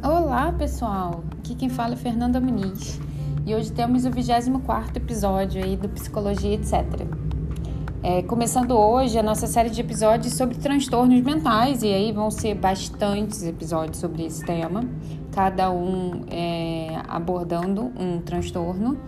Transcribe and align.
Olá, 0.00 0.54
pessoal. 0.56 1.24
Aqui 1.40 1.56
quem 1.56 1.68
fala 1.68 1.94
é 1.94 1.96
Fernanda 1.96 2.38
Muniz. 2.40 3.00
E 3.44 3.52
hoje 3.52 3.72
temos 3.72 4.04
o 4.04 4.12
24 4.12 4.96
episódio 4.96 5.60
aí 5.60 5.76
do 5.76 5.88
Psicologia 5.88 6.54
etc. 6.54 6.84
É, 8.00 8.22
começando 8.22 8.78
hoje 8.78 9.18
a 9.18 9.24
nossa 9.24 9.48
série 9.48 9.70
de 9.70 9.80
episódios 9.80 10.34
sobre 10.34 10.56
transtornos 10.56 11.20
mentais, 11.22 11.82
e 11.82 11.92
aí 11.92 12.12
vão 12.12 12.30
ser 12.30 12.54
bastantes 12.54 13.42
episódios 13.42 13.98
sobre 13.98 14.24
esse 14.24 14.44
tema, 14.44 14.84
cada 15.32 15.68
um 15.72 16.26
é, 16.30 17.02
abordando 17.08 17.90
um 17.98 18.20
transtorno. 18.20 19.00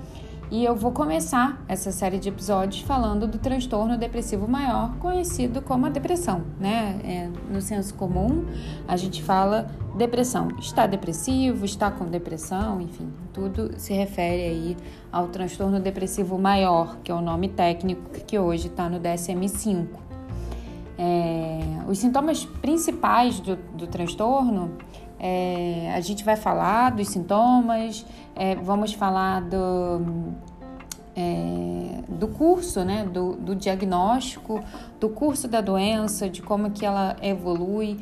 E 0.49 0.65
eu 0.65 0.77
vou 0.77 0.93
começar 0.93 1.61
essa 1.67 1.91
série 1.91 2.21
de 2.21 2.29
episódios 2.29 2.81
falando 2.83 3.27
do 3.27 3.37
transtorno 3.37 3.99
depressivo 3.99 4.47
maior, 4.47 4.97
conhecido 4.99 5.61
como 5.61 5.87
a 5.87 5.89
depressão, 5.89 6.45
né? 6.61 7.01
É, 7.03 7.53
no 7.53 7.61
senso 7.61 7.95
comum, 7.95 8.45
a 8.87 8.97
gente 8.97 9.25
fala 9.25 9.69
depressão. 9.99 10.49
Está 10.61 10.87
depressivo, 10.87 11.65
está 11.65 11.91
com 11.91 12.05
depressão, 12.05 12.81
enfim, 12.81 13.13
tudo 13.33 13.73
se 13.77 13.93
refere 13.93 14.43
aí 14.43 14.77
ao 15.11 15.27
transtorno 15.27 15.81
depressivo 15.81 16.39
maior, 16.39 16.97
que 17.03 17.11
é 17.11 17.15
o 17.15 17.21
nome 17.21 17.49
técnico 17.49 18.09
que 18.25 18.39
hoje 18.39 18.69
está 18.69 18.89
no 18.89 19.01
DSM-5. 19.01 19.87
É, 20.97 21.61
os 21.89 21.99
sintomas 21.99 22.45
principais 22.45 23.41
do, 23.41 23.57
do 23.75 23.89
transtorno 23.89 24.77
é, 25.29 25.93
a 25.93 26.01
gente 26.01 26.23
vai 26.23 26.37
falar 26.37 26.91
dos 26.91 27.09
sintomas, 27.09 28.07
é, 28.37 28.55
vamos 28.55 28.93
falar 28.93 29.41
do, 29.43 30.33
é, 31.17 32.01
do 32.09 32.29
curso, 32.29 32.85
né, 32.85 33.05
do, 33.05 33.33
do, 33.33 33.57
diagnóstico, 33.57 34.61
do 35.01 35.09
curso 35.09 35.49
da 35.49 35.61
doença, 35.61 36.31
de 36.31 36.43
como 36.43 36.71
que 36.71 36.87
ela 36.87 37.17
evolui, 37.21 37.99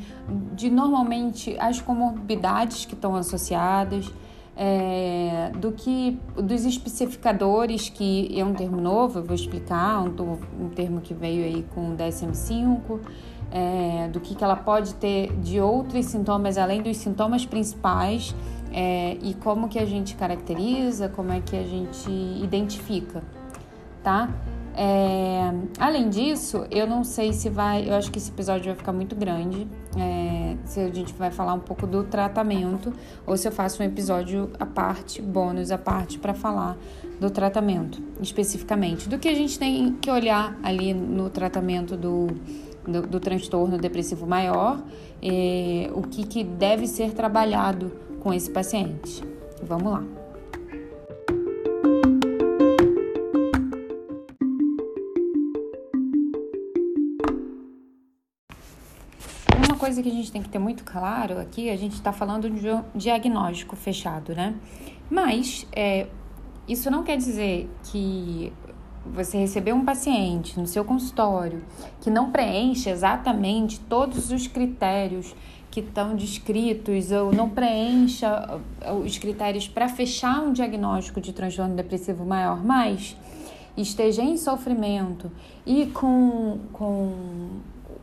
de 0.53 0.69
normalmente 0.69 1.57
as 1.59 1.81
comorbidades 1.81 2.85
que 2.85 2.93
estão 2.93 3.15
associadas, 3.15 4.13
é, 4.55 5.51
do 5.57 5.71
que 5.71 6.19
dos 6.35 6.63
especificadores, 6.63 7.89
que 7.89 8.39
é 8.39 8.45
um 8.45 8.53
termo 8.53 8.79
novo, 8.79 9.17
eu 9.19 9.23
vou 9.23 9.35
explicar, 9.35 9.99
um, 9.99 10.37
um 10.63 10.69
termo 10.69 11.01
que 11.01 11.13
veio 11.13 11.43
aí 11.43 11.65
com 11.73 11.89
o 11.91 11.97
DSM-5, 11.97 12.99
é, 13.51 14.07
do 14.09 14.19
que, 14.19 14.35
que 14.35 14.43
ela 14.43 14.55
pode 14.55 14.95
ter 14.95 15.31
de 15.37 15.59
outros 15.59 16.05
sintomas 16.05 16.57
além 16.57 16.81
dos 16.81 16.97
sintomas 16.97 17.45
principais 17.45 18.35
é, 18.71 19.17
e 19.21 19.33
como 19.35 19.69
que 19.69 19.79
a 19.79 19.85
gente 19.85 20.15
caracteriza, 20.15 21.07
como 21.09 21.31
é 21.31 21.39
que 21.39 21.55
a 21.55 21.63
gente 21.63 22.09
identifica, 22.09 23.23
tá? 24.03 24.29
É, 24.77 25.53
além 25.79 26.09
disso, 26.09 26.65
eu 26.69 26.85
não 26.85 27.05
sei 27.05 27.31
se 27.31 27.49
vai, 27.49 27.89
eu 27.89 27.95
acho 27.95 28.11
que 28.11 28.19
esse 28.19 28.29
episódio 28.29 28.65
vai 28.65 28.75
ficar 28.75 28.91
muito 28.91 29.15
grande, 29.15 29.65
é, 29.97 30.57
se 30.65 30.81
a 30.81 30.93
gente 30.93 31.13
vai 31.13 31.31
falar 31.31 31.53
um 31.53 31.61
pouco 31.61 31.87
do 31.87 32.03
tratamento 32.03 32.91
ou 33.25 33.37
se 33.37 33.47
eu 33.47 33.53
faço 33.53 33.81
um 33.81 33.85
episódio 33.85 34.51
à 34.59 34.65
parte, 34.65 35.21
bônus 35.21 35.71
à 35.71 35.77
parte 35.77 36.19
para 36.19 36.33
falar 36.33 36.75
do 37.21 37.29
tratamento 37.29 38.03
especificamente, 38.19 39.07
do 39.07 39.17
que 39.17 39.29
a 39.29 39.33
gente 39.33 39.57
tem 39.57 39.93
que 39.93 40.11
olhar 40.11 40.57
ali 40.61 40.93
no 40.93 41.29
tratamento 41.29 41.95
do 41.95 42.27
do, 42.87 43.01
do 43.01 43.19
transtorno 43.19 43.77
depressivo 43.77 44.25
maior, 44.25 44.81
é, 45.21 45.89
o 45.93 46.01
que, 46.01 46.25
que 46.25 46.43
deve 46.43 46.87
ser 46.87 47.11
trabalhado 47.13 47.91
com 48.19 48.33
esse 48.33 48.49
paciente. 48.49 49.23
Vamos 49.61 49.91
lá. 49.91 50.03
Uma 59.67 59.77
coisa 59.77 60.01
que 60.01 60.09
a 60.09 60.11
gente 60.11 60.31
tem 60.31 60.41
que 60.41 60.49
ter 60.49 60.59
muito 60.59 60.83
claro 60.83 61.39
aqui, 61.39 61.69
a 61.69 61.75
gente 61.75 61.93
está 61.93 62.11
falando 62.11 62.49
de 62.49 62.69
um 62.69 62.83
diagnóstico 62.93 63.75
fechado, 63.75 64.33
né? 64.33 64.55
Mas 65.09 65.67
é, 65.71 66.07
isso 66.67 66.89
não 66.89 67.03
quer 67.03 67.17
dizer 67.17 67.69
que 67.83 68.51
você 69.13 69.37
receber 69.37 69.73
um 69.73 69.85
paciente 69.85 70.59
no 70.59 70.67
seu 70.67 70.83
consultório 70.83 71.63
que 72.01 72.09
não 72.09 72.31
preenche 72.31 72.89
exatamente 72.89 73.79
todos 73.79 74.31
os 74.31 74.47
critérios 74.47 75.35
que 75.69 75.81
estão 75.81 76.15
descritos 76.15 77.11
ou 77.11 77.33
não 77.33 77.49
preencha 77.49 78.61
uh, 78.87 78.93
os 78.93 79.17
critérios 79.17 79.67
para 79.67 79.89
fechar 79.89 80.41
um 80.41 80.53
diagnóstico 80.53 81.19
de 81.19 81.33
transtorno 81.33 81.75
depressivo 81.75 82.25
maior, 82.25 82.63
mas 82.63 83.17
esteja 83.75 84.21
em 84.21 84.37
sofrimento 84.37 85.29
e 85.65 85.87
com, 85.87 86.59
com 86.71 87.13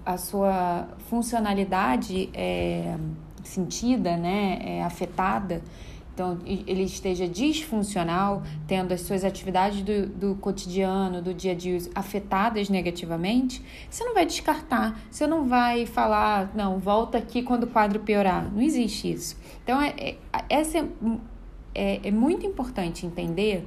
a 0.04 0.18
sua 0.18 0.86
funcionalidade 1.08 2.28
é, 2.34 2.94
sentida, 3.42 4.16
né, 4.16 4.58
é, 4.60 4.82
afetada, 4.84 5.62
então 6.14 6.38
ele 6.44 6.82
esteja 6.82 7.26
disfuncional, 7.26 8.42
tendo 8.66 8.92
as 8.92 9.00
suas 9.00 9.24
atividades 9.24 9.82
do, 9.82 10.06
do 10.06 10.34
cotidiano, 10.36 11.22
do 11.22 11.32
dia 11.32 11.52
a 11.52 11.54
dia 11.54 11.78
afetadas 11.94 12.68
negativamente, 12.68 13.64
você 13.88 14.04
não 14.04 14.12
vai 14.12 14.26
descartar, 14.26 15.00
você 15.10 15.26
não 15.26 15.48
vai 15.48 15.86
falar, 15.86 16.54
não, 16.54 16.78
volta 16.78 17.16
aqui 17.16 17.42
quando 17.42 17.64
o 17.64 17.66
quadro 17.66 18.00
piorar. 18.00 18.52
Não 18.52 18.60
existe 18.60 19.10
isso. 19.10 19.36
Então, 19.64 19.80
é, 19.80 19.94
é, 19.98 20.16
essa 20.50 20.78
é, 20.78 20.84
é, 21.74 22.00
é 22.04 22.10
muito 22.10 22.44
importante 22.44 23.06
entender 23.06 23.66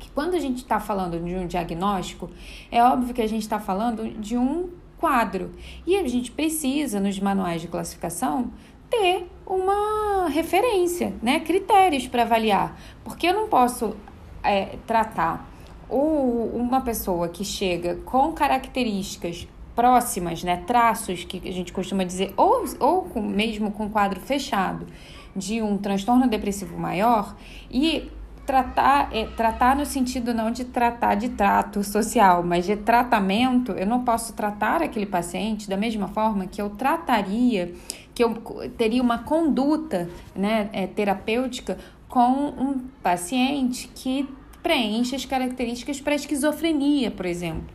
que 0.00 0.10
quando 0.10 0.34
a 0.34 0.40
gente 0.40 0.58
está 0.58 0.80
falando 0.80 1.18
de 1.24 1.34
um 1.36 1.46
diagnóstico, 1.46 2.28
é 2.72 2.82
óbvio 2.82 3.14
que 3.14 3.22
a 3.22 3.28
gente 3.28 3.42
está 3.42 3.60
falando 3.60 4.08
de 4.20 4.36
um 4.36 4.70
quadro. 4.98 5.52
E 5.84 5.96
a 5.96 6.06
gente 6.06 6.30
precisa, 6.30 7.00
nos 7.00 7.18
manuais 7.18 7.60
de 7.60 7.68
classificação, 7.68 8.52
ter 8.92 9.26
uma 9.46 10.28
referência, 10.28 11.14
né? 11.22 11.40
critérios 11.40 12.06
para 12.06 12.22
avaliar. 12.22 12.78
Porque 13.02 13.26
eu 13.26 13.32
não 13.32 13.48
posso 13.48 13.96
é, 14.44 14.76
tratar 14.86 15.50
uma 15.88 16.80
pessoa 16.80 17.28
que 17.28 17.44
chega 17.44 17.96
com 18.04 18.32
características 18.32 19.46
próximas, 19.74 20.42
né, 20.42 20.62
traços 20.66 21.24
que 21.24 21.48
a 21.48 21.52
gente 21.52 21.72
costuma 21.72 22.04
dizer, 22.04 22.32
ou, 22.36 22.64
ou 22.78 23.02
com, 23.02 23.20
mesmo 23.20 23.70
com 23.70 23.88
quadro 23.90 24.20
fechado 24.20 24.86
de 25.34 25.62
um 25.62 25.78
transtorno 25.78 26.28
depressivo 26.28 26.78
maior 26.78 27.34
e 27.70 28.10
tratar, 28.46 29.08
é, 29.12 29.26
tratar 29.36 29.76
no 29.76 29.86
sentido 29.86 30.34
não 30.34 30.50
de 30.50 30.64
tratar 30.64 31.14
de 31.14 31.30
trato 31.30 31.82
social, 31.84 32.42
mas 32.42 32.66
de 32.66 32.76
tratamento, 32.76 33.72
eu 33.72 33.86
não 33.86 34.04
posso 34.04 34.32
tratar 34.32 34.82
aquele 34.82 35.06
paciente 35.06 35.68
da 35.68 35.76
mesma 35.76 36.08
forma 36.08 36.46
que 36.46 36.60
eu 36.60 36.70
trataria 36.70 37.72
que 38.14 38.22
eu 38.22 38.34
teria 38.76 39.02
uma 39.02 39.18
conduta 39.18 40.08
né, 40.34 40.68
é, 40.72 40.86
terapêutica 40.86 41.78
com 42.08 42.48
um 42.48 42.78
paciente 43.02 43.88
que 43.94 44.28
preenche 44.62 45.16
as 45.16 45.24
características 45.24 46.00
para 46.00 46.14
esquizofrenia, 46.14 47.10
por 47.10 47.26
exemplo. 47.26 47.74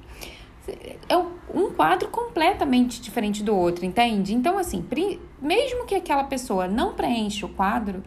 É 1.10 1.18
um 1.18 1.72
quadro 1.72 2.10
completamente 2.10 3.02
diferente 3.02 3.42
do 3.42 3.56
outro, 3.56 3.86
entende? 3.86 4.34
Então, 4.34 4.58
assim, 4.58 4.86
mesmo 5.42 5.86
que 5.86 5.96
aquela 5.96 6.26
pessoa 6.26 6.68
não 6.68 6.94
preencha 6.94 7.46
o 7.46 7.50
quadro, 7.50 8.04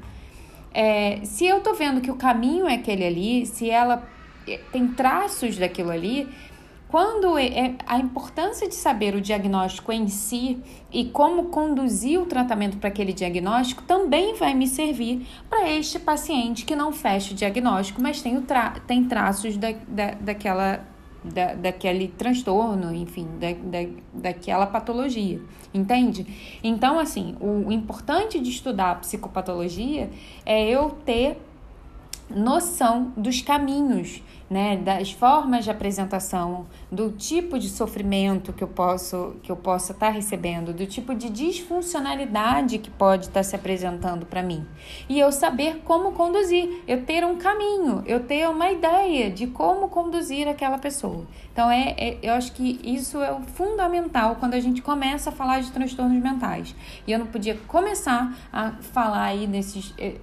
é, 0.73 1.21
se 1.25 1.47
eu 1.47 1.61
tô 1.61 1.75
vendo 1.75 2.01
que 2.01 2.11
o 2.11 2.17
caminho 2.17 2.69
é 2.69 2.75
aquele 2.75 3.05
ali, 3.05 3.47
se 3.47 3.69
ela 3.69 4.09
é, 4.47 4.59
tem 4.71 4.87
traços 4.89 5.57
daquilo 5.57 5.91
ali, 5.91 6.29
quando 6.91 7.39
é, 7.39 7.47
é 7.47 7.75
a 7.87 7.99
importância 7.99 8.69
de 8.69 8.75
saber 8.75 9.15
o 9.15 9.21
diagnóstico 9.21 9.93
em 9.93 10.09
si 10.09 10.59
e 10.93 11.05
como 11.05 11.45
conduzir 11.45 12.21
o 12.21 12.27
tratamento 12.27 12.79
para 12.79 12.89
aquele 12.89 13.13
diagnóstico 13.13 13.83
também 13.85 14.35
vai 14.35 14.55
me 14.55 14.67
servir 14.67 15.25
para 15.49 15.71
este 15.71 16.01
paciente 16.01 16.65
que 16.65 16.75
não 16.75 16.93
fecha 16.93 17.33
o 17.33 17.37
diagnóstico, 17.37 18.03
mas 18.03 18.21
tem, 18.21 18.37
o 18.37 18.43
tra 18.43 18.71
tem 18.89 19.05
traços 19.05 19.57
da, 19.57 19.73
da, 19.87 20.11
daquela, 20.21 20.85
da, 21.23 21.55
daquele 21.55 22.09
transtorno, 22.09 22.93
enfim, 22.93 23.29
da, 23.39 23.53
da, 23.53 23.89
daquela 24.13 24.67
patologia, 24.67 25.41
entende? 25.73 26.27
Então, 26.61 26.99
assim, 26.99 27.37
o, 27.41 27.71
importante 27.71 28.41
de 28.41 28.51
estudar 28.51 28.91
a 28.91 28.95
psicopatologia 28.97 30.11
é 30.45 30.69
eu 30.69 30.91
ter 31.05 31.39
noção 32.29 33.13
dos 33.17 33.43
caminhos 33.43 34.23
né, 34.51 34.77
das 34.77 35.13
formas 35.13 35.63
de 35.65 35.71
apresentação, 35.71 36.67
do 36.91 37.13
tipo 37.13 37.57
de 37.57 37.69
sofrimento 37.69 38.53
que 38.53 38.65
eu 38.65 38.69
posso 38.69 39.37
que 39.45 39.53
eu 39.53 39.57
possa 39.57 39.93
estar 39.93 40.09
tá 40.09 40.13
recebendo, 40.13 40.75
do 40.75 40.85
tipo 40.87 41.15
de 41.15 41.31
disfuncionalidade 41.31 42.79
que 42.79 42.91
pode 42.91 43.27
estar 43.27 43.41
tá 43.41 43.45
se 43.45 43.55
apresentando 43.55 44.27
para 44.27 44.43
mim. 44.43 44.67
E 45.09 45.21
eu 45.21 45.31
saber 45.31 45.83
como 45.85 46.13
conduzir, 46.13 46.83
eu 46.89 47.05
ter 47.05 47.25
um 47.25 47.37
caminho, 47.37 48.03
eu 48.07 48.21
ter 48.21 48.49
uma 48.49 48.73
ideia 48.73 49.31
de 49.31 49.47
como 49.47 49.89
conduzir 49.89 50.49
aquela 50.49 50.79
pessoa. 50.79 51.25
Então 51.53 51.71
é, 51.71 51.95
é 51.97 52.19
eu 52.21 52.33
acho 52.35 52.53
que 52.53 52.81
isso 52.83 53.19
é 53.23 53.33
o 53.33 53.43
fundamental 53.43 54.37
quando 54.37 54.55
a 54.55 54.61
gente 54.61 54.83
começa 54.83 55.31
a 55.31 55.33
falar 55.33 55.61
de 55.61 55.71
transtornos 55.71 56.21
mentais. 56.21 56.75
E 57.07 57.13
eu 57.13 57.21
não 57.21 57.27
podia 57.27 57.57
começar 57.69 58.37
a 58.53 58.73
falar 58.81 59.27
aí 59.27 59.47
nesses 59.47 59.95
eh, 59.97 60.17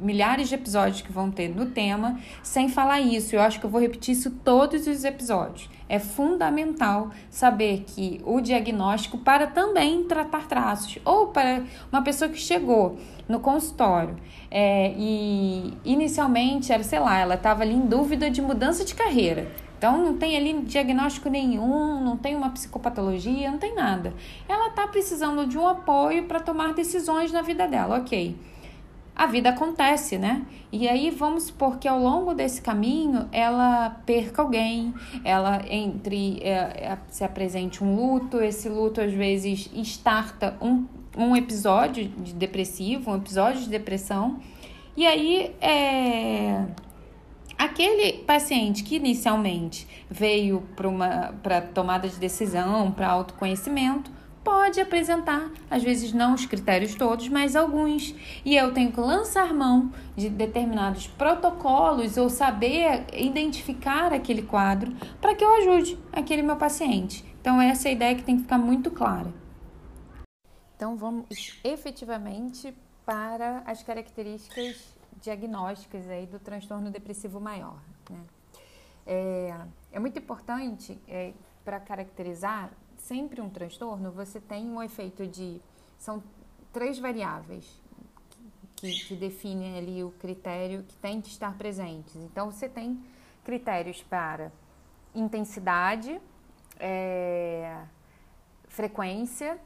milhares 0.00 0.48
de 0.48 0.54
episódios 0.54 1.02
que 1.02 1.12
vão 1.12 1.30
ter 1.30 1.48
no 1.48 1.66
tema, 1.66 2.18
sem 2.42 2.68
falar 2.68 3.00
isso. 3.00 3.34
Eu 3.34 3.40
acho 3.40 3.60
que 3.60 3.66
eu 3.66 3.70
vou 3.70 3.80
repetir 3.80 4.14
isso 4.14 4.30
todos 4.30 4.86
os 4.86 5.04
episódios. 5.04 5.68
É 5.88 5.98
fundamental 5.98 7.10
saber 7.28 7.84
que 7.86 8.20
o 8.24 8.40
diagnóstico 8.40 9.18
para 9.18 9.46
também 9.46 10.04
tratar 10.04 10.46
traços, 10.46 10.98
ou 11.04 11.28
para 11.28 11.62
uma 11.92 12.02
pessoa 12.02 12.30
que 12.30 12.38
chegou 12.38 12.96
no 13.28 13.40
consultório 13.40 14.16
é, 14.50 14.92
e 14.96 15.74
inicialmente 15.84 16.72
era, 16.72 16.82
sei 16.82 16.98
lá, 16.98 17.18
ela 17.18 17.34
estava 17.34 17.62
ali 17.62 17.74
em 17.74 17.86
dúvida 17.86 18.30
de 18.30 18.40
mudança 18.42 18.84
de 18.84 18.94
carreira. 18.94 19.50
Então 19.80 19.96
não 19.96 20.18
tem 20.18 20.36
ali 20.36 20.60
diagnóstico 20.60 21.30
nenhum, 21.30 22.04
não 22.04 22.14
tem 22.14 22.36
uma 22.36 22.50
psicopatologia, 22.50 23.50
não 23.50 23.58
tem 23.58 23.74
nada. 23.74 24.12
Ela 24.46 24.68
está 24.68 24.86
precisando 24.86 25.46
de 25.46 25.56
um 25.56 25.66
apoio 25.66 26.24
para 26.26 26.38
tomar 26.38 26.74
decisões 26.74 27.32
na 27.32 27.40
vida 27.40 27.66
dela, 27.66 27.96
ok. 27.96 28.36
A 29.20 29.26
vida 29.26 29.50
acontece, 29.50 30.16
né? 30.16 30.46
E 30.72 30.88
aí 30.88 31.10
vamos 31.10 31.42
supor 31.42 31.78
que 31.78 31.86
ao 31.86 32.00
longo 32.00 32.32
desse 32.32 32.62
caminho 32.62 33.28
ela 33.30 33.90
perca 34.06 34.40
alguém, 34.40 34.94
ela 35.22 35.60
entre 35.68 36.40
é, 36.42 36.52
é, 36.52 36.98
se 37.10 37.22
apresente 37.22 37.84
um 37.84 37.94
luto, 37.94 38.40
esse 38.40 38.66
luto 38.66 38.98
às 38.98 39.12
vezes 39.12 39.68
starta 39.74 40.56
um, 40.58 40.86
um 41.14 41.36
episódio 41.36 42.08
de 42.08 42.32
depressivo, 42.32 43.10
um 43.10 43.16
episódio 43.16 43.60
de 43.60 43.68
depressão. 43.68 44.40
E 44.96 45.06
aí 45.06 45.54
é 45.60 46.64
Aquele 47.60 48.14
paciente 48.24 48.82
que 48.82 48.96
inicialmente 48.96 49.86
veio 50.08 50.62
para 51.42 51.60
tomada 51.60 52.08
de 52.08 52.16
decisão, 52.16 52.90
para 52.90 53.06
autoconhecimento, 53.06 54.10
pode 54.42 54.80
apresentar, 54.80 55.50
às 55.70 55.82
vezes 55.82 56.12
não 56.12 56.34
os 56.34 56.46
critérios 56.46 56.94
todos, 56.94 57.28
mas 57.28 57.54
alguns. 57.54 58.14
E 58.44 58.56
eu 58.56 58.72
tenho 58.72 58.92
que 58.92 59.00
lançar 59.00 59.52
mão 59.52 59.92
de 60.16 60.28
determinados 60.28 61.06
protocolos 61.06 62.16
ou 62.16 62.30
saber 62.30 63.06
identificar 63.12 64.12
aquele 64.12 64.42
quadro 64.42 64.92
para 65.20 65.34
que 65.34 65.44
eu 65.44 65.54
ajude 65.56 65.98
aquele 66.12 66.42
meu 66.42 66.56
paciente. 66.56 67.24
Então, 67.40 67.60
essa 67.60 67.88
é 67.88 67.90
a 67.90 67.92
ideia 67.92 68.14
que 68.14 68.22
tem 68.22 68.36
que 68.36 68.42
ficar 68.42 68.58
muito 68.58 68.90
clara. 68.90 69.32
Então, 70.76 70.96
vamos 70.96 71.58
efetivamente 71.62 72.74
para 73.04 73.62
as 73.66 73.82
características 73.82 74.94
diagnósticas 75.20 76.08
aí 76.08 76.26
do 76.26 76.38
transtorno 76.38 76.90
depressivo 76.90 77.40
maior. 77.40 77.78
Né? 78.08 78.20
É, 79.06 79.54
é 79.92 79.98
muito 79.98 80.18
importante 80.18 80.98
é, 81.06 81.32
para 81.64 81.80
caracterizar 81.80 82.70
sempre 83.00 83.40
um 83.40 83.50
transtorno, 83.50 84.10
você 84.10 84.40
tem 84.40 84.68
um 84.68 84.82
efeito 84.82 85.26
de. 85.26 85.60
São 85.98 86.22
três 86.72 86.98
variáveis 86.98 87.80
que, 88.76 88.92
que 89.04 89.14
definem 89.14 89.76
ali 89.76 90.02
o 90.02 90.10
critério 90.12 90.82
que 90.84 90.96
tem 90.96 91.20
que 91.20 91.28
estar 91.28 91.56
presentes. 91.56 92.16
Então, 92.16 92.50
você 92.50 92.68
tem 92.68 93.02
critérios 93.44 94.02
para 94.02 94.52
intensidade, 95.14 96.20
é, 96.78 97.82
frequência 98.68 99.58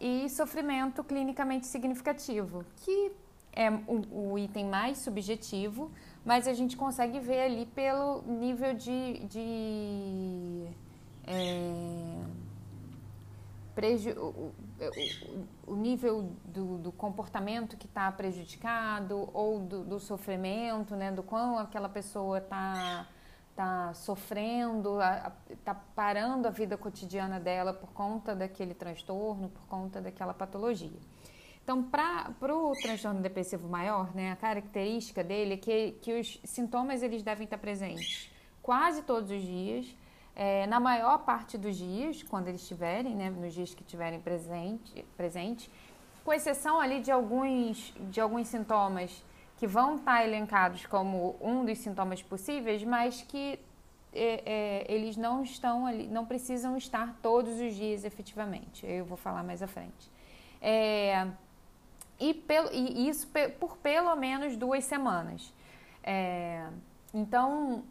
e 0.00 0.28
sofrimento 0.28 1.02
clinicamente 1.02 1.66
significativo, 1.66 2.64
que 2.76 3.12
é 3.52 3.70
o, 3.70 4.32
o, 4.32 4.38
item 4.38 4.66
mais 4.66 4.98
subjetivo, 4.98 5.90
mas 6.24 6.48
a 6.48 6.52
gente 6.52 6.76
consegue 6.76 7.20
ver 7.20 7.40
ali 7.40 7.66
pelo 7.66 8.22
nível 8.22 8.74
de. 8.74 9.20
de 9.26 10.66
é, 11.26 12.34
preju, 13.74 14.10
o, 14.10 14.52
o, 15.66 15.72
o, 15.72 15.76
nível 15.76 16.32
do, 16.44 16.78
do 16.78 16.92
comportamento 16.92 17.76
que 17.76 17.86
está 17.86 18.10
prejudicado 18.12 19.28
ou 19.32 19.60
do, 19.60 19.84
do, 19.84 20.00
sofrimento, 20.00 20.94
né, 20.94 21.10
do 21.10 21.22
quão 21.22 21.58
aquela 21.58 21.88
pessoa 21.88 22.38
está 22.38 23.06
tá 23.56 23.94
sofrendo, 23.94 24.98
está 25.50 25.74
parando 25.74 26.48
a 26.48 26.50
vida 26.50 26.76
cotidiana 26.76 27.38
dela 27.38 27.72
por 27.72 27.92
conta 27.92 28.34
daquele 28.34 28.74
transtorno, 28.74 29.48
por 29.48 29.66
conta 29.66 30.00
daquela 30.00 30.34
patologia. 30.34 30.98
Então, 31.62 31.82
para 31.82 32.34
o 32.54 32.72
transtorno 32.82 33.22
depressivo 33.22 33.68
maior, 33.68 34.14
né, 34.14 34.32
a 34.32 34.36
característica 34.36 35.24
dele 35.24 35.54
é 35.54 35.56
que, 35.56 35.92
que 36.02 36.20
os 36.20 36.38
sintomas 36.44 37.02
eles 37.02 37.22
devem 37.22 37.44
estar 37.44 37.58
presentes 37.58 38.30
quase 38.64 39.02
todos 39.02 39.30
os 39.30 39.42
dias, 39.42 39.94
é, 40.36 40.66
na 40.66 40.80
maior 40.80 41.18
parte 41.18 41.56
dos 41.56 41.76
dias, 41.76 42.22
quando 42.22 42.48
eles 42.48 42.62
estiverem, 42.62 43.14
né, 43.14 43.30
nos 43.30 43.54
dias 43.54 43.74
que 43.74 43.82
estiverem 43.82 44.20
presente, 44.20 45.04
presente, 45.16 45.70
com 46.24 46.32
exceção 46.32 46.80
ali 46.80 47.00
de 47.00 47.10
alguns, 47.10 47.94
de 48.10 48.20
alguns 48.20 48.48
sintomas 48.48 49.24
que 49.56 49.66
vão 49.66 49.96
estar 49.96 50.24
elencados 50.24 50.86
como 50.86 51.36
um 51.40 51.64
dos 51.64 51.78
sintomas 51.78 52.22
possíveis, 52.22 52.82
mas 52.82 53.22
que 53.22 53.58
é, 54.12 54.42
é, 54.44 54.92
eles 54.92 55.16
não 55.16 55.42
estão 55.42 55.86
ali, 55.86 56.06
não 56.06 56.24
precisam 56.24 56.76
estar 56.76 57.16
todos 57.22 57.60
os 57.60 57.74
dias 57.74 58.04
efetivamente. 58.04 58.86
Eu 58.86 59.04
vou 59.04 59.16
falar 59.16 59.42
mais 59.42 59.62
à 59.62 59.66
frente. 59.66 60.10
É, 60.60 61.26
e, 62.18 62.32
pelo, 62.32 62.72
e 62.72 63.08
isso 63.08 63.28
por 63.58 63.76
pelo 63.78 64.14
menos 64.16 64.56
duas 64.56 64.84
semanas. 64.84 65.52
É, 66.02 66.66
então, 67.12 67.84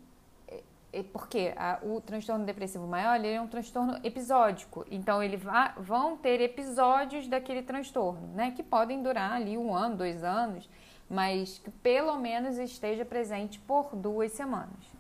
porque 1.02 1.54
a, 1.58 1.80
o 1.82 2.00
transtorno 2.00 2.46
depressivo 2.46 2.86
maior 2.86 3.16
ele 3.16 3.30
é 3.30 3.42
um 3.42 3.48
transtorno 3.48 3.98
episódico. 4.04 4.86
Então, 4.92 5.24
ele 5.24 5.38
va, 5.38 5.74
vão 5.78 6.16
ter 6.16 6.40
episódios 6.42 7.28
daquele 7.28 7.64
transtorno, 7.64 8.28
né? 8.36 8.52
Que 8.52 8.62
podem 8.62 9.02
durar 9.02 9.32
ali 9.32 9.58
um 9.58 9.74
ano, 9.74 9.98
dois 9.98 10.24
anos, 10.24 10.70
mas 11.10 11.58
que 11.58 11.72
pelo 11.72 12.18
menos 12.20 12.58
esteja 12.58 13.04
presente 13.04 13.58
por 13.60 13.96
duas 13.96 14.34
semanas. 14.34 14.94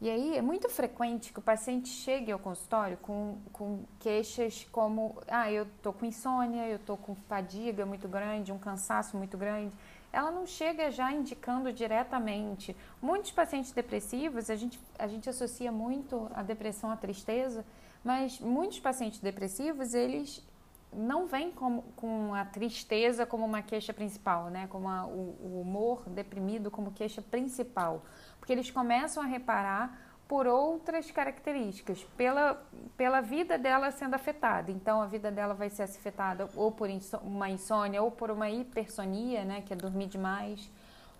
E 0.00 0.08
aí 0.08 0.36
é 0.36 0.42
muito 0.42 0.68
frequente 0.68 1.32
que 1.32 1.40
o 1.40 1.42
paciente 1.42 1.88
chegue 1.88 2.30
ao 2.30 2.38
consultório 2.38 2.96
com, 2.98 3.36
com 3.52 3.82
queixas 3.98 4.64
como: 4.70 5.16
ah, 5.26 5.50
eu 5.50 5.66
tô 5.82 5.92
com 5.92 6.06
insônia, 6.06 6.68
eu 6.68 6.78
tô 6.78 6.96
com 6.96 7.16
fadiga 7.16 7.84
muito 7.84 8.06
grande, 8.06 8.52
um 8.52 8.58
cansaço 8.58 9.16
muito 9.16 9.36
grande. 9.36 9.74
Ela 10.12 10.30
não 10.30 10.46
chega 10.46 10.90
já 10.90 11.12
indicando 11.12 11.72
diretamente. 11.72 12.76
Muitos 13.00 13.30
pacientes 13.30 13.72
depressivos, 13.72 14.50
a 14.50 14.56
gente, 14.56 14.80
a 14.98 15.06
gente 15.06 15.28
associa 15.28 15.70
muito 15.70 16.30
a 16.34 16.42
depressão 16.42 16.90
à 16.90 16.96
tristeza, 16.96 17.64
mas 18.02 18.40
muitos 18.40 18.80
pacientes 18.80 19.20
depressivos, 19.20 19.94
eles 19.94 20.42
não 20.90 21.26
vêm 21.26 21.50
com, 21.50 21.82
com 21.94 22.34
a 22.34 22.46
tristeza 22.46 23.26
como 23.26 23.44
uma 23.44 23.60
queixa 23.60 23.92
principal, 23.92 24.48
né? 24.48 24.66
Como 24.68 24.88
a, 24.88 25.06
o, 25.06 25.36
o 25.42 25.60
humor 25.60 26.08
deprimido 26.08 26.70
como 26.70 26.92
queixa 26.92 27.20
principal 27.20 28.02
porque 28.48 28.54
eles 28.54 28.70
começam 28.70 29.22
a 29.22 29.26
reparar 29.26 30.07
por 30.28 30.46
outras 30.46 31.10
características, 31.10 32.04
pela, 32.16 32.62
pela 32.98 33.22
vida 33.22 33.56
dela 33.56 33.90
sendo 33.90 34.14
afetada. 34.14 34.70
Então, 34.70 35.00
a 35.00 35.06
vida 35.06 35.30
dela 35.30 35.54
vai 35.54 35.70
ser 35.70 35.84
afetada 35.84 36.50
ou 36.54 36.70
por 36.70 36.90
uma 37.22 37.48
insônia, 37.48 38.02
ou 38.02 38.10
por 38.10 38.30
uma 38.30 38.50
hipersonia, 38.50 39.42
né, 39.42 39.62
que 39.62 39.72
é 39.72 39.76
dormir 39.76 40.06
demais, 40.06 40.70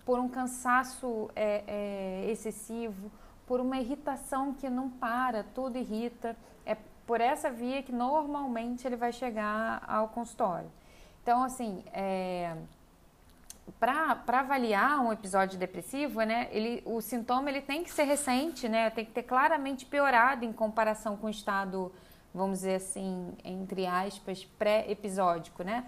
por 0.05 0.19
um 0.19 0.29
cansaço 0.29 1.29
é, 1.35 1.63
é, 1.67 2.31
excessivo, 2.31 3.11
por 3.47 3.59
uma 3.59 3.79
irritação 3.79 4.53
que 4.53 4.69
não 4.69 4.87
para, 4.87 5.43
tudo 5.55 5.79
irrita. 5.79 6.37
É 6.63 6.77
por 7.07 7.19
essa 7.19 7.49
via 7.49 7.81
que 7.81 7.91
normalmente 7.91 8.85
ele 8.85 8.95
vai 8.95 9.11
chegar 9.11 9.83
ao 9.87 10.09
consultório. 10.09 10.71
Então, 11.23 11.43
assim, 11.43 11.83
é, 11.91 12.55
para 13.79 14.23
avaliar 14.27 14.99
um 15.01 15.11
episódio 15.11 15.57
depressivo, 15.59 16.21
né, 16.21 16.47
ele, 16.51 16.81
o 16.85 17.01
sintoma 17.01 17.49
ele 17.49 17.61
tem 17.61 17.83
que 17.83 17.91
ser 17.91 18.03
recente, 18.03 18.69
né, 18.69 18.89
tem 18.89 19.05
que 19.05 19.11
ter 19.11 19.23
claramente 19.23 19.85
piorado 19.85 20.45
em 20.45 20.53
comparação 20.53 21.17
com 21.17 21.27
o 21.27 21.29
estado, 21.29 21.91
vamos 22.33 22.59
dizer 22.59 22.75
assim, 22.75 23.33
entre 23.43 23.85
aspas, 23.85 24.45
pré-episódico, 24.45 25.63
né? 25.63 25.85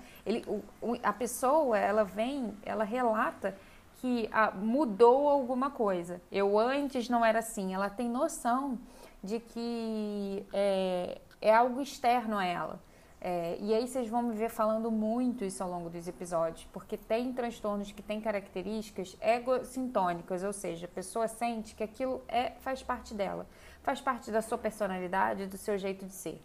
A 1.04 1.14
pessoa, 1.14 1.78
ela 1.78 2.04
vem, 2.04 2.58
ela 2.64 2.84
relata 2.84 3.56
que 4.02 4.28
ah, 4.32 4.52
mudou 4.52 5.30
alguma 5.30 5.70
coisa. 5.70 6.20
Eu 6.32 6.58
antes 6.58 7.08
não 7.08 7.24
era 7.24 7.40
assim. 7.40 7.74
Ela 7.74 7.88
tem 7.88 8.10
noção 8.10 8.80
de 9.24 9.40
que 9.40 10.44
é, 10.52 11.22
é 11.40 11.54
algo 11.54 11.80
externo 11.82 12.38
a 12.38 12.44
ela. 12.44 12.80
É, 13.24 13.56
e 13.62 13.72
aí 13.72 13.88
vocês 13.88 14.10
vão 14.10 14.24
me 14.24 14.34
ver 14.34 14.50
falando 14.50 14.90
muito 14.90 15.46
isso 15.46 15.62
ao 15.62 15.70
longo 15.70 15.92
dos 15.92 16.08
episódios, 16.08 16.68
porque 16.74 16.98
tem 16.98 17.32
transtornos 17.32 17.92
que 17.92 18.02
têm 18.02 18.20
características 18.20 19.16
egocintônicas, 19.22 20.44
ou 20.44 20.52
seja, 20.52 20.88
a 20.88 20.90
pessoa 20.90 21.28
sente 21.28 21.76
que 21.76 21.84
aquilo 21.84 22.24
é, 22.28 22.54
faz 22.62 22.82
parte 22.82 23.14
dela, 23.14 23.46
faz 23.84 24.02
parte 24.02 24.32
da 24.32 24.42
sua 24.42 24.58
personalidade, 24.58 25.46
do 25.46 25.56
seu 25.56 25.78
jeito 25.78 26.04
de 26.04 26.14
ser. 26.14 26.42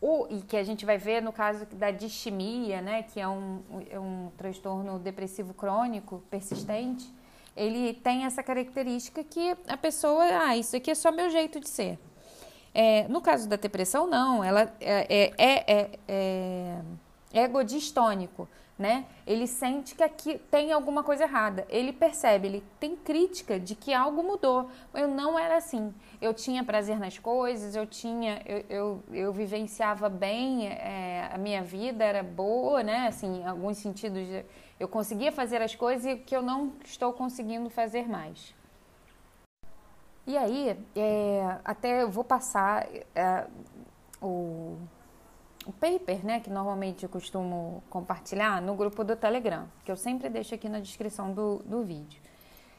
O, 0.00 0.28
e 0.30 0.40
que 0.42 0.56
a 0.56 0.62
gente 0.62 0.86
vai 0.86 0.96
ver 0.96 1.20
no 1.20 1.32
caso 1.32 1.66
da 1.72 1.90
distimia, 1.90 2.80
né, 2.80 3.02
que 3.02 3.18
é 3.18 3.26
um, 3.26 3.60
é 3.90 3.98
um 3.98 4.30
transtorno 4.36 5.00
depressivo 5.00 5.52
crônico 5.52 6.22
persistente, 6.30 7.12
ele 7.56 7.92
tem 7.92 8.24
essa 8.24 8.40
característica 8.40 9.24
que 9.24 9.56
a 9.66 9.76
pessoa, 9.76 10.22
ah, 10.22 10.56
isso 10.56 10.76
aqui 10.76 10.92
é 10.92 10.94
só 10.94 11.10
meu 11.10 11.28
jeito 11.28 11.58
de 11.58 11.68
ser. 11.68 11.98
É, 12.74 13.06
no 13.08 13.20
caso 13.20 13.48
da 13.48 13.56
depressão, 13.56 14.06
não, 14.06 14.42
ela 14.44 14.72
é, 14.80 15.06
é, 15.08 15.34
é, 15.38 15.90
é, 16.06 16.80
é 17.32 17.42
egodistônico. 17.42 18.48
né? 18.78 19.06
Ele 19.26 19.46
sente 19.48 19.94
que 19.96 20.02
aqui 20.04 20.38
tem 20.50 20.70
alguma 20.70 21.02
coisa 21.02 21.24
errada. 21.24 21.66
Ele 21.68 21.92
percebe, 21.92 22.46
ele 22.46 22.64
tem 22.78 22.94
crítica 22.94 23.58
de 23.58 23.74
que 23.74 23.92
algo 23.92 24.22
mudou. 24.22 24.70
Eu 24.94 25.08
não 25.08 25.36
era 25.36 25.56
assim. 25.56 25.92
Eu 26.20 26.32
tinha 26.32 26.62
prazer 26.62 26.98
nas 26.98 27.18
coisas, 27.18 27.74
eu 27.74 27.86
tinha, 27.86 28.40
eu, 28.46 28.64
eu, 28.68 29.02
eu 29.12 29.32
vivenciava 29.32 30.08
bem, 30.08 30.68
é, 30.68 31.28
a 31.32 31.36
minha 31.38 31.62
vida 31.62 32.04
era 32.04 32.22
boa, 32.22 32.82
né? 32.84 33.08
Assim, 33.08 33.40
em 33.40 33.46
alguns 33.46 33.78
sentidos, 33.78 34.22
eu 34.78 34.86
conseguia 34.86 35.32
fazer 35.32 35.60
as 35.60 35.74
coisas 35.74 36.18
que 36.24 36.34
eu 36.34 36.42
não 36.42 36.72
estou 36.84 37.12
conseguindo 37.12 37.68
fazer 37.68 38.08
mais. 38.08 38.54
E 40.28 40.36
aí, 40.36 40.78
é, 40.94 41.58
até 41.64 42.02
eu 42.02 42.10
vou 42.10 42.22
passar 42.22 42.86
é, 43.14 43.46
o 44.22 44.76
o 45.68 45.72
paper, 45.72 46.24
né, 46.24 46.40
que 46.40 46.48
normalmente 46.48 47.02
eu 47.02 47.10
costumo 47.10 47.82
compartilhar 47.90 48.62
no 48.62 48.74
grupo 48.74 49.04
do 49.04 49.14
Telegram, 49.14 49.68
que 49.84 49.92
eu 49.92 49.96
sempre 49.96 50.30
deixo 50.30 50.54
aqui 50.54 50.66
na 50.66 50.80
descrição 50.80 51.30
do, 51.30 51.58
do 51.58 51.82
vídeo, 51.84 52.22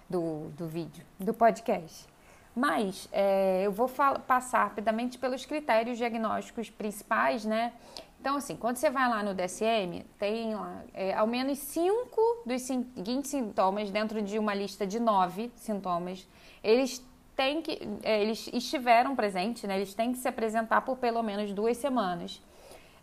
do, 0.10 0.50
do 0.58 0.68
vídeo, 0.68 1.06
do 1.20 1.32
podcast. 1.32 2.08
Mas 2.56 3.08
é, 3.12 3.62
eu 3.62 3.72
vou 3.72 3.88
passar 4.26 4.64
rapidamente 4.64 5.20
pelos 5.20 5.46
critérios 5.46 6.00
diagnósticos 6.00 6.72
principais, 6.72 7.46
né? 7.46 7.74
Então, 8.20 8.38
assim, 8.38 8.56
quando 8.56 8.78
você 8.78 8.90
vai 8.90 9.08
lá 9.08 9.22
no 9.22 9.36
DSM, 9.36 10.04
tem 10.18 10.56
lá 10.56 10.84
é, 10.92 11.14
ao 11.14 11.28
menos 11.28 11.60
cinco 11.60 12.20
dos 12.44 12.64
seguintes 12.64 13.30
sintomas 13.30 13.92
dentro 13.92 14.20
de 14.20 14.40
uma 14.40 14.56
lista 14.56 14.86
de 14.86 15.00
nove 15.00 15.52
sintomas. 15.56 16.28
Eles 16.64 17.06
têm 17.40 17.62
que, 17.62 17.80
é, 18.04 18.22
eles 18.22 18.50
estiveram 18.52 19.16
presentes, 19.16 19.64
né? 19.64 19.78
Eles 19.78 19.94
têm 19.94 20.12
que 20.12 20.18
se 20.18 20.28
apresentar 20.28 20.82
por 20.82 20.98
pelo 20.98 21.24
menos 21.24 21.54
duas 21.54 21.78
semanas. 21.78 22.42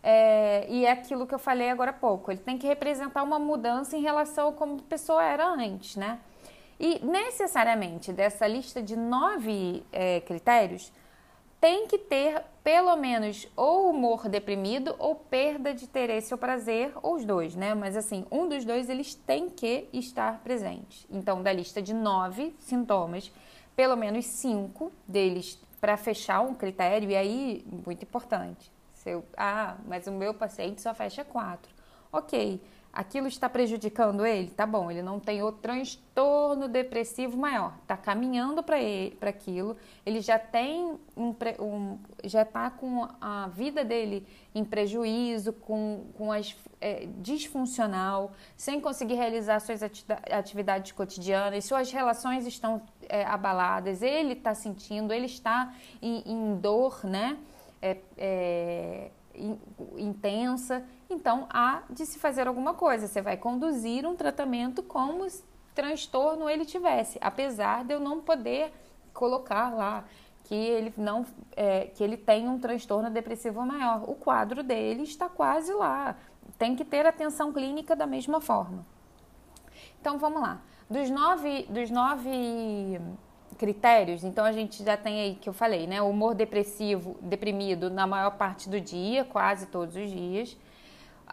É, 0.03 0.67
e 0.69 0.85
é 0.85 0.91
aquilo 0.91 1.25
que 1.25 1.33
eu 1.33 1.39
falei 1.39 1.71
agora 1.71 1.89
há 1.89 1.93
pouco. 1.93 2.31
Ele 2.31 2.39
tem 2.39 2.55
que 2.55 2.67
representar 2.67 3.23
uma 3.23 3.39
mudança 3.39 3.97
em 3.97 4.01
relação 4.01 4.49
a 4.49 4.53
como 4.53 4.75
a 4.77 4.83
pessoa 4.83 5.23
era 5.23 5.47
antes, 5.47 5.95
né? 5.95 6.19
E 6.79 7.03
necessariamente 7.03 8.13
dessa 8.13 8.45
lista 8.45 8.79
de 8.79 8.95
nove 8.95 9.83
é, 9.91 10.19
critérios, 10.19 10.93
tem 11.59 11.87
que 11.87 11.97
ter 11.97 12.43
pelo 12.63 12.95
menos 12.95 13.47
ou 13.55 13.89
humor 13.89 14.29
deprimido 14.29 14.95
ou 14.99 15.15
perda 15.15 15.73
de 15.73 15.85
interesse 15.85 16.31
ou 16.31 16.37
prazer, 16.37 16.93
ou 17.01 17.15
os 17.15 17.25
dois, 17.25 17.55
né? 17.55 17.73
Mas 17.73 17.97
assim, 17.97 18.23
um 18.31 18.47
dos 18.47 18.63
dois 18.63 18.87
eles 18.87 19.15
tem 19.15 19.49
que 19.49 19.89
estar 19.91 20.41
presentes. 20.43 21.07
Então, 21.09 21.41
da 21.41 21.51
lista 21.51 21.81
de 21.81 21.91
nove 21.91 22.55
sintomas, 22.59 23.31
pelo 23.77 23.95
menos 23.95 24.25
cinco 24.25 24.91
deles 25.07 25.57
para 25.79 25.95
fechar 25.95 26.41
um 26.41 26.53
critério, 26.53 27.09
e 27.09 27.15
aí, 27.15 27.65
muito 27.85 28.03
importante, 28.03 28.69
eu, 29.05 29.23
ah, 29.37 29.77
mas 29.85 30.05
o 30.05 30.11
meu 30.11 30.33
paciente 30.33 30.81
só 30.81 30.93
fecha 30.93 31.23
quatro. 31.23 31.73
Ok, 32.11 32.61
aquilo 32.91 33.27
está 33.27 33.47
prejudicando 33.49 34.25
ele? 34.25 34.49
Tá 34.49 34.65
bom, 34.65 34.89
ele 34.89 35.01
não 35.01 35.19
tem 35.19 35.41
o 35.43 35.51
transtorno 35.51 36.67
depressivo 36.67 37.37
maior, 37.37 37.73
está 37.81 37.95
caminhando 37.95 38.63
para 38.63 38.77
aquilo, 39.29 39.77
ele 40.05 40.21
já 40.21 40.39
tem 40.39 40.97
um, 41.15 41.35
um 41.59 41.99
já 42.23 42.41
está 42.41 42.69
com 42.69 43.07
a 43.21 43.47
vida 43.47 43.83
dele 43.83 44.25
em 44.53 44.63
prejuízo, 44.63 45.53
com, 45.53 46.05
com 46.17 46.31
as 46.31 46.55
é, 46.81 47.07
disfuncional, 47.19 48.31
sem 48.55 48.81
conseguir 48.81 49.15
realizar 49.15 49.59
suas 49.59 49.81
atividades 49.83 50.91
cotidianas, 50.91 51.65
suas 51.65 51.91
relações 51.91 52.47
estão 52.47 52.81
é, 53.07 53.23
abaladas, 53.23 54.01
ele 54.01 54.33
está 54.33 54.53
sentindo, 54.53 55.13
ele 55.13 55.27
está 55.27 55.73
em, 56.01 56.23
em 56.25 56.55
dor, 56.55 57.01
né? 57.03 57.37
é, 57.81 57.97
é, 58.17 59.11
intensa, 59.97 60.83
então 61.09 61.47
há 61.49 61.83
de 61.89 62.05
se 62.05 62.19
fazer 62.19 62.47
alguma 62.47 62.73
coisa. 62.73 63.07
Você 63.07 63.21
vai 63.21 63.37
conduzir 63.37 64.05
um 64.05 64.15
tratamento 64.15 64.81
como 64.83 65.29
se 65.29 65.43
transtorno 65.75 66.49
ele 66.49 66.65
tivesse, 66.65 67.19
apesar 67.21 67.83
de 67.83 67.93
eu 67.93 67.99
não 67.99 68.19
poder 68.19 68.73
colocar 69.13 69.69
lá 69.69 70.05
que 70.45 70.55
ele 70.55 70.93
não 70.97 71.25
é, 71.55 71.85
que 71.87 72.03
ele 72.03 72.17
tem 72.17 72.47
um 72.47 72.57
transtorno 72.57 73.09
depressivo 73.09 73.63
maior. 73.65 74.09
O 74.09 74.15
quadro 74.15 74.63
dele 74.63 75.03
está 75.03 75.29
quase 75.29 75.73
lá. 75.73 76.15
Tem 76.57 76.75
que 76.75 76.85
ter 76.85 77.05
atenção 77.05 77.51
clínica 77.51 77.95
da 77.95 78.07
mesma 78.07 78.39
forma. 78.39 78.85
Então 79.99 80.17
vamos 80.17 80.41
lá. 80.41 80.61
Dos 80.89 81.09
nove, 81.09 81.63
dos 81.69 81.91
nove 81.91 82.99
critérios, 83.57 84.23
então 84.23 84.45
a 84.45 84.51
gente 84.51 84.83
já 84.83 84.95
tem 84.95 85.19
aí 85.19 85.35
que 85.35 85.49
eu 85.49 85.53
falei, 85.53 85.87
né? 85.87 86.01
Humor 86.01 86.35
depressivo, 86.35 87.17
deprimido 87.21 87.89
na 87.89 88.07
maior 88.07 88.31
parte 88.31 88.69
do 88.69 88.79
dia, 88.79 89.25
quase 89.25 89.65
todos 89.65 89.95
os 89.95 90.09
dias. 90.09 90.55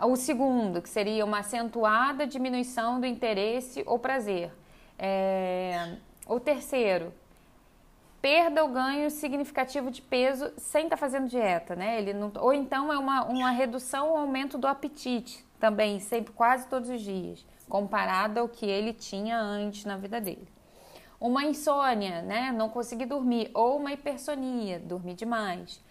O 0.02 0.16
segundo, 0.16 0.82
que 0.82 0.88
seria 0.88 1.24
uma 1.24 1.38
acentuada 1.40 2.26
diminuição 2.26 2.98
do 2.98 3.06
interesse 3.06 3.84
ou 3.86 3.98
prazer. 3.98 4.50
É... 4.98 5.96
O 6.26 6.40
terceiro, 6.40 7.12
perda 8.20 8.64
ou 8.64 8.70
ganho 8.70 9.10
significativo 9.10 9.90
de 9.90 10.00
peso 10.02 10.50
sem 10.56 10.84
estar 10.84 10.96
tá 10.96 11.00
fazendo 11.00 11.28
dieta, 11.28 11.76
né? 11.76 11.98
Ele 12.00 12.12
não... 12.12 12.32
Ou 12.40 12.52
então 12.52 12.92
é 12.92 12.98
uma, 12.98 13.24
uma 13.24 13.50
redução 13.50 14.08
ou 14.08 14.16
aumento 14.16 14.58
do 14.58 14.66
apetite, 14.66 15.44
também, 15.60 16.00
sempre, 16.00 16.32
quase 16.32 16.66
todos 16.66 16.90
os 16.90 17.00
dias, 17.00 17.46
comparado 17.68 18.40
ao 18.40 18.48
que 18.48 18.66
ele 18.66 18.92
tinha 18.92 19.38
antes 19.38 19.84
na 19.84 19.96
vida 19.96 20.20
dele 20.20 20.53
uma 21.24 21.42
insônia, 21.42 22.20
né? 22.20 22.52
Não 22.52 22.68
conseguir 22.68 23.06
dormir, 23.06 23.50
ou 23.54 23.78
uma 23.78 23.94
hipersonia, 23.94 24.78
dormir 24.78 25.14
demais. 25.14 25.82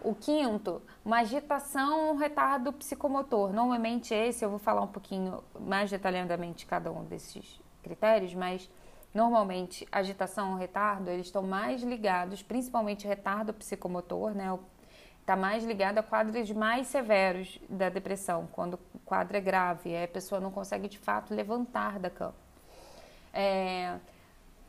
O 0.00 0.14
quinto, 0.14 0.80
uma 1.04 1.18
agitação, 1.18 2.12
um 2.12 2.14
retardo 2.14 2.72
psicomotor. 2.72 3.52
Normalmente 3.52 4.14
esse 4.14 4.44
eu 4.44 4.50
vou 4.50 4.60
falar 4.60 4.82
um 4.82 4.86
pouquinho 4.86 5.42
mais 5.58 5.90
detalhadamente 5.90 6.66
cada 6.66 6.92
um 6.92 7.02
desses 7.02 7.60
critérios, 7.82 8.32
mas 8.32 8.70
normalmente 9.12 9.88
agitação 9.90 10.52
ou 10.52 10.56
retardo, 10.56 11.10
eles 11.10 11.26
estão 11.26 11.42
mais 11.42 11.82
ligados, 11.82 12.40
principalmente 12.44 13.08
retardo 13.08 13.52
psicomotor, 13.52 14.36
né? 14.36 14.56
Está 15.20 15.34
mais 15.34 15.64
ligado 15.64 15.98
a 15.98 16.02
quadros 16.04 16.52
mais 16.52 16.86
severos 16.86 17.60
da 17.68 17.88
depressão, 17.88 18.48
quando 18.52 18.74
o 18.94 19.00
quadro 19.00 19.36
é 19.36 19.40
grave, 19.40 20.00
a 20.00 20.06
pessoa 20.06 20.40
não 20.40 20.52
consegue 20.52 20.86
de 20.86 20.98
fato 21.00 21.34
levantar 21.34 21.98
da 21.98 22.08
cama. 22.08 22.36
É, 23.34 23.98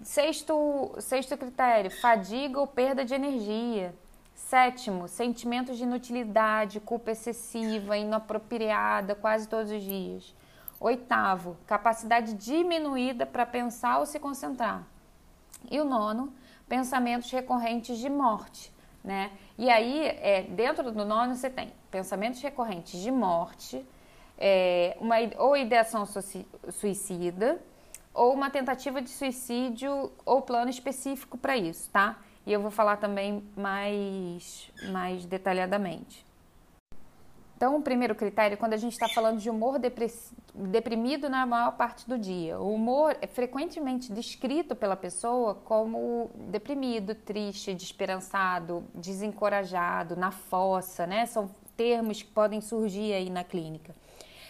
Sexto, 0.01 0.95
sexto 0.99 1.35
critério, 1.35 1.89
fadiga 1.89 2.59
ou 2.59 2.67
perda 2.67 3.03
de 3.03 3.13
energia. 3.13 3.93
Sétimo, 4.35 5.07
sentimentos 5.07 5.77
de 5.77 5.83
inutilidade, 5.83 6.79
culpa 6.79 7.11
excessiva, 7.11 7.97
inapropriada 7.97 9.15
quase 9.15 9.47
todos 9.47 9.71
os 9.71 9.81
dias. 9.81 10.35
Oitavo, 10.79 11.57
capacidade 11.65 12.35
diminuída 12.35 13.25
para 13.25 13.45
pensar 13.45 13.97
ou 13.97 14.05
se 14.05 14.19
concentrar. 14.19 14.83
E 15.71 15.79
o 15.79 15.85
nono, 15.85 16.31
pensamentos 16.69 17.31
recorrentes 17.31 17.97
de 17.97 18.09
morte, 18.09 18.71
né? 19.03 19.31
E 19.57 19.69
aí, 19.71 20.05
é, 20.05 20.43
dentro 20.43 20.91
do 20.91 21.03
nono, 21.03 21.33
você 21.33 21.49
tem 21.49 21.73
pensamentos 21.89 22.39
recorrentes 22.39 23.01
de 23.01 23.09
morte, 23.09 23.83
é, 24.37 24.95
uma, 25.01 25.15
ou 25.39 25.57
ideação 25.57 26.05
suicida, 26.69 27.59
ou 28.17 28.33
uma 28.33 28.49
tentativa 28.49 28.99
de 28.99 29.11
suicídio 29.11 30.11
ou 30.25 30.41
plano 30.41 30.71
específico 30.71 31.37
para 31.37 31.55
isso, 31.55 31.87
tá? 31.91 32.17
E 32.47 32.51
eu 32.51 32.59
vou 32.59 32.71
falar 32.71 32.97
também 32.97 33.43
mais, 33.55 34.71
mais 34.89 35.23
detalhadamente. 35.23 36.25
Então, 37.55 37.75
o 37.75 37.81
primeiro 37.81 38.15
critério, 38.15 38.57
quando 38.57 38.73
a 38.73 38.77
gente 38.77 38.93
está 38.93 39.07
falando 39.07 39.39
de 39.39 39.49
humor 39.49 39.79
deprimido 40.53 41.29
na 41.29 41.45
maior 41.45 41.71
parte 41.75 42.07
do 42.07 42.17
dia, 42.17 42.59
o 42.59 42.73
humor 42.73 43.15
é 43.21 43.27
frequentemente 43.27 44.11
descrito 44.11 44.75
pela 44.75 44.95
pessoa 44.95 45.55
como 45.55 46.29
deprimido, 46.51 47.13
triste, 47.13 47.73
desesperançado, 47.73 48.83
desencorajado, 48.95 50.15
na 50.15 50.31
fossa, 50.31 51.05
né? 51.05 51.25
São 51.25 51.49
termos 51.75 52.23
que 52.23 52.29
podem 52.29 52.61
surgir 52.61 53.13
aí 53.13 53.29
na 53.29 53.43
clínica. 53.43 53.95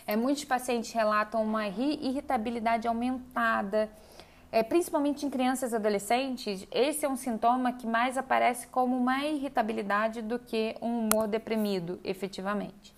É, 0.08 0.16
muitos 0.16 0.46
pacientes 0.46 0.94
relatam 0.94 1.44
uma 1.44 1.68
irritabilidade 1.68 2.88
aumentada, 2.88 3.90
é, 4.50 4.64
principalmente 4.64 5.26
em 5.26 5.30
crianças 5.30 5.74
e 5.74 5.76
adolescentes. 5.76 6.66
Esse 6.72 7.06
é 7.06 7.10
um 7.10 7.18
sintoma 7.18 7.74
que 7.74 7.86
mais 7.86 8.18
aparece 8.18 8.68
como 8.68 8.96
uma 8.96 9.26
irritabilidade 9.26 10.22
do 10.22 10.40
que 10.40 10.78
um 10.82 11.00
humor 11.00 11.28
deprimido, 11.28 12.00
efetivamente. 12.06 12.96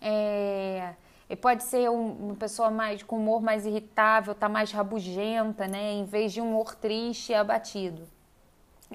É, 0.00 0.94
pode 1.38 1.64
ser 1.64 1.90
um, 1.90 2.12
uma 2.12 2.34
pessoa 2.34 2.70
mais 2.70 3.02
com 3.02 3.18
humor 3.18 3.42
mais 3.42 3.66
irritável, 3.66 4.34
tá 4.34 4.48
mais 4.48 4.72
rabugenta, 4.72 5.68
né, 5.68 5.92
em 5.92 6.06
vez 6.06 6.32
de 6.32 6.40
um 6.40 6.48
humor 6.48 6.74
triste 6.74 7.32
e 7.32 7.34
abatido. 7.34 8.08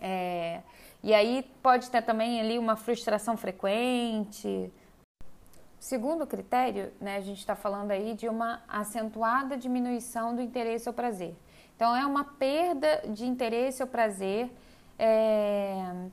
É, 0.02 0.62
e 1.04 1.14
aí 1.14 1.46
pode 1.62 1.92
ter 1.92 2.02
também 2.02 2.42
ali 2.42 2.58
uma 2.58 2.76
frustração 2.76 3.38
frequente. 3.38 4.72
Segundo 5.84 6.26
critério, 6.26 6.94
né, 7.02 7.18
a 7.18 7.20
gente 7.20 7.40
está 7.40 7.58
falando 7.58 7.92
aí 7.92 8.14
de 8.14 8.30
uma 8.30 8.64
acentuada 8.70 9.58
diminuição 9.58 10.34
do 10.34 10.42
interesse 10.42 10.88
ou 10.88 10.94
prazer. 10.94 11.36
Então, 11.76 11.94
é 11.94 12.06
uma 12.06 12.24
perda 12.24 13.04
de 13.10 13.26
interesse 13.26 13.84
ou 13.84 13.90
prazer 13.90 14.50
é, 14.98 16.08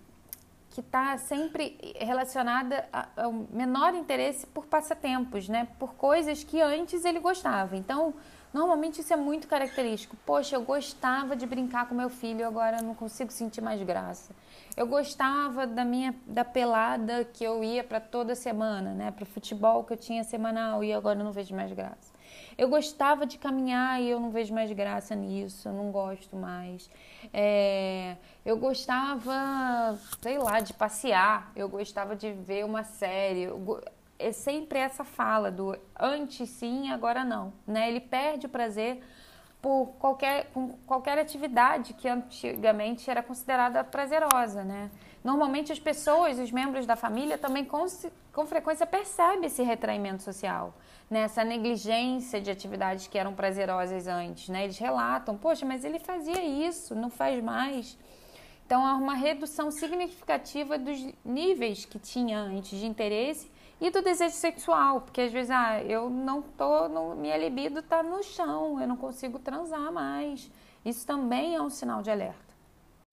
que 0.71 0.81
está 0.81 1.17
sempre 1.19 1.79
relacionada 2.00 2.85
ao 3.17 3.33
menor 3.33 3.95
interesse 3.95 4.45
por 4.45 4.67
passatempos, 4.67 5.49
né? 5.49 5.69
Por 5.79 5.95
coisas 5.95 6.43
que 6.43 6.61
antes 6.61 7.05
ele 7.05 7.21
gostava. 7.21 7.77
Então, 7.77 8.12
normalmente 8.52 9.00
isso 9.00 9.12
é 9.12 9.16
muito 9.16 9.47
característico. 9.49 10.16
Poxa, 10.25 10.57
eu 10.57 10.62
gostava 10.62 11.37
de 11.37 11.47
brincar 11.47 11.88
com 11.88 11.95
meu 11.95 12.11
filho, 12.11 12.47
agora 12.47 12.83
não 12.83 12.95
consigo 12.95 13.30
sentir 13.30 13.61
mais 13.61 13.83
graça. 13.83 14.35
Eu 14.76 14.87
gostava 14.87 15.66
da 15.66 15.85
minha 15.85 16.14
da 16.26 16.45
pelada 16.45 17.25
que 17.25 17.45
eu 17.45 17.62
ia 17.62 17.83
para 17.83 18.00
toda 18.00 18.35
semana, 18.35 18.95
né? 18.95 19.11
Para 19.11 19.26
futebol 19.26 19.85
que 19.85 19.92
eu 19.92 19.97
tinha 19.97 20.25
semanal 20.25 20.83
e 20.85 20.92
agora 20.92 21.23
não 21.23 21.33
vejo 21.33 21.54
mais 21.54 21.73
graça. 21.73 22.21
Eu 22.57 22.69
gostava 22.69 23.26
de 23.26 23.38
caminhar 23.38 24.00
e 24.00 24.09
eu 24.09 24.21
não 24.21 24.30
vejo 24.30 24.54
mais 24.54 24.71
graça 24.73 25.14
nisso, 25.14 25.69
eu 25.69 25.73
não 25.73 25.90
gosto 25.90 26.37
mais. 26.37 26.90
É, 27.33 28.16
eu 28.45 28.57
gostava, 28.57 29.99
sei 30.21 30.38
lá, 30.38 30.61
de 30.61 30.75
passear, 30.75 31.50
eu 31.57 31.69
gostava 31.69 32.14
de 32.14 32.33
ver 32.33 32.64
uma 32.64 32.85
série. 32.85 33.42
Eu, 33.42 33.83
é 34.21 34.33
sempre 34.33 34.79
essa 34.79 35.03
fala 35.03 35.50
do 35.50 35.77
antes 35.99 36.49
sim, 36.50 36.91
agora 36.91 37.25
não. 37.25 37.53
Né? 37.67 37.89
Ele 37.89 38.00
perde 38.00 38.47
o 38.47 38.49
prazer 38.49 39.03
por 39.61 39.95
qualquer, 39.99 40.47
com 40.53 40.71
qualquer 40.87 41.19
atividade 41.19 41.95
que 41.95 42.09
antigamente 42.09 43.11
era 43.11 43.23
considerada 43.23 43.85
prazerosa, 43.85 44.65
né? 44.65 44.91
Normalmente 45.23 45.71
as 45.71 45.79
pessoas, 45.79 46.39
os 46.39 46.50
membros 46.50 46.87
da 46.87 46.97
família 46.97 47.37
também 47.37 47.62
com, 47.62 47.85
com 48.33 48.47
frequência 48.47 48.87
percebem 48.87 49.45
esse 49.45 49.62
retraimento 49.62 50.23
social 50.23 50.75
nessa 51.11 51.45
negligência 51.45 52.41
de 52.41 52.50
atividades 52.50 53.07
que 53.07 53.19
eram 53.19 53.35
prazerosas 53.35 54.07
antes, 54.07 54.49
né? 54.49 54.65
Eles 54.65 54.79
relatam, 54.79 55.37
poxa, 55.37 55.67
mas 55.67 55.85
ele 55.85 55.99
fazia 55.99 56.43
isso, 56.43 56.95
não 56.95 57.11
faz 57.11 57.43
mais. 57.43 57.99
Então 58.65 58.87
há 58.87 58.95
uma 58.95 59.15
redução 59.15 59.71
significativa 59.71 60.79
dos 60.79 61.05
níveis 61.25 61.85
que 61.85 61.99
tinha 61.99 62.39
antes 62.39 62.79
de 62.79 62.87
interesse 62.87 63.50
e 63.80 63.90
do 63.90 64.02
desejo 64.02 64.34
sexual, 64.34 65.00
porque 65.00 65.22
às 65.22 65.32
vezes, 65.32 65.50
ah, 65.50 65.82
eu 65.82 66.10
não 66.10 66.42
tô, 66.42 66.88
no, 66.88 67.16
minha 67.16 67.37
libido 67.38 67.80
está 67.80 68.02
no 68.02 68.22
chão, 68.22 68.80
eu 68.80 68.87
não 68.87 68.96
consigo 68.96 69.38
transar 69.38 69.90
mais. 69.90 70.50
Isso 70.84 71.06
também 71.06 71.54
é 71.54 71.62
um 71.62 71.70
sinal 71.70 72.02
de 72.02 72.10
alerta. 72.10 72.54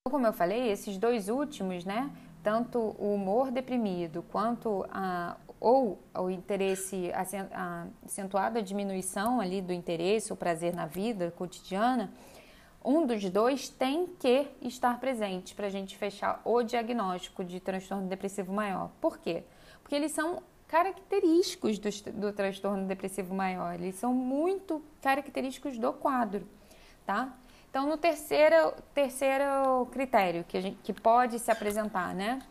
Como 0.09 0.27
eu 0.27 0.33
falei, 0.33 0.69
esses 0.69 0.97
dois 0.97 1.29
últimos, 1.29 1.85
né? 1.85 2.11
Tanto 2.43 2.79
o 2.79 3.13
humor 3.13 3.49
deprimido 3.49 4.23
quanto 4.31 4.85
a, 4.89 5.37
ou 5.59 5.99
o 6.13 6.29
interesse 6.29 7.11
acentuado, 8.05 8.59
a 8.59 8.61
diminuição 8.61 9.39
ali 9.39 9.61
do 9.61 9.73
interesse, 9.73 10.31
o 10.31 10.35
prazer 10.35 10.73
na 10.73 10.85
vida 10.85 11.31
cotidiana, 11.31 12.11
um 12.83 13.05
dos 13.05 13.29
dois 13.29 13.67
tem 13.67 14.07
que 14.07 14.47
estar 14.61 14.99
presente 14.99 15.55
para 15.55 15.67
a 15.67 15.69
gente 15.69 15.97
fechar 15.97 16.41
o 16.45 16.61
diagnóstico 16.63 17.43
de 17.43 17.59
transtorno 17.59 18.07
depressivo 18.07 18.53
maior. 18.53 18.91
Por 19.01 19.17
quê? 19.17 19.43
Porque 19.81 19.95
eles 19.95 20.11
são 20.11 20.41
característicos 20.67 21.79
do, 21.79 21.89
do 22.13 22.33
transtorno 22.33 22.85
depressivo 22.85 23.33
maior, 23.33 23.75
eles 23.75 23.95
são 23.95 24.13
muito 24.13 24.81
característicos 25.01 25.77
do 25.77 25.93
quadro, 25.93 26.47
tá? 27.05 27.33
Então, 27.69 27.87
no 27.87 27.97
terceiro, 27.97 28.73
terceiro 28.93 29.85
critério 29.91 30.43
que, 30.43 30.59
gente, 30.61 30.77
que 30.83 30.93
pode 30.93 31.39
se 31.39 31.51
apresentar, 31.51 32.13
né? 32.15 32.41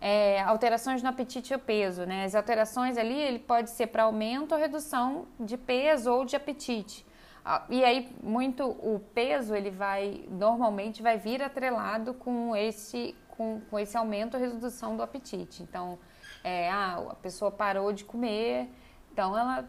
é, 0.00 0.40
alterações 0.40 1.02
no 1.02 1.08
apetite 1.10 1.52
e 1.52 1.58
peso, 1.58 2.06
né? 2.06 2.24
As 2.24 2.34
alterações 2.34 2.96
ali, 2.96 3.20
ele 3.20 3.38
pode 3.38 3.70
ser 3.70 3.88
para 3.88 4.04
aumento 4.04 4.52
ou 4.52 4.58
redução 4.58 5.26
de 5.38 5.58
peso 5.58 6.10
ou 6.10 6.24
de 6.24 6.34
apetite. 6.34 7.06
Ah, 7.44 7.64
e 7.68 7.84
aí, 7.84 8.08
muito 8.22 8.64
o 8.64 9.00
peso, 9.14 9.54
ele 9.54 9.70
vai, 9.70 10.24
normalmente, 10.28 11.02
vai 11.02 11.18
vir 11.18 11.42
atrelado 11.42 12.14
com 12.14 12.56
esse, 12.56 13.14
com, 13.28 13.60
com 13.70 13.78
esse 13.78 13.96
aumento 13.96 14.34
ou 14.34 14.40
redução 14.40 14.96
do 14.96 15.02
apetite. 15.02 15.62
Então, 15.62 15.98
é, 16.42 16.70
ah, 16.70 17.06
a 17.10 17.14
pessoa 17.14 17.50
parou 17.50 17.92
de 17.92 18.04
comer, 18.04 18.68
então 19.12 19.36
ela 19.36 19.68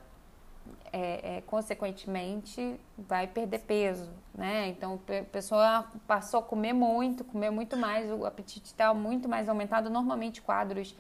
é, 0.94 1.38
é, 1.38 1.42
consequentemente 1.42 2.80
vai 2.98 3.28
perder 3.28 3.60
peso, 3.60 4.12
né? 4.34 4.68
Então 4.68 5.00
a 5.08 5.24
pessoa 5.26 5.86
passou 6.08 6.42
a 6.42 6.44
comer 6.44 6.74
muito, 6.74 7.24
comer 7.24 7.50
muito 7.50 7.78
mais, 7.78 8.10
o 8.12 8.26
apetite 8.26 8.68
está 8.68 8.94
muito 8.94 9.28
mais 9.28 9.48
aumentado. 9.48 9.90
Normalmente 9.90 10.42
quadros 10.42 10.96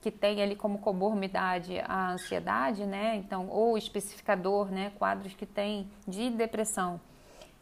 que 0.00 0.10
tem 0.10 0.42
ali 0.42 0.54
como 0.54 0.78
comorbidade 0.78 1.80
a 1.80 2.12
ansiedade, 2.12 2.86
né? 2.86 3.16
Então 3.16 3.48
ou 3.48 3.78
especificador, 3.78 4.70
né? 4.70 4.92
Quadros 4.98 5.34
que 5.34 5.46
tem 5.46 5.90
de 6.06 6.30
depressão, 6.30 7.00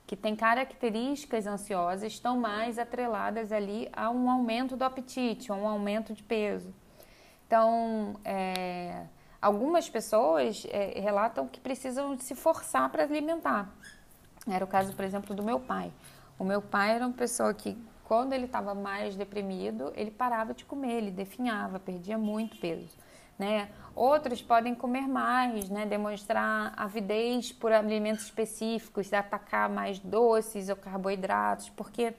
que 0.07 0.17
tem 0.17 0.35
características 0.35 1.47
ansiosas, 1.47 2.13
estão 2.13 2.39
mais 2.39 2.79
atreladas 2.79 3.53
ali 3.53 3.89
a 3.93 4.11
um 4.11 4.31
aumento 4.31 4.77
do 4.77 4.85
apetite, 4.85 5.53
a 5.53 5.55
um 5.55 5.69
aumento 5.69 6.15
de 6.15 6.23
peso. 6.23 6.73
Então, 7.47 8.17
é, 8.25 9.07
Algumas 9.41 9.89
pessoas 9.89 10.67
é, 10.71 10.99
relatam 10.99 11.47
que 11.47 11.61
precisam 11.61 12.19
se 12.19 12.35
forçar 12.35 12.91
para 12.91 13.05
alimentar. 13.05 13.73
Era 14.49 14.65
o 14.65 14.69
caso, 14.69 14.93
por 14.93 15.05
exemplo, 15.05 15.37
do 15.37 15.43
meu 15.43 15.61
pai. 15.61 15.93
O 16.37 16.43
meu 16.43 16.61
pai 16.63 16.97
era 16.97 17.07
uma 17.07 17.15
pessoa 17.15 17.55
que, 17.55 17.79
quando 18.05 18.33
ele 18.33 18.47
estava 18.47 18.75
mais 18.75 19.15
deprimido, 19.15 19.93
ele 19.95 20.11
parava 20.11 20.53
de 20.53 20.65
comer, 20.65 20.95
ele 20.95 21.11
definhava, 21.13 21.79
perdia 21.79 22.19
muito 22.19 22.57
peso. 22.57 22.89
Né? 23.39 23.69
Outros 23.95 24.43
podem 24.43 24.75
comer 24.75 25.07
mais, 25.07 25.69
né? 25.69 25.87
demonstrar 25.87 26.73
avidez 26.77 27.53
por 27.53 27.73
alimentos 27.73 28.25
específicos, 28.25 29.13
atacar 29.13 29.69
mais 29.69 30.01
doces 30.01 30.69
ou 30.69 30.75
carboidratos, 30.75 31.69
porque 31.71 32.15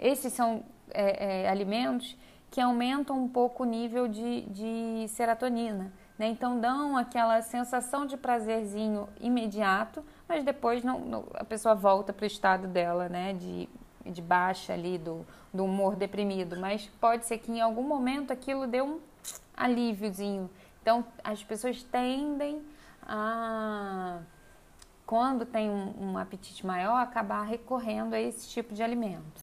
esses 0.00 0.32
são 0.32 0.64
é, 0.90 1.44
é, 1.44 1.48
alimentos 1.48 2.16
que 2.52 2.60
aumentam 2.60 3.18
um 3.18 3.26
pouco 3.26 3.62
o 3.62 3.66
nível 3.66 4.06
de, 4.06 4.42
de 4.42 5.06
serotonina. 5.08 5.90
Né? 6.18 6.28
Então 6.28 6.60
dão 6.60 6.98
aquela 6.98 7.40
sensação 7.40 8.04
de 8.04 8.14
prazerzinho 8.14 9.08
imediato, 9.18 10.04
mas 10.28 10.44
depois 10.44 10.84
não, 10.84 11.00
não, 11.00 11.24
a 11.32 11.44
pessoa 11.44 11.74
volta 11.74 12.12
para 12.12 12.24
o 12.24 12.26
estado 12.26 12.68
dela, 12.68 13.08
né? 13.08 13.32
De, 13.32 13.68
de 14.04 14.20
baixa 14.20 14.74
ali, 14.74 14.98
do, 14.98 15.26
do 15.52 15.64
humor 15.64 15.96
deprimido. 15.96 16.60
Mas 16.60 16.86
pode 17.00 17.24
ser 17.24 17.38
que 17.38 17.50
em 17.50 17.62
algum 17.62 17.82
momento 17.82 18.34
aquilo 18.34 18.66
dê 18.66 18.82
um 18.82 19.00
alíviozinho. 19.56 20.50
Então 20.82 21.06
as 21.24 21.42
pessoas 21.42 21.82
tendem 21.82 22.62
a, 23.02 24.20
quando 25.06 25.46
tem 25.46 25.70
um, 25.70 25.94
um 25.98 26.18
apetite 26.18 26.66
maior, 26.66 26.98
acabar 26.98 27.44
recorrendo 27.44 28.12
a 28.12 28.20
esse 28.20 28.46
tipo 28.50 28.74
de 28.74 28.82
alimento. 28.82 29.41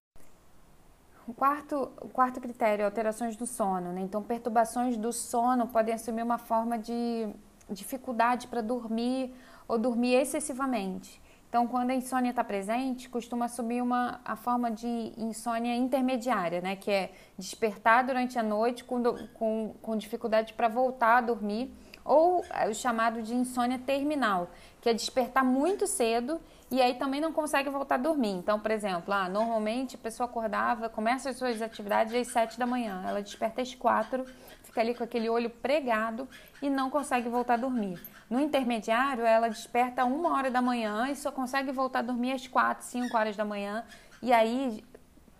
O 1.29 1.33
quarto, 1.35 1.91
o 2.01 2.09
quarto 2.09 2.41
critério, 2.41 2.83
alterações 2.83 3.35
do 3.35 3.45
sono. 3.45 3.93
Né? 3.93 4.01
Então, 4.01 4.23
perturbações 4.23 4.97
do 4.97 5.13
sono 5.13 5.67
podem 5.67 5.93
assumir 5.93 6.23
uma 6.23 6.39
forma 6.39 6.75
de 6.75 7.29
dificuldade 7.69 8.47
para 8.47 8.61
dormir 8.61 9.31
ou 9.67 9.77
dormir 9.77 10.15
excessivamente. 10.15 11.21
Então, 11.47 11.67
quando 11.67 11.91
a 11.91 11.93
insônia 11.93 12.31
está 12.31 12.43
presente, 12.43 13.07
costuma 13.07 13.45
assumir 13.45 13.79
uma, 13.79 14.19
a 14.25 14.35
forma 14.35 14.71
de 14.71 15.13
insônia 15.17 15.75
intermediária, 15.75 16.61
né? 16.61 16.75
que 16.75 16.89
é 16.89 17.11
despertar 17.37 18.03
durante 18.03 18.39
a 18.39 18.43
noite 18.43 18.83
com, 18.83 19.03
com, 19.35 19.75
com 19.79 19.95
dificuldade 19.95 20.53
para 20.55 20.67
voltar 20.67 21.17
a 21.17 21.21
dormir, 21.21 21.71
ou 22.03 22.43
o 22.67 22.73
chamado 22.73 23.21
de 23.21 23.35
insônia 23.35 23.77
terminal, 23.77 24.49
que 24.81 24.89
é 24.89 24.95
despertar 24.95 25.45
muito 25.45 25.85
cedo 25.85 26.41
e 26.71 26.81
aí 26.81 26.95
também 26.95 27.19
não 27.19 27.33
consegue 27.33 27.69
voltar 27.69 27.95
a 27.95 27.97
dormir. 27.97 28.31
Então, 28.31 28.59
por 28.59 28.69
exemplo, 28.69 29.13
ah, 29.13 29.27
normalmente 29.27 29.95
a 29.95 29.99
pessoa 29.99 30.29
acordava, 30.29 30.87
começa 30.87 31.29
as 31.29 31.37
suas 31.37 31.61
atividades 31.61 32.13
às 32.13 32.27
7 32.27 32.59
da 32.59 32.67
manhã, 32.67 33.03
ela 33.07 33.21
desperta 33.21 33.61
às 33.61 33.73
4, 33.73 34.25
fica 34.63 34.81
ali 34.81 34.93
com 34.93 35.03
aquele 35.03 35.29
olho 35.29 35.49
pregado 35.49 36.27
e 36.61 36.69
não 36.69 36.89
consegue 36.89 37.27
voltar 37.27 37.55
a 37.55 37.57
dormir. 37.57 37.99
No 38.29 38.39
intermediário, 38.39 39.25
ela 39.25 39.49
desperta 39.49 40.05
uma 40.05 40.35
hora 40.35 40.51
da 40.51 40.61
manhã 40.61 41.09
e 41.09 41.15
só 41.15 41.31
consegue 41.31 41.71
voltar 41.71 41.99
a 41.99 42.03
dormir 42.03 42.33
às 42.33 42.47
4, 42.47 42.85
5 42.85 43.17
horas 43.17 43.35
da 43.35 43.43
manhã. 43.43 43.83
E 44.21 44.31
aí 44.31 44.83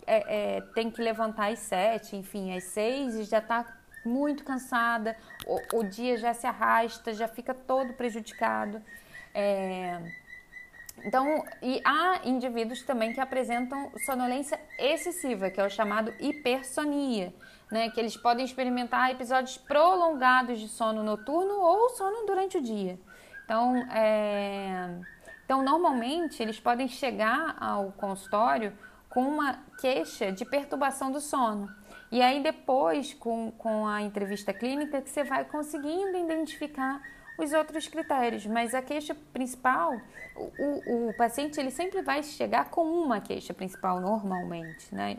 é, 0.06 0.56
é, 0.56 0.60
tem 0.74 0.90
que 0.90 1.00
levantar 1.00 1.52
às 1.52 1.60
7, 1.60 2.16
enfim, 2.16 2.56
às 2.56 2.64
6 2.64 3.14
e 3.14 3.22
já 3.24 3.38
está 3.38 3.64
muito 4.04 4.42
cansada, 4.42 5.16
o, 5.46 5.78
o, 5.78 5.84
dia 5.84 6.16
já 6.16 6.32
se 6.32 6.46
arrasta, 6.46 7.12
já 7.12 7.28
fica 7.28 7.54
todo 7.54 7.92
prejudicado. 7.92 8.82
É, 9.32 10.00
então, 11.04 11.44
e 11.62 11.80
há 11.84 12.20
indivíduos 12.24 12.82
também 12.82 13.12
que 13.12 13.20
apresentam 13.20 13.90
sonolência 14.04 14.60
excessiva, 14.78 15.50
que 15.50 15.60
é 15.60 15.66
o 15.66 15.70
chamado 15.70 16.12
hipersonia, 16.20 17.34
né? 17.70 17.90
Que 17.90 18.00
eles 18.00 18.16
podem 18.16 18.44
experimentar 18.44 19.10
episódios 19.10 19.56
prolongados 19.56 20.58
de 20.58 20.68
sono 20.68 21.02
noturno 21.02 21.54
ou 21.54 21.90
sono 21.90 22.26
durante 22.26 22.58
o 22.58 22.62
dia. 22.62 22.98
Então, 23.44 23.76
é... 23.92 25.00
então 25.44 25.62
normalmente 25.62 26.42
eles 26.42 26.60
podem 26.60 26.88
chegar 26.88 27.56
ao 27.60 27.92
consultório 27.92 28.76
com 29.08 29.22
uma 29.22 29.58
queixa 29.80 30.30
de 30.30 30.44
perturbação 30.44 31.10
do 31.10 31.20
sono. 31.20 31.68
E 32.12 32.22
aí 32.22 32.42
depois, 32.42 33.14
com, 33.14 33.52
com 33.52 33.86
a 33.86 34.02
entrevista 34.02 34.52
clínica, 34.52 35.00
que 35.00 35.10
você 35.10 35.22
vai 35.22 35.44
conseguindo 35.44 36.16
identificar 36.16 37.00
os 37.44 37.52
outros 37.52 37.86
critérios, 37.88 38.46
mas 38.46 38.74
a 38.74 38.82
queixa 38.82 39.14
principal, 39.32 39.92
o, 40.36 40.42
o, 40.42 41.08
o, 41.10 41.16
paciente 41.16 41.58
ele 41.58 41.70
sempre 41.70 42.02
vai 42.02 42.22
chegar 42.22 42.70
com 42.70 42.82
uma 42.82 43.20
queixa 43.20 43.52
principal 43.52 44.00
normalmente, 44.00 44.94
né? 44.94 45.16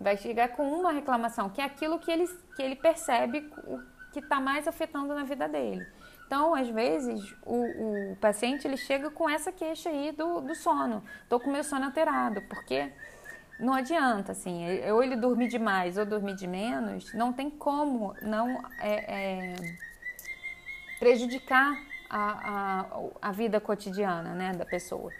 vai 0.00 0.16
chegar 0.16 0.48
com 0.48 0.66
uma 0.66 0.92
reclamação, 0.92 1.50
que 1.50 1.60
é 1.60 1.64
aquilo 1.64 1.98
que 1.98 2.10
ele, 2.10 2.26
que 2.56 2.62
ele 2.62 2.74
percebe 2.74 3.52
que 4.12 4.18
está 4.18 4.40
mais 4.40 4.66
afetando 4.66 5.14
na 5.14 5.24
vida 5.24 5.46
dele. 5.46 5.86
Então, 6.26 6.54
às 6.54 6.68
vezes, 6.68 7.34
o, 7.44 8.12
o, 8.12 8.16
paciente 8.16 8.66
ele 8.66 8.76
chega 8.76 9.10
com 9.10 9.28
essa 9.28 9.52
queixa 9.52 9.90
aí 9.90 10.12
do, 10.12 10.40
do 10.40 10.54
sono. 10.54 11.02
Estou 11.22 11.38
com 11.38 11.50
meu 11.50 11.62
sono 11.62 11.86
alterado, 11.86 12.40
porque 12.42 12.90
não 13.58 13.74
adianta, 13.74 14.32
assim, 14.32 14.64
ou 14.90 15.02
ele 15.02 15.16
dormir 15.16 15.48
demais 15.48 15.98
ou 15.98 16.06
dormir 16.06 16.34
de 16.36 16.46
menos, 16.46 17.12
não 17.12 17.32
tem 17.32 17.50
como 17.50 18.14
não 18.22 18.48
é, 18.78 19.52
é, 19.52 19.56
prejudicar 21.00 21.82
a, 22.10 22.84
a, 23.22 23.28
a 23.30 23.32
vida 23.32 23.58
cotidiana 23.58 24.34
né, 24.34 24.52
da 24.52 24.66
pessoa. 24.66 25.10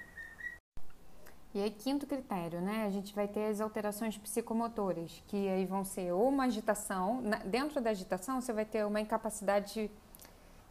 E 1.52 1.60
aí, 1.60 1.70
quinto 1.70 2.06
critério, 2.06 2.60
né? 2.60 2.84
A 2.86 2.90
gente 2.90 3.12
vai 3.12 3.26
ter 3.26 3.46
as 3.46 3.60
alterações 3.60 4.16
psicomotoras, 4.16 5.20
que 5.26 5.48
aí 5.48 5.64
vão 5.64 5.84
ser 5.84 6.12
uma 6.12 6.44
agitação, 6.44 7.24
dentro 7.44 7.80
da 7.80 7.90
agitação 7.90 8.40
você 8.40 8.52
vai 8.52 8.64
ter 8.64 8.86
uma 8.86 9.00
incapacidade 9.00 9.74
de, 9.74 9.90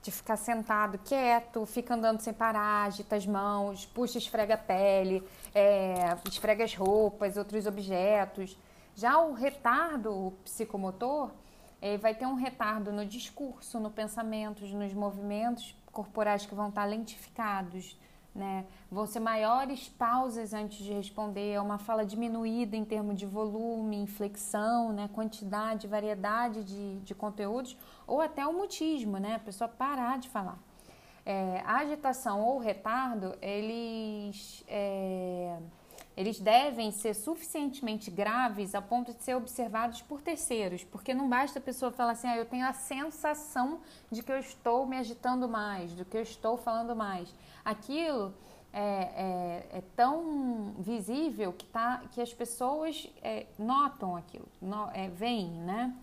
de 0.01 0.09
ficar 0.09 0.37
sentado 0.37 0.97
quieto, 0.99 1.65
fica 1.65 1.95
andando 1.95 2.21
sem 2.21 2.31
parar, 2.31 2.85
agita 2.85 3.17
as 3.17 3.25
mãos, 3.25 3.85
puxa, 3.87 4.17
esfrega 4.17 4.53
a 4.53 4.57
pele, 4.57 5.21
é, 5.53 6.15
esfrega 6.29 6.63
as 6.63 6.73
roupas, 6.73 7.35
outros 7.35 7.65
objetos. 7.65 8.57
Já 8.95 9.19
o 9.19 9.33
retardo 9.33 10.33
psicomotor 10.45 11.29
é, 11.81 11.97
vai 11.97 12.13
ter 12.13 12.25
um 12.25 12.35
retardo 12.35 12.91
no 12.91 13.05
discurso, 13.05 13.79
no 13.79 13.89
pensamento, 13.89 14.65
nos 14.65 14.93
movimentos 14.93 15.75
corporais 15.91 16.45
que 16.45 16.53
vão 16.53 16.69
estar 16.69 16.85
lentificados, 16.85 17.97
né? 18.33 18.65
Vão 18.91 19.05
ser 19.05 19.19
maiores 19.19 19.89
pausas 19.89 20.53
antes 20.53 20.77
de 20.77 20.93
responder, 20.93 21.53
é 21.53 21.61
uma 21.61 21.77
fala 21.77 22.05
diminuída 22.05 22.75
em 22.75 22.85
termos 22.85 23.17
de 23.17 23.25
volume, 23.25 23.97
inflexão, 23.97 24.93
né? 24.93 25.09
quantidade, 25.13 25.87
variedade 25.87 26.63
de, 26.63 26.99
de 26.99 27.15
conteúdos, 27.15 27.77
ou 28.05 28.21
até 28.21 28.45
o 28.45 28.53
mutismo, 28.53 29.17
né? 29.17 29.35
A 29.35 29.39
pessoa 29.39 29.67
parar 29.67 30.19
de 30.19 30.29
falar. 30.29 30.57
É, 31.25 31.61
a 31.65 31.77
agitação 31.77 32.41
ou 32.41 32.59
retardo, 32.59 33.35
eles 33.41 34.63
é, 34.67 35.57
eles 36.19 36.37
devem 36.37 36.91
ser 36.91 37.13
suficientemente 37.13 38.11
graves 38.11 38.75
a 38.75 38.81
ponto 38.81 39.13
de 39.13 39.23
ser 39.23 39.35
observados 39.35 40.01
por 40.01 40.21
terceiros, 40.21 40.83
porque 40.83 41.13
não 41.13 41.29
basta 41.29 41.59
a 41.59 41.61
pessoa 41.61 41.93
falar 41.93 42.11
assim, 42.11 42.27
ah, 42.27 42.35
eu 42.35 42.45
tenho 42.45 42.67
a 42.67 42.73
sensação 42.73 43.79
de 44.11 44.21
que 44.21 44.29
eu 44.29 44.37
estou 44.37 44.85
me 44.85 44.97
agitando 44.97 45.47
mais, 45.47 45.95
de 45.95 46.03
que 46.03 46.17
eu 46.17 46.21
estou 46.21 46.57
falando 46.57 46.93
mais. 46.93 47.33
Aquilo 47.63 48.33
é, 48.73 48.81
é, 49.71 49.77
é 49.77 49.83
tão 49.95 50.73
visível 50.79 51.53
que, 51.53 51.65
tá, 51.67 52.03
que 52.11 52.19
as 52.19 52.33
pessoas 52.33 53.09
é, 53.21 53.45
notam 53.57 54.17
aquilo, 54.17 54.49
no, 54.61 54.89
é, 54.91 55.07
veem, 55.07 55.49
né? 55.49 55.95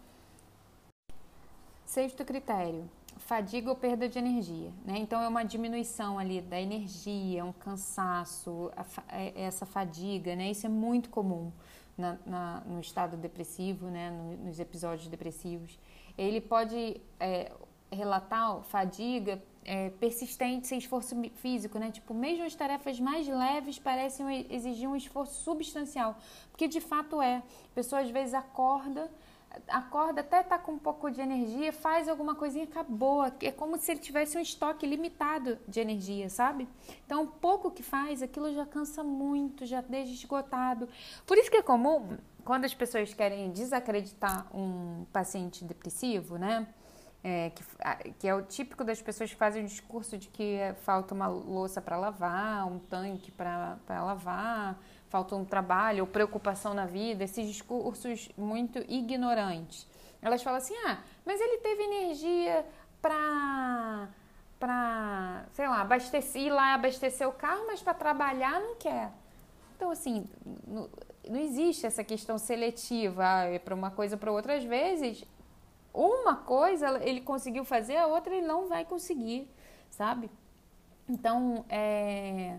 Sexto 1.84 2.24
critério, 2.24 2.88
fadiga 3.16 3.70
ou 3.70 3.76
perda 3.76 4.08
de 4.08 4.18
energia, 4.18 4.72
né? 4.84 4.98
Então 4.98 5.20
é 5.20 5.28
uma 5.28 5.42
diminuição 5.42 6.18
ali 6.18 6.40
da 6.40 6.60
energia, 6.60 7.44
um 7.44 7.52
cansaço, 7.52 8.70
é, 9.08 9.32
essa 9.42 9.66
fadiga, 9.66 10.36
né? 10.36 10.50
Isso 10.50 10.66
é 10.66 10.68
muito 10.68 11.08
comum 11.08 11.50
na, 11.96 12.18
na, 12.26 12.60
no 12.66 12.80
estado 12.80 13.16
depressivo, 13.16 13.86
né? 13.86 14.10
nos 14.44 14.60
episódios 14.60 15.08
depressivos. 15.08 15.78
Ele 16.16 16.40
pode 16.40 17.00
é, 17.18 17.52
relatar 17.90 18.60
fadiga 18.62 19.42
é, 19.64 19.90
persistente 19.90 20.66
sem 20.66 20.78
esforço 20.78 21.16
físico, 21.36 21.78
né? 21.78 21.90
Tipo, 21.90 22.14
mesmo 22.14 22.44
as 22.44 22.54
tarefas 22.54 23.00
mais 23.00 23.26
leves 23.26 23.78
parecem 23.78 24.46
exigir 24.50 24.88
um 24.88 24.94
esforço 24.94 25.42
substancial, 25.42 26.16
porque 26.50 26.68
de 26.68 26.80
fato 26.80 27.20
é. 27.20 27.36
A 27.38 27.74
pessoa 27.74 28.00
às 28.00 28.10
vezes 28.10 28.34
acorda 28.34 29.10
acorda, 29.68 30.20
até 30.20 30.42
tá 30.42 30.58
com 30.58 30.72
um 30.72 30.78
pouco 30.78 31.10
de 31.10 31.20
energia, 31.20 31.72
faz 31.72 32.08
alguma 32.08 32.34
coisinha, 32.34 32.64
acabou. 32.64 33.24
É 33.40 33.50
como 33.50 33.76
se 33.78 33.90
ele 33.92 34.00
tivesse 34.00 34.36
um 34.36 34.40
estoque 34.40 34.86
limitado 34.86 35.58
de 35.66 35.80
energia, 35.80 36.28
sabe? 36.28 36.68
Então, 37.04 37.26
pouco 37.26 37.70
que 37.70 37.82
faz, 37.82 38.22
aquilo 38.22 38.52
já 38.52 38.66
cansa 38.66 39.02
muito, 39.02 39.66
já 39.66 39.80
deixa 39.80 40.12
esgotado. 40.12 40.88
Por 41.26 41.36
isso 41.38 41.50
que 41.50 41.56
é 41.56 41.62
comum, 41.62 42.16
quando 42.44 42.64
as 42.64 42.74
pessoas 42.74 43.12
querem 43.12 43.50
desacreditar 43.50 44.46
um 44.56 45.04
paciente 45.12 45.64
depressivo, 45.64 46.38
né? 46.38 46.66
É, 47.24 47.50
que, 47.50 47.64
que, 48.20 48.28
é 48.28 48.34
o 48.34 48.42
típico 48.42 48.84
das 48.84 49.02
pessoas 49.02 49.30
que 49.30 49.36
fazem 49.36 49.64
o 49.64 49.66
discurso 49.66 50.16
de 50.16 50.28
que 50.28 50.60
falta 50.82 51.12
uma 51.12 51.26
louça 51.26 51.82
para 51.82 51.96
lavar, 51.96 52.68
um 52.68 52.78
tanque 52.78 53.32
para 53.32 53.78
lavar, 53.88 54.78
falta 55.16 55.34
um 55.34 55.46
trabalho 55.46 56.04
ou 56.04 56.06
preocupação 56.06 56.74
na 56.74 56.84
vida, 56.84 57.24
esses 57.24 57.46
discursos 57.46 58.28
muito 58.36 58.78
ignorantes. 58.86 59.86
Elas 60.20 60.42
falam 60.42 60.58
assim: 60.58 60.74
ah, 60.84 60.98
mas 61.24 61.40
ele 61.40 61.58
teve 61.58 61.82
energia 61.82 62.66
para 63.00 64.08
para, 64.58 65.44
sei 65.52 65.68
lá, 65.68 65.82
abastecer, 65.82 66.42
ir 66.42 66.50
lá 66.50 66.72
abastecer 66.74 67.28
o 67.28 67.32
carro, 67.32 67.66
mas 67.66 67.82
para 67.82 67.92
trabalhar 67.92 68.58
não 68.58 68.74
quer. 68.76 69.12
Então, 69.76 69.90
assim, 69.90 70.26
não, 70.66 70.88
não 71.28 71.38
existe 71.38 71.84
essa 71.84 72.02
questão 72.02 72.38
seletiva 72.38 73.22
ah, 73.22 73.44
é 73.44 73.58
para 73.58 73.74
uma 73.74 73.90
coisa 73.90 74.16
para 74.16 74.32
outra. 74.32 74.56
Às 74.56 74.64
vezes, 74.64 75.24
uma 75.92 76.36
coisa 76.36 76.98
ele 77.06 77.20
conseguiu 77.20 77.64
fazer, 77.64 77.96
a 77.96 78.06
outra 78.06 78.34
ele 78.34 78.46
não 78.46 78.66
vai 78.66 78.84
conseguir, 78.84 79.46
sabe? 79.90 80.30
Então, 81.08 81.64
é 81.68 82.58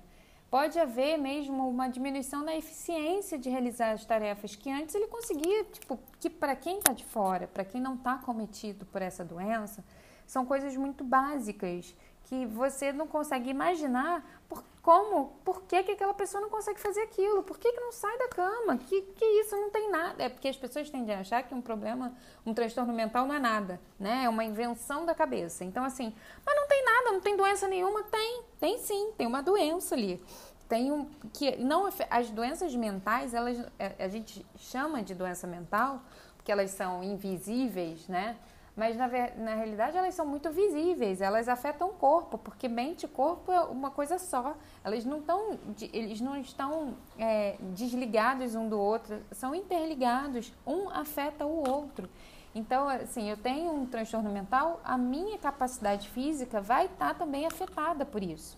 Pode 0.58 0.80
haver 0.80 1.20
mesmo 1.20 1.70
uma 1.70 1.88
diminuição 1.88 2.42
na 2.42 2.56
eficiência 2.56 3.38
de 3.38 3.48
realizar 3.48 3.92
as 3.92 4.04
tarefas 4.04 4.56
que 4.56 4.72
antes 4.72 4.96
ele 4.96 5.06
conseguia, 5.06 5.64
tipo, 5.66 6.00
que 6.20 6.32
para 6.32 6.56
quem 6.56 6.80
está 6.80 6.94
de 6.94 7.06
fora, 7.06 7.46
para 7.46 7.64
quem 7.64 7.80
não 7.80 7.94
está 7.94 8.18
cometido 8.18 8.84
por 8.88 9.00
essa 9.00 9.24
doença, 9.24 9.84
são 10.26 10.48
coisas 10.48 10.76
muito 10.76 11.04
básicas 11.04 11.96
que 12.24 12.48
você 12.48 12.92
não 12.92 13.06
consegue 13.06 13.52
imaginar 13.52 14.26
por 14.50 14.64
como, 14.82 15.34
por 15.44 15.64
que, 15.64 15.84
que 15.84 15.92
aquela 15.92 16.14
pessoa 16.14 16.40
não 16.40 16.50
consegue 16.50 16.80
fazer 16.80 17.02
aquilo, 17.02 17.44
por 17.44 17.58
que, 17.58 17.70
que 17.74 17.80
não 17.82 17.92
sai 17.92 18.18
da 18.18 18.30
cama, 18.30 18.78
que, 18.78 19.02
que 19.02 19.26
isso 19.42 19.54
não 19.54 19.70
tem 19.70 19.92
nada. 19.92 20.24
É 20.24 20.30
porque 20.30 20.48
as 20.48 20.56
pessoas 20.56 20.90
tendem 20.90 21.14
a 21.14 21.20
achar 21.20 21.44
que 21.44 21.54
um 21.54 21.62
problema, 21.62 22.14
um 22.46 22.54
transtorno 22.54 22.94
mental 22.94 23.28
não 23.28 23.36
é 23.36 23.40
nada, 23.40 23.82
né? 24.00 24.24
É 24.24 24.30
uma 24.30 24.46
invenção 24.46 25.06
da 25.06 25.14
cabeça. 25.14 25.66
Então, 25.66 25.84
assim, 25.84 26.16
mas 26.46 26.56
não 26.56 26.68
tem 26.68 26.86
nada, 26.86 27.12
não 27.12 27.20
tem 27.20 27.36
doença 27.36 27.68
nenhuma? 27.68 28.02
Tem, 28.04 28.44
tem 28.62 28.78
sim, 28.78 29.12
tem 29.18 29.28
uma 29.28 29.44
doença 29.44 29.94
ali. 29.94 30.24
Tem 30.68 30.92
um 30.92 31.06
que 31.34 31.56
não 31.58 31.90
as 32.10 32.30
doenças 32.30 32.76
mentais, 32.76 33.34
elas 33.34 33.58
é, 33.80 33.96
a 34.04 34.08
gente 34.08 34.46
chama 34.58 35.02
de 35.02 35.16
doença 35.16 35.48
mental 35.48 36.02
porque 36.36 36.52
elas 36.52 36.72
são 36.72 37.04
invisíveis, 37.04 38.08
né? 38.08 38.38
mas 38.78 38.96
na, 38.96 39.08
na 39.08 39.56
realidade 39.56 39.98
elas 39.98 40.14
são 40.14 40.24
muito 40.24 40.52
visíveis, 40.52 41.20
elas 41.20 41.50
afetam 41.50 41.90
o 41.90 41.94
corpo, 41.94 42.38
porque 42.38 42.70
mente 42.70 43.06
e 43.06 43.08
corpo 43.08 43.52
é 43.52 43.60
uma 43.62 43.90
coisa 43.90 44.20
só. 44.20 44.56
Elas 44.84 45.04
não 45.04 45.18
estão, 45.18 45.58
eles 45.92 46.22
não 46.22 46.38
estão 46.38 46.94
é, 47.18 47.56
desligados 47.74 48.54
um 48.54 48.70
do 48.70 48.80
outro, 48.80 49.20
são 49.32 49.56
interligados, 49.56 50.54
um 50.66 50.92
afeta 50.92 51.44
o 51.44 51.68
outro. 51.68 52.08
Então, 52.54 52.88
assim, 52.88 53.28
eu 53.28 53.36
tenho 53.36 53.72
um 53.72 53.88
transtorno 53.88 54.30
mental, 54.30 54.80
a 54.84 54.96
minha 54.96 55.40
capacidade 55.40 56.08
física 56.10 56.62
vai 56.62 56.86
estar 56.86 57.16
também 57.16 57.48
afetada 57.48 58.06
por 58.06 58.22
isso. 58.22 58.56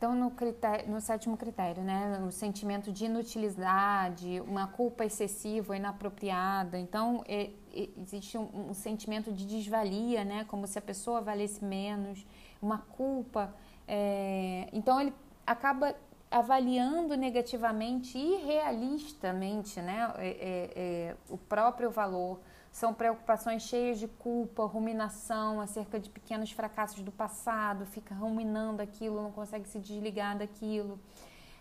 Então, 0.00 0.14
no, 0.14 0.30
critério, 0.30 0.90
no 0.90 0.98
sétimo 0.98 1.36
critério, 1.36 1.82
né, 1.82 2.24
o 2.26 2.30
sentimento 2.30 2.90
de 2.90 3.04
inutilidade, 3.04 4.40
uma 4.48 4.66
culpa 4.66 5.04
excessiva, 5.04 5.76
inapropriada. 5.76 6.78
Então, 6.78 7.22
é, 7.28 7.50
é, 7.70 7.90
existe 8.00 8.38
um, 8.38 8.70
um, 8.70 8.72
sentimento 8.72 9.30
de 9.30 9.44
desvalia, 9.44 10.24
né, 10.24 10.46
como 10.48 10.66
se 10.66 10.78
a 10.78 10.80
pessoa 10.80 11.20
valesse 11.20 11.62
menos, 11.62 12.24
uma 12.62 12.78
culpa. 12.78 13.54
É, 13.86 14.70
então, 14.72 14.98
ele 15.02 15.12
acaba 15.46 15.94
avaliando 16.30 17.14
negativamente 17.14 18.16
e 18.16 18.36
realistamente 18.36 19.82
né, 19.82 20.14
é, 20.16 20.28
é, 20.28 20.70
é, 20.76 21.16
o 21.28 21.36
próprio 21.36 21.90
valor 21.90 22.40
são 22.70 22.94
preocupações 22.94 23.62
cheias 23.62 23.98
de 23.98 24.06
culpa, 24.06 24.64
ruminação 24.64 25.60
acerca 25.60 25.98
de 25.98 26.08
pequenos 26.08 26.52
fracassos 26.52 27.02
do 27.02 27.10
passado, 27.10 27.84
fica 27.86 28.14
ruminando 28.14 28.80
aquilo, 28.80 29.22
não 29.22 29.32
consegue 29.32 29.68
se 29.68 29.78
desligar 29.78 30.38
daquilo. 30.38 30.98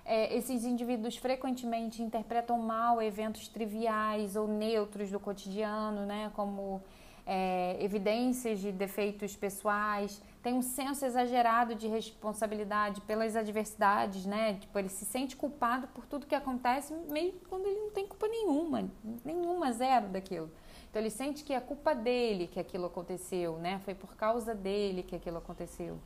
É, 0.05 0.35
esses 0.35 0.63
indivíduos 0.63 1.17
frequentemente 1.17 2.01
interpretam 2.01 2.57
mal 2.59 3.01
eventos 3.01 3.47
triviais 3.47 4.35
ou 4.35 4.47
neutros 4.47 5.11
do 5.11 5.19
cotidiano, 5.19 6.05
né, 6.05 6.31
como 6.35 6.81
é, 7.25 7.77
evidências 7.79 8.59
de 8.59 8.71
defeitos 8.71 9.35
pessoais, 9.35 10.19
tem 10.41 10.53
um 10.53 10.63
senso 10.63 11.05
exagerado 11.05 11.75
de 11.75 11.87
responsabilidade 11.87 13.01
pelas 13.01 13.35
adversidades, 13.35 14.25
né? 14.25 14.55
Tipo, 14.55 14.79
ele 14.79 14.89
se 14.89 15.05
sente 15.05 15.35
culpado 15.35 15.87
por 15.89 16.07
tudo 16.07 16.25
que 16.25 16.33
acontece, 16.33 16.91
meio 17.11 17.33
quando 17.47 17.67
ele 17.67 17.81
não 17.81 17.91
tem 17.91 18.07
culpa 18.07 18.27
nenhuma, 18.27 18.89
nenhuma, 19.23 19.71
zero 19.71 20.07
daquilo. 20.07 20.49
Então 20.89 21.01
ele 21.01 21.09
sente 21.09 21.43
que 21.43 21.53
é 21.53 21.59
culpa 21.59 21.93
dele 21.93 22.47
que 22.47 22.59
aquilo 22.59 22.87
aconteceu, 22.87 23.57
né? 23.57 23.79
Foi 23.85 23.93
por 23.93 24.15
causa 24.15 24.55
dele 24.55 25.03
que 25.03 25.15
aquilo 25.15 25.37
aconteceu. 25.37 25.99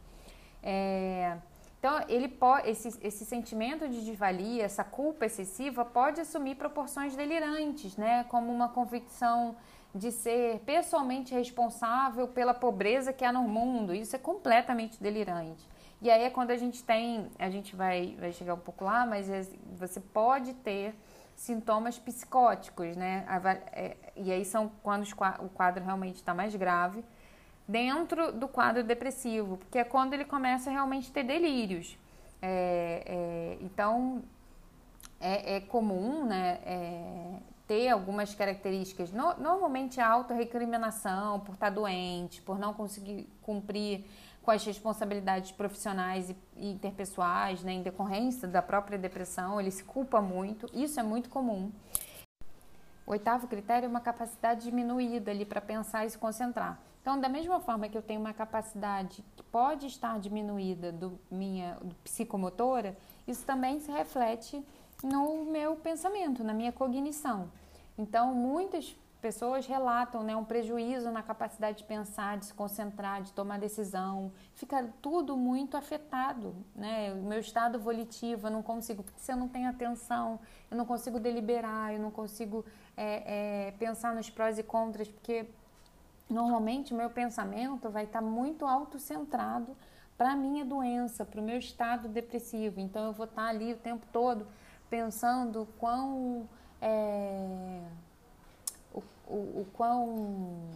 É, 0.62 1.38
Então, 1.80 2.00
ele 2.08 2.30
pode, 2.30 2.70
esse, 2.70 2.98
esse 3.02 3.26
sentimento 3.26 3.90
de 3.90 4.06
desvalia, 4.06 4.64
essa 4.64 4.86
culpa 4.86 5.26
excessiva, 5.26 5.84
pode 5.84 6.22
assumir 6.22 6.56
proporções 6.56 7.14
delirantes, 7.14 7.98
né? 7.98 8.24
Como 8.30 8.52
uma 8.54 8.70
convicção 8.70 9.58
de 9.94 10.10
ser 10.12 10.60
pessoalmente 10.66 11.34
responsável 11.34 12.28
pela 12.28 12.54
pobreza 12.54 13.12
que 13.12 13.26
há 13.26 13.34
no 13.34 13.44
mundo. 13.44 13.94
Isso 13.94 14.16
é 14.16 14.20
completamente 14.20 15.02
delirante. 15.02 15.68
E 16.02 16.10
aí 16.10 16.24
é 16.24 16.30
quando 16.30 16.52
a 16.52 16.58
gente 16.58 16.84
tem, 16.84 17.30
a 17.38 17.50
gente 17.50 17.76
vai, 17.76 18.16
vai 18.20 18.32
chegar 18.32 18.54
um 18.54 18.60
pouco 18.60 18.86
lá, 18.86 19.06
mas 19.06 19.30
é, 19.30 19.46
você 19.78 20.00
pode 20.00 20.54
ter 20.54 20.96
sintomas 21.44 22.00
psicóticos, 22.00 22.96
né? 22.96 23.26
É, 23.74 23.98
e 24.16 24.32
aí 24.32 24.46
são 24.46 24.72
quando 24.82 25.06
o 25.40 25.50
quadro 25.50 25.84
realmente 25.84 26.16
está 26.16 26.34
mais 26.34 26.56
grave 26.56 27.04
dentro 27.68 28.32
do 28.32 28.48
quadro 28.48 28.82
depressivo, 28.82 29.58
porque 29.58 29.78
é 29.78 29.84
quando 29.84 30.14
ele 30.14 30.24
começa 30.24 30.70
a 30.70 30.74
realmente 30.74 31.12
ter 31.12 31.24
delírios. 31.24 31.98
É, 32.42 33.04
é, 33.06 33.58
então, 33.62 34.24
é, 35.20 35.56
é, 35.56 35.60
comum 35.60 36.26
né, 36.26 36.60
é, 36.66 37.36
ter 37.68 37.90
algumas 37.90 38.34
características, 38.34 39.12
no, 39.12 39.34
normalmente 39.36 40.00
a 40.00 40.10
autorrecriminação 40.10 41.42
por 41.42 41.56
estar 41.56 41.70
doente, 41.70 42.42
por 42.42 42.58
não 42.58 42.74
conseguir 42.74 43.28
cumprir 43.42 44.06
com 44.44 44.52
as 44.52 44.64
responsabilidades 44.66 45.52
profissionais 45.54 46.30
e, 46.30 46.70
interpessoais, 46.70 47.64
né, 47.64 47.72
em 47.72 47.82
decorrência 47.82 48.48
da 48.48 48.62
própria 48.62 48.98
depressão, 48.98 49.60
ele 49.60 49.72
se 49.72 49.84
culpa 49.84 50.22
muito, 50.22 50.70
isso 50.74 51.00
é 51.00 51.04
muito 51.04 51.30
comum. 51.30 51.72
O 53.08 53.12
oitavo 53.12 53.48
critério 53.48 53.86
é 53.86 53.90
uma 53.90 54.02
capacidade 54.02 54.66
diminuída 54.66 55.32
ali 55.32 55.46
para 55.46 55.62
pensar 55.62 56.06
e 56.06 56.10
se 56.10 56.18
concentrar. 56.18 56.80
Então, 57.02 57.20
da 57.20 57.28
mesma 57.28 57.60
forma 57.60 57.90
que 57.90 57.98
eu 57.98 58.02
tenho 58.02 58.20
uma 58.20 58.34
capacidade 58.34 59.24
que 59.36 59.44
pode 59.44 59.88
estar 59.88 60.20
diminuída 60.20 60.92
do 60.92 61.20
minha 61.30 61.78
do 61.82 61.96
psicomotora, 61.96 62.98
isso 63.28 63.46
também 63.46 63.80
se 63.80 63.92
reflete 63.92 64.64
no 65.04 65.46
meu 65.46 65.76
pensamento, 65.76 66.44
na 66.44 66.54
minha 66.54 66.72
cognição. 66.72 67.50
Então, 67.98 68.34
muitas 68.34 68.96
pessoas 69.24 69.66
relatam 69.66 70.22
né, 70.22 70.36
um 70.36 70.44
prejuízo 70.44 71.10
na 71.10 71.24
capacidade 71.24 71.78
de 71.78 71.86
pensar, 71.86 72.38
de 72.38 72.48
se 72.48 72.54
concentrar, 72.54 73.22
de 73.22 73.32
tomar 73.32 73.58
decisão. 73.58 74.34
Fica 74.54 74.94
tudo 75.02 75.38
muito 75.38 75.78
afetado. 75.78 76.54
Né? 76.76 77.14
O 77.14 77.24
meu 77.24 77.40
estado 77.40 77.80
volitivo, 77.80 78.48
eu 78.48 78.52
não 78.52 78.62
consigo, 78.62 79.02
porque 79.02 79.22
se 79.22 79.32
eu 79.32 79.38
não 79.38 79.48
tenho 79.48 79.70
atenção, 79.70 80.42
eu 80.70 80.76
não 80.76 80.86
consigo 80.86 81.22
deliberar, 81.22 81.94
eu 81.94 82.02
não 82.02 82.12
consigo 82.12 82.66
é, 82.98 83.68
é, 83.68 83.72
pensar 83.80 84.14
nos 84.14 84.30
prós 84.30 84.60
e 84.60 84.64
contras, 84.64 85.08
porque 85.08 85.46
normalmente 86.30 86.94
o 86.94 86.98
meu 86.98 87.10
pensamento 87.10 87.90
vai 87.90 88.04
estar 88.04 88.22
muito 88.22 88.66
autocentrado 88.66 89.74
para 90.18 90.34
a 90.34 90.36
minha 90.36 90.66
doença, 90.66 91.24
para 91.24 91.40
o 91.40 91.44
meu 91.44 91.60
estado 91.60 92.10
depressivo. 92.10 92.82
Então 92.82 93.06
eu 93.06 93.14
vou 93.14 93.26
estar 93.26 93.48
ali 93.48 93.72
o 93.72 93.78
tempo 93.78 94.06
todo 94.12 94.46
pensando 94.90 95.66
quão 95.80 96.48
é, 96.82 97.80
o, 99.28 99.62
o, 99.62 99.68
quão 99.74 100.70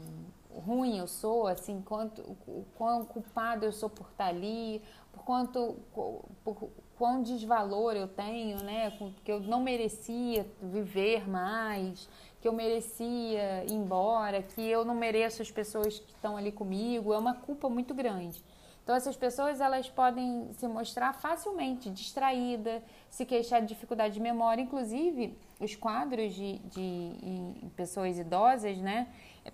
ruim 0.65 0.97
eu 0.97 1.07
sou, 1.07 1.47
assim, 1.47 1.81
quanto, 1.81 2.21
o 2.21 2.65
quão 2.77 3.05
culpado 3.05 3.65
eu 3.65 3.71
sou 3.71 3.89
por 3.89 4.07
estar 4.10 4.27
ali, 4.27 4.81
por 5.12 5.23
quanto 5.23 5.75
por, 6.43 6.69
quão 6.97 7.21
desvalor 7.21 7.93
eu 7.95 8.07
tenho, 8.07 8.63
né? 8.63 8.91
Que 9.23 9.31
eu 9.31 9.39
não 9.39 9.62
merecia 9.62 10.45
viver 10.62 11.29
mais, 11.29 12.10
que 12.41 12.47
eu 12.47 12.53
merecia 12.53 13.63
ir 13.65 13.73
embora, 13.73 14.41
que 14.41 14.62
eu 14.62 14.83
não 14.83 14.95
mereço 14.95 15.41
as 15.41 15.51
pessoas 15.51 15.99
que 15.99 16.12
estão 16.12 16.38
ali 16.38 16.51
comigo, 16.51 17.13
é 17.13 17.17
uma 17.17 17.36
culpa 17.36 17.69
muito 17.69 17.93
grande. 17.93 18.43
Então 18.83 18.95
essas 18.95 19.17
pessoas 19.17 19.60
elas 19.60 19.89
podem 19.89 20.49
se 20.53 20.65
mostrar 20.65 21.13
facilmente 21.13 21.89
distraída, 21.89 22.81
se 23.10 23.25
queixar 23.25 23.62
de 23.62 23.67
dificuldade 23.67 24.13
de 24.13 24.19
memória, 24.21 24.62
inclusive 24.62 25.38
os 25.59 25.75
quadros 25.75 26.33
de, 26.33 26.59
de 26.59 26.81
em 26.81 27.71
pessoas 27.75 28.17
idosas, 28.17 28.77
né, 28.77 29.07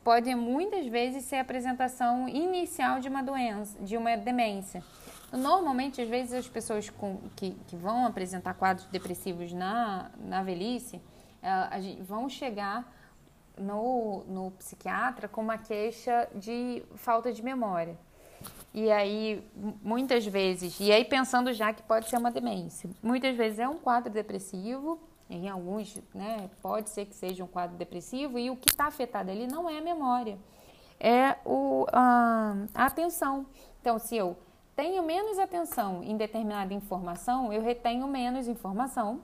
podem 0.03 0.35
muitas 0.35 0.85
vezes 0.87 1.23
ser 1.25 1.37
a 1.37 1.41
apresentação 1.41 2.27
inicial 2.27 2.99
de 2.99 3.07
uma 3.07 3.21
doença, 3.21 3.79
de 3.79 3.95
uma 3.95 4.15
demência. 4.17 4.83
Normalmente, 5.31 6.01
às 6.01 6.09
vezes, 6.09 6.33
as 6.33 6.47
pessoas 6.47 6.89
com, 6.89 7.19
que, 7.35 7.51
que 7.67 7.75
vão 7.75 8.05
apresentar 8.05 8.53
quadros 8.53 8.85
depressivos 8.87 9.51
na, 9.51 10.11
na 10.19 10.43
velhice 10.43 10.97
uh, 10.97 12.03
vão 12.03 12.29
chegar 12.29 12.87
no, 13.57 14.23
no 14.27 14.51
psiquiatra 14.51 15.27
com 15.27 15.41
uma 15.41 15.57
queixa 15.57 16.27
de 16.35 16.83
falta 16.95 17.31
de 17.31 17.43
memória. 17.43 17.97
E 18.73 18.91
aí, 18.91 19.43
muitas 19.81 20.25
vezes, 20.25 20.79
e 20.79 20.91
aí 20.91 21.05
pensando 21.05 21.53
já 21.53 21.71
que 21.71 21.81
pode 21.83 22.09
ser 22.09 22.17
uma 22.17 22.31
demência, 22.31 22.89
muitas 23.01 23.35
vezes 23.35 23.59
é 23.59 23.67
um 23.67 23.77
quadro 23.77 24.11
depressivo, 24.11 24.99
em 25.34 25.50
alguns, 25.50 26.00
né, 26.13 26.50
pode 26.62 26.89
ser 26.89 27.06
que 27.06 27.15
seja 27.15 27.43
um 27.43 27.48
quadro 27.48 27.76
depressivo, 27.76 28.38
e 28.38 28.50
o 28.50 28.56
que 28.56 28.69
está 28.69 28.86
afetado 28.86 29.32
ali 29.32 29.48
não 29.48 29.69
é 29.69 29.80
a 29.80 29.82
memória, 29.82 30.38
é 31.00 31.38
o, 31.46 31.86
a, 31.91 32.56
a 32.74 32.86
atenção. 32.86 33.46
Então, 33.82 33.98
se 34.00 34.15
eu 34.15 34.38
tenho 34.76 35.04
menos 35.04 35.38
atenção 35.39 36.04
em 36.04 36.15
determinada 36.15 36.74
informação, 36.74 37.52
eu 37.52 37.62
retenho 37.62 38.08
menos 38.08 38.48
informação. 38.48 39.22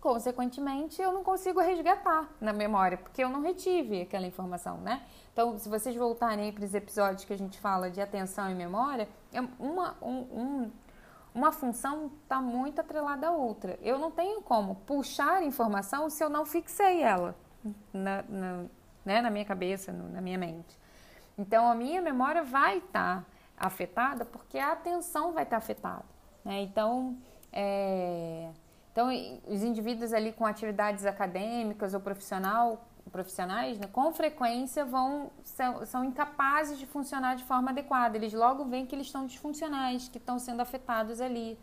Consequentemente, 0.00 1.00
eu 1.00 1.12
não 1.12 1.22
consigo 1.22 1.60
resgatar 1.60 2.28
na 2.40 2.52
memória, 2.52 2.98
porque 2.98 3.22
eu 3.22 3.28
não 3.28 3.40
retive 3.40 4.02
aquela 4.02 4.26
informação, 4.26 4.78
né? 4.78 5.02
Então, 5.32 5.56
se 5.58 5.68
vocês 5.68 5.94
voltarem 5.94 6.52
para 6.52 6.64
os 6.64 6.74
episódios 6.74 7.24
que 7.24 7.32
a 7.32 7.38
gente 7.38 7.58
fala 7.60 7.88
de 7.88 8.00
atenção 8.00 8.50
e 8.50 8.54
memória, 8.54 9.08
é 9.32 9.40
uma, 9.60 9.96
um, 10.02 10.10
um, 10.10 10.70
uma 11.34 11.52
função 11.52 12.10
está 12.22 12.40
muito 12.40 12.80
atrelada 12.80 13.28
à 13.28 13.30
outra. 13.30 13.78
Eu 13.82 13.98
não 13.98 14.10
tenho 14.10 14.42
como 14.42 14.74
puxar 14.74 15.42
informação 15.42 16.10
se 16.10 16.22
eu 16.22 16.28
não 16.28 16.44
fixei 16.44 17.02
ela 17.02 17.34
na, 17.92 18.22
na, 18.28 18.64
né, 19.04 19.22
na 19.22 19.30
minha 19.30 19.44
cabeça, 19.44 19.92
no, 19.92 20.08
na 20.08 20.20
minha 20.20 20.38
mente. 20.38 20.78
Então, 21.38 21.70
a 21.70 21.74
minha 21.74 22.02
memória 22.02 22.42
vai 22.42 22.78
estar 22.78 23.20
tá 23.20 23.26
afetada 23.56 24.24
porque 24.24 24.58
a 24.58 24.72
atenção 24.72 25.32
vai 25.32 25.44
estar 25.44 25.56
afetada. 25.56 26.04
Né? 26.44 26.60
Então, 26.62 27.16
é, 27.52 28.50
então, 28.92 29.08
os 29.46 29.62
indivíduos 29.62 30.12
ali 30.12 30.32
com 30.32 30.44
atividades 30.44 31.06
acadêmicas 31.06 31.94
ou 31.94 32.00
profissional, 32.00 32.86
profissionais, 33.12 33.78
né, 33.78 33.86
com 33.86 34.10
frequência 34.12 34.84
vão 34.84 35.30
são, 35.44 35.84
são, 35.84 36.04
incapazes 36.04 36.78
de 36.78 36.86
funcionar 36.86 37.36
de 37.36 37.44
forma 37.44 37.70
adequada. 37.70 38.16
Eles 38.16 38.32
logo 38.32 38.64
veem 38.64 38.86
que 38.86 38.94
eles 38.94 39.06
estão 39.06 39.26
disfuncionais, 39.26 40.08
que 40.08 40.18
estão 40.18 40.38
sendo 40.38 40.60
afetados 40.60 41.20
ali. 41.20 41.58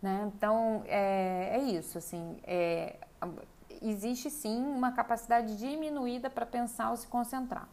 Né? 0.00 0.30
Então, 0.34 0.82
é, 0.86 1.56
é 1.56 1.62
isso. 1.64 1.98
Assim, 1.98 2.38
é, 2.44 2.96
existe 3.82 4.30
sim 4.30 4.62
uma 4.62 4.92
capacidade 4.92 5.58
diminuída 5.58 6.30
para 6.30 6.46
pensar 6.46 6.90
ou 6.90 6.96
se 6.96 7.06
concentrar. 7.08 7.68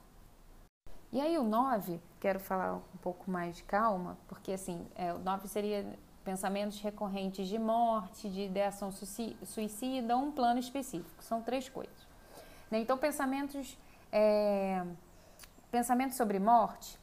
E 1.12 1.22
aí 1.22 1.38
o 1.38 1.44
9, 1.44 2.02
quero 2.20 2.40
falar 2.40 2.74
um 2.74 2.98
pouco 3.00 3.30
mais 3.30 3.56
de 3.56 3.64
calma, 3.64 4.18
porque 4.28 4.52
assim, 4.52 4.84
é, 4.96 5.14
o 5.14 5.20
9 5.20 5.48
seria 5.48 5.86
pensamentos 6.24 6.80
recorrentes 6.80 7.48
de 7.48 7.60
morte, 7.60 8.28
de 8.30 8.42
ideação 8.42 8.90
suicida, 8.92 10.18
um 10.18 10.32
plano 10.32 10.60
específico. 10.60 11.24
São 11.24 11.42
três 11.42 11.70
coisas. 11.70 12.13
Né? 12.74 12.80
Então, 12.80 12.98
pensamentos, 12.98 13.78
é, 14.12 14.84
pensamentos 15.72 16.18
sobre 16.18 16.40
morte 16.40 17.00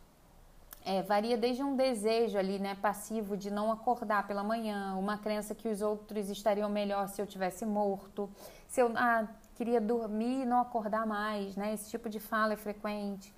é, 0.84 1.00
varia 1.02 1.36
desde 1.38 1.62
um 1.62 1.76
desejo 1.76 2.36
ali, 2.36 2.58
né, 2.58 2.76
passivo 2.82 3.36
de 3.36 3.50
não 3.50 3.70
acordar 3.70 4.26
pela 4.26 4.42
manhã, 4.42 4.96
uma 4.96 5.16
crença 5.16 5.54
que 5.54 5.68
os 5.68 5.80
outros 5.80 6.28
estariam 6.28 6.68
melhor 6.68 7.08
se 7.08 7.22
eu 7.22 7.26
tivesse 7.26 7.64
morto, 7.64 8.28
se 8.66 8.80
eu 8.80 8.92
ah, 8.96 9.28
queria 9.54 9.80
dormir 9.80 10.42
e 10.42 10.44
não 10.44 10.60
acordar 10.60 11.06
mais, 11.06 11.54
né? 11.54 11.72
Esse 11.72 11.88
tipo 11.88 12.08
de 12.08 12.18
fala 12.18 12.54
é 12.54 12.56
frequente 12.56 13.32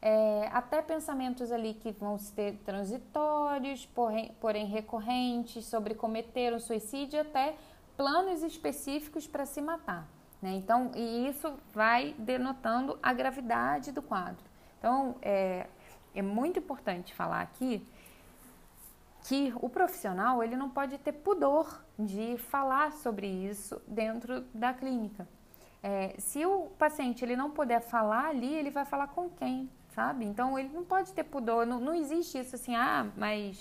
é, 0.00 0.48
até 0.52 0.80
pensamentos 0.80 1.50
ali 1.50 1.74
que 1.74 1.90
vão 1.92 2.18
ser 2.18 2.58
transitórios, 2.64 3.86
porém, 3.86 4.32
porém 4.40 4.66
recorrentes, 4.66 5.64
sobre 5.66 5.94
cometer 5.94 6.52
um 6.52 6.60
suicídio, 6.60 7.20
até 7.20 7.56
planos 7.96 8.42
específicos 8.42 9.26
para 9.26 9.44
se 9.44 9.60
matar. 9.60 10.17
Né? 10.40 10.52
Então, 10.54 10.90
e 10.94 11.28
isso 11.28 11.52
vai 11.72 12.14
denotando 12.18 12.98
a 13.02 13.12
gravidade 13.12 13.92
do 13.92 14.02
quadro. 14.02 14.44
Então, 14.78 15.16
é, 15.20 15.66
é 16.14 16.22
muito 16.22 16.58
importante 16.58 17.14
falar 17.14 17.40
aqui 17.40 17.86
que 19.24 19.52
o 19.60 19.68
profissional 19.68 20.42
ele 20.42 20.56
não 20.56 20.70
pode 20.70 20.96
ter 20.98 21.12
pudor 21.12 21.84
de 21.98 22.38
falar 22.38 22.92
sobre 22.92 23.26
isso 23.26 23.80
dentro 23.86 24.42
da 24.54 24.72
clínica. 24.72 25.28
É, 25.82 26.14
se 26.18 26.44
o 26.46 26.68
paciente 26.78 27.24
ele 27.24 27.36
não 27.36 27.50
puder 27.50 27.80
falar 27.80 28.26
ali, 28.26 28.54
ele 28.54 28.70
vai 28.70 28.84
falar 28.84 29.08
com 29.08 29.28
quem? 29.28 29.68
sabe? 29.98 30.24
Então 30.24 30.56
ele 30.56 30.68
não 30.68 30.84
pode 30.84 31.12
ter 31.12 31.24
pudor, 31.24 31.66
não, 31.66 31.80
não 31.80 31.92
existe 31.92 32.38
isso 32.38 32.54
assim, 32.54 32.76
ah, 32.76 33.10
mas 33.16 33.58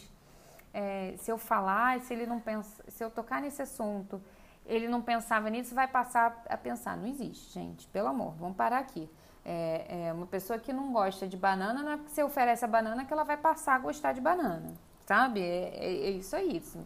é, 0.72 1.16
se 1.18 1.32
eu 1.32 1.38
falar, 1.38 2.00
se 2.02 2.14
ele 2.14 2.28
não 2.28 2.40
pensa, 2.40 2.84
se 2.90 3.04
eu 3.04 3.10
tocar 3.10 3.42
nesse 3.42 3.64
assunto, 3.64 4.22
ele 4.68 4.88
não 4.88 5.02
pensava 5.02 5.50
nisso, 5.50 5.74
vai 5.74 5.88
passar 5.88 6.44
a 6.48 6.58
pensar. 6.58 6.98
Não 6.98 7.08
existe, 7.08 7.54
gente, 7.54 7.88
pelo 7.88 8.10
amor, 8.10 8.34
vamos 8.38 8.58
parar 8.58 8.80
aqui. 8.80 9.10
É, 9.44 10.08
é 10.08 10.14
uma 10.14 10.26
pessoa 10.26 10.60
que 10.60 10.74
não 10.74 10.92
gosta 10.92 11.26
de 11.26 11.38
banana, 11.38 11.82
não 11.82 11.92
é 11.94 11.98
porque 11.98 12.12
você 12.12 12.24
oferece 12.24 12.66
a 12.66 12.68
banana 12.68 13.06
que 13.06 13.14
ela 13.14 13.24
vai 13.24 13.38
passar 13.38 13.76
a 13.76 13.80
gostar 13.80 14.12
de 14.12 14.20
banana, 14.20 14.74
sabe? 15.06 15.42
É, 15.42 15.74
é, 15.74 16.08
é 16.08 16.10
isso 16.12 16.36
aí. 16.36 16.58
Assim. 16.58 16.86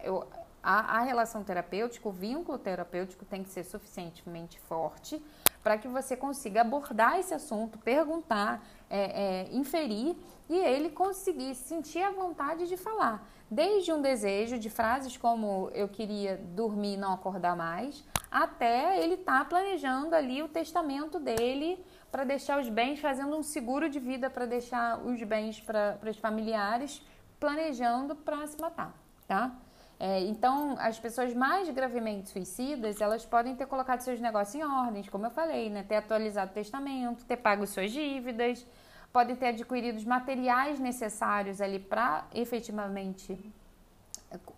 Eu, 0.00 0.26
a, 0.62 0.98
a 0.98 1.00
relação 1.02 1.44
terapêutica, 1.44 2.08
o 2.08 2.12
vínculo 2.12 2.58
terapêutico 2.58 3.24
tem 3.24 3.42
que 3.42 3.50
ser 3.50 3.64
suficientemente 3.64 4.58
forte 4.60 5.22
para 5.62 5.76
que 5.76 5.88
você 5.88 6.16
consiga 6.16 6.62
abordar 6.62 7.18
esse 7.18 7.34
assunto, 7.34 7.78
perguntar, 7.78 8.62
é, 8.90 9.00
é, 9.00 9.56
inferir 9.56 10.16
e 10.48 10.56
ele 10.56 10.90
conseguir 10.90 11.54
sentir 11.54 12.02
a 12.02 12.10
vontade 12.10 12.66
de 12.66 12.76
falar. 12.76 13.28
Desde 13.50 13.92
um 13.92 14.00
desejo 14.00 14.58
de 14.58 14.68
frases 14.68 15.16
como 15.16 15.70
eu 15.74 15.88
queria 15.88 16.36
dormir 16.54 16.94
e 16.94 16.96
não 16.96 17.12
acordar 17.12 17.56
mais, 17.56 18.04
até 18.30 19.02
ele 19.02 19.16
tá 19.16 19.44
planejando 19.44 20.14
ali 20.14 20.42
o 20.42 20.48
testamento 20.48 21.18
dele 21.18 21.82
para 22.10 22.24
deixar 22.24 22.60
os 22.60 22.68
bens, 22.68 22.98
fazendo 23.00 23.36
um 23.36 23.42
seguro 23.42 23.88
de 23.88 23.98
vida 23.98 24.28
para 24.30 24.46
deixar 24.46 24.98
os 25.04 25.22
bens 25.22 25.60
para 25.60 25.98
os 26.08 26.16
familiares, 26.18 27.02
planejando 27.38 28.14
para 28.16 28.46
se 28.46 28.60
matar, 28.60 28.94
tá? 29.26 29.54
É, 30.00 30.20
então, 30.20 30.76
as 30.78 30.98
pessoas 30.98 31.34
mais 31.34 31.68
gravemente 31.70 32.28
suicidas, 32.28 33.00
elas 33.00 33.24
podem 33.24 33.56
ter 33.56 33.66
colocado 33.66 34.00
seus 34.00 34.20
negócios 34.20 34.54
em 34.54 34.64
ordem, 34.64 35.02
como 35.04 35.26
eu 35.26 35.30
falei, 35.30 35.68
né? 35.70 35.82
Ter 35.82 35.96
atualizado 35.96 36.52
o 36.52 36.54
testamento, 36.54 37.24
ter 37.24 37.36
pago 37.36 37.66
suas 37.66 37.90
dívidas, 37.90 38.64
podem 39.12 39.34
ter 39.34 39.48
adquirido 39.48 39.96
os 39.96 40.04
materiais 40.04 40.78
necessários 40.78 41.60
ali 41.60 41.80
para 41.80 42.26
efetivamente 42.32 43.36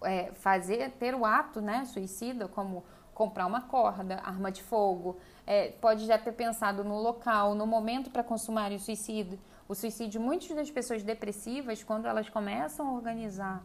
é, 0.02 0.30
fazer, 0.32 0.90
ter 0.92 1.14
o 1.14 1.24
ato 1.24 1.60
né, 1.60 1.84
suicida, 1.86 2.48
como 2.48 2.84
comprar 3.14 3.46
uma 3.46 3.62
corda, 3.62 4.20
arma 4.24 4.50
de 4.50 4.62
fogo, 4.62 5.18
é, 5.46 5.68
pode 5.72 6.06
já 6.06 6.18
ter 6.18 6.32
pensado 6.32 6.82
no 6.82 7.00
local, 7.00 7.54
no 7.54 7.66
momento 7.66 8.10
para 8.10 8.22
consumar 8.22 8.72
o 8.72 8.78
suicídio. 8.78 9.38
O 9.68 9.74
suicídio, 9.74 10.20
muitas 10.20 10.54
das 10.56 10.70
pessoas 10.70 11.02
depressivas, 11.02 11.82
quando 11.82 12.06
elas 12.06 12.28
começam 12.28 12.88
a 12.88 12.92
organizar 12.92 13.62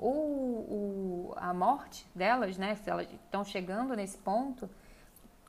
o, 0.00 1.32
o, 1.32 1.34
a 1.36 1.52
morte 1.52 2.06
delas, 2.14 2.56
né, 2.56 2.74
se 2.76 2.88
elas 2.88 3.06
estão 3.12 3.44
chegando 3.44 3.94
nesse 3.94 4.16
ponto, 4.16 4.68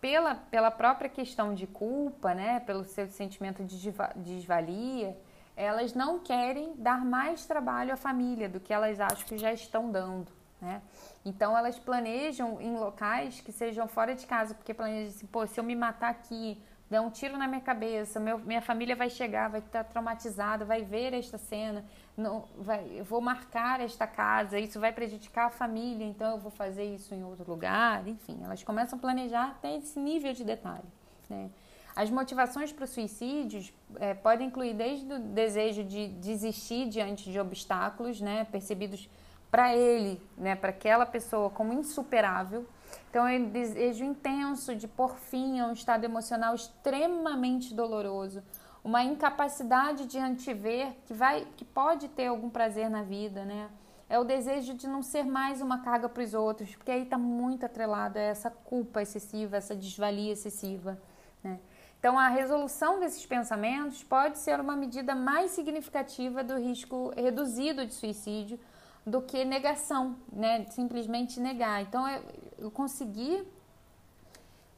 pela, 0.02 0.36
pela 0.36 0.70
própria 0.70 1.10
questão 1.10 1.54
de 1.54 1.66
culpa, 1.66 2.34
né, 2.34 2.60
pelo 2.60 2.84
seu 2.84 3.08
sentimento 3.08 3.64
de 3.64 3.94
desvalia, 4.18 5.18
elas 5.56 5.94
não 5.94 6.20
querem 6.20 6.74
dar 6.76 7.06
mais 7.06 7.46
trabalho 7.46 7.94
à 7.94 7.98
família 7.98 8.50
do 8.50 8.60
que 8.60 8.74
elas 8.74 9.00
acham 9.00 9.26
que 9.26 9.38
já 9.38 9.54
estão 9.54 9.92
dando, 9.92 10.32
né? 10.60 10.82
Então 11.24 11.56
elas 11.58 11.78
planejam 11.78 12.60
em 12.60 12.76
locais 12.76 13.42
que 13.42 13.52
sejam 13.52 13.88
fora 13.88 14.16
de 14.16 14.26
casa, 14.26 14.56
porque 14.56 14.74
planejam 14.74 15.10
assim, 15.10 15.28
pô, 15.28 15.46
se 15.46 15.60
eu 15.60 15.64
me 15.64 15.76
matar 15.76 16.10
aqui, 16.10 16.62
der 16.90 17.00
um 17.00 17.10
tiro 17.10 17.38
na 17.38 17.48
minha 17.48 17.62
cabeça, 17.62 18.20
meu, 18.20 18.40
minha 18.40 18.62
família 18.62 18.96
vai 18.96 19.10
chegar, 19.10 19.50
vai 19.50 19.60
estar 19.60 19.84
traumatizada, 19.84 20.66
vai 20.66 20.84
ver 20.84 21.14
esta 21.14 21.38
cena, 21.38 21.86
não, 22.18 22.46
vai, 22.58 22.86
eu 22.96 23.04
vou 23.04 23.22
marcar 23.22 23.80
esta 23.80 24.06
casa, 24.06 24.60
isso 24.60 24.80
vai 24.80 24.92
prejudicar 24.92 25.48
a 25.48 25.50
família, 25.50 26.06
então 26.06 26.32
eu 26.32 26.38
vou 26.38 26.52
fazer 26.52 26.84
isso 26.84 27.16
em 27.16 27.24
outro 27.24 27.50
lugar, 27.50 28.08
enfim, 28.08 28.40
elas 28.44 28.64
começam 28.64 28.98
a 28.98 29.02
planejar 29.02 29.52
até 29.52 29.78
esse 29.78 30.00
nível 30.00 30.34
de 30.34 30.44
detalhe. 30.44 30.84
Né? 31.30 31.50
As 31.96 32.10
motivações 32.10 32.72
para 32.72 32.86
o 32.86 32.88
suicídio 32.88 33.74
é, 33.98 34.14
podem 34.14 34.48
incluir 34.48 34.74
desde 34.74 35.12
o 35.14 35.20
desejo 35.20 35.84
de 35.84 36.08
desistir 36.08 36.90
diante 36.90 37.32
de 37.32 37.40
obstáculos, 37.40 38.22
né, 38.22 38.46
percebidos 38.52 39.10
para 39.50 39.76
ele, 39.76 40.22
né, 40.38 40.56
para 40.56 40.70
aquela 40.70 41.06
pessoa 41.06 41.50
como 41.50 41.74
insuperável, 41.74 42.66
então, 43.10 43.28
é 43.28 43.38
um 43.38 43.50
desejo 43.50 44.06
intenso 44.06 44.76
de 44.76 44.88
por 44.88 45.18
fim 45.18 45.60
a 45.60 45.68
um 45.68 45.74
estado 45.74 46.06
emocional 46.06 46.56
extremamente 46.56 47.74
doloroso, 47.74 48.42
uma 48.84 49.04
incapacidade 49.04 50.06
de 50.06 50.18
antever 50.18 50.94
que 51.06 51.14
vai, 51.14 51.48
que 51.56 51.64
pode 51.64 52.08
ter 52.10 52.28
algum 52.28 52.50
prazer 52.50 52.90
na 52.90 53.04
vida, 53.04 53.46
né? 53.46 53.70
É 54.10 54.20
o 54.20 54.24
desejo 54.24 54.74
de 54.74 54.88
não 54.88 55.02
ser 55.02 55.24
mais 55.24 55.62
uma 55.62 55.80
carga 55.80 56.10
para 56.10 56.24
os 56.24 56.34
outros, 56.34 56.76
porque 56.76 56.92
aí 56.92 57.04
está 57.04 57.18
muito 57.18 57.66
atrelado 57.66 58.18
a 58.18 58.22
essa 58.22 58.50
culpa 58.50 59.02
excessiva, 59.02 59.56
essa 59.56 59.76
desvalia 59.76 60.34
excessiva, 60.34 61.02
né? 61.44 61.60
Então, 61.98 62.18
a 62.18 62.30
resolução 62.30 63.00
desses 63.00 63.24
pensamentos 63.28 64.04
pode 64.04 64.40
ser 64.40 64.60
uma 64.60 64.76
medida 64.76 65.14
mais 65.14 65.52
significativa 65.52 66.44
do 66.44 66.58
risco 66.58 67.14
reduzido 67.16 67.86
de 67.86 67.94
suicídio 67.94 68.60
do 69.06 69.22
que 69.22 69.46
negação, 69.46 70.18
né? 70.34 70.66
Simplesmente 70.72 71.40
negar. 71.40 71.84
Então, 71.84 72.10
eu, 72.10 72.24
eu 72.58 72.72
consegui 72.72 73.48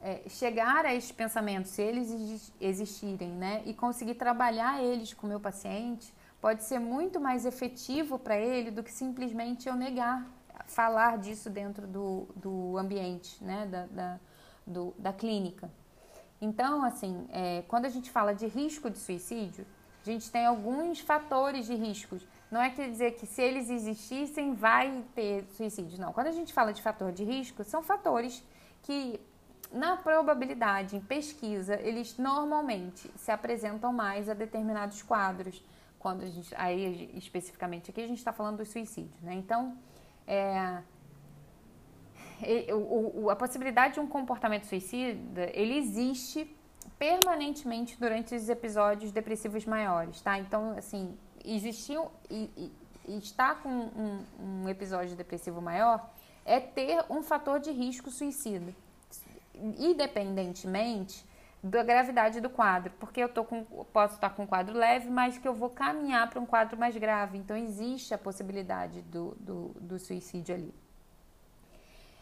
é, 0.04 0.28
chegar 0.28 0.84
a 0.84 0.94
esses 0.94 1.10
pensamentos, 1.10 1.70
se 1.70 1.80
eles 1.80 2.52
existirem, 2.60 3.30
né? 3.30 3.62
E 3.64 3.72
conseguir 3.72 4.16
trabalhar 4.16 4.84
eles 4.84 5.14
com 5.14 5.26
o 5.26 5.30
meu 5.30 5.40
paciente, 5.40 6.12
pode 6.42 6.62
ser 6.62 6.78
muito 6.78 7.18
mais 7.18 7.46
efetivo 7.46 8.18
para 8.18 8.36
ele 8.36 8.70
do 8.70 8.82
que 8.82 8.92
simplesmente 8.92 9.66
eu 9.66 9.74
negar, 9.74 10.26
falar 10.66 11.16
disso 11.16 11.48
dentro 11.48 11.86
do, 11.86 12.28
do 12.36 12.76
ambiente, 12.76 13.42
né? 13.42 13.66
Da, 13.66 13.86
da, 13.86 14.20
do, 14.66 14.94
da 14.98 15.12
clínica. 15.12 15.70
Então, 16.38 16.84
assim, 16.84 17.26
é, 17.32 17.62
quando 17.66 17.86
a 17.86 17.88
gente 17.88 18.10
fala 18.10 18.34
de 18.34 18.46
risco 18.46 18.90
de 18.90 18.98
suicídio, 18.98 19.66
a 20.02 20.04
gente 20.04 20.30
tem 20.30 20.44
alguns 20.44 21.00
fatores 21.00 21.64
de 21.64 21.74
riscos 21.74 22.26
não 22.54 22.62
é 22.62 22.70
quer 22.70 22.88
dizer 22.88 23.16
que 23.16 23.26
se 23.26 23.42
eles 23.42 23.68
existissem 23.68 24.54
vai 24.54 25.02
ter 25.12 25.44
suicídio, 25.56 25.98
não. 26.00 26.12
Quando 26.12 26.28
a 26.28 26.32
gente 26.32 26.52
fala 26.52 26.72
de 26.72 26.80
fator 26.80 27.10
de 27.10 27.24
risco, 27.24 27.64
são 27.64 27.82
fatores 27.82 28.44
que 28.82 29.18
na 29.74 29.96
probabilidade, 29.96 30.96
em 30.96 31.00
pesquisa, 31.00 31.74
eles 31.80 32.16
normalmente 32.16 33.10
se 33.16 33.32
apresentam 33.32 33.92
mais 33.92 34.28
a 34.28 34.34
determinados 34.34 35.02
quadros. 35.02 35.62
Quando 35.98 36.22
a 36.22 36.26
gente, 36.26 36.54
aí 36.56 37.10
especificamente 37.14 37.90
aqui 37.90 38.00
a 38.00 38.06
gente 38.06 38.18
está 38.18 38.32
falando 38.32 38.58
do 38.58 38.64
suicídio, 38.64 39.16
né? 39.20 39.34
Então, 39.34 39.76
é, 40.26 40.82
o, 42.72 43.22
o, 43.24 43.30
a 43.30 43.36
possibilidade 43.36 43.94
de 43.94 44.00
um 44.00 44.06
comportamento 44.06 44.64
suicida, 44.64 45.50
ele 45.52 45.76
existe 45.76 46.54
permanentemente 46.98 47.98
durante 47.98 48.34
os 48.34 48.48
episódios 48.48 49.10
depressivos 49.10 49.64
maiores, 49.64 50.20
tá? 50.20 50.38
Então, 50.38 50.76
assim, 50.76 51.18
existiam 51.44 52.10
e, 52.30 52.70
e 53.08 53.18
estar 53.18 53.62
com 53.62 53.68
um, 53.70 54.24
um 54.38 54.68
episódio 54.68 55.16
depressivo 55.16 55.60
maior 55.60 56.10
é 56.44 56.60
ter 56.60 57.04
um 57.10 57.22
fator 57.22 57.58
de 57.58 57.70
risco 57.70 58.10
suicida, 58.10 58.74
independentemente 59.54 61.24
da 61.62 61.82
gravidade 61.82 62.42
do 62.42 62.50
quadro, 62.50 62.92
porque 63.00 63.20
eu 63.20 63.28
tô 63.28 63.42
com, 63.42 63.64
posso 63.64 64.16
estar 64.16 64.30
com 64.30 64.42
um 64.42 64.46
quadro 64.46 64.76
leve, 64.76 65.08
mas 65.08 65.38
que 65.38 65.48
eu 65.48 65.54
vou 65.54 65.70
caminhar 65.70 66.28
para 66.28 66.38
um 66.38 66.44
quadro 66.44 66.78
mais 66.78 66.94
grave. 66.94 67.38
Então, 67.38 67.56
existe 67.56 68.12
a 68.12 68.18
possibilidade 68.18 69.00
do, 69.02 69.34
do, 69.40 69.68
do 69.80 69.98
suicídio 69.98 70.54
ali. 70.54 70.74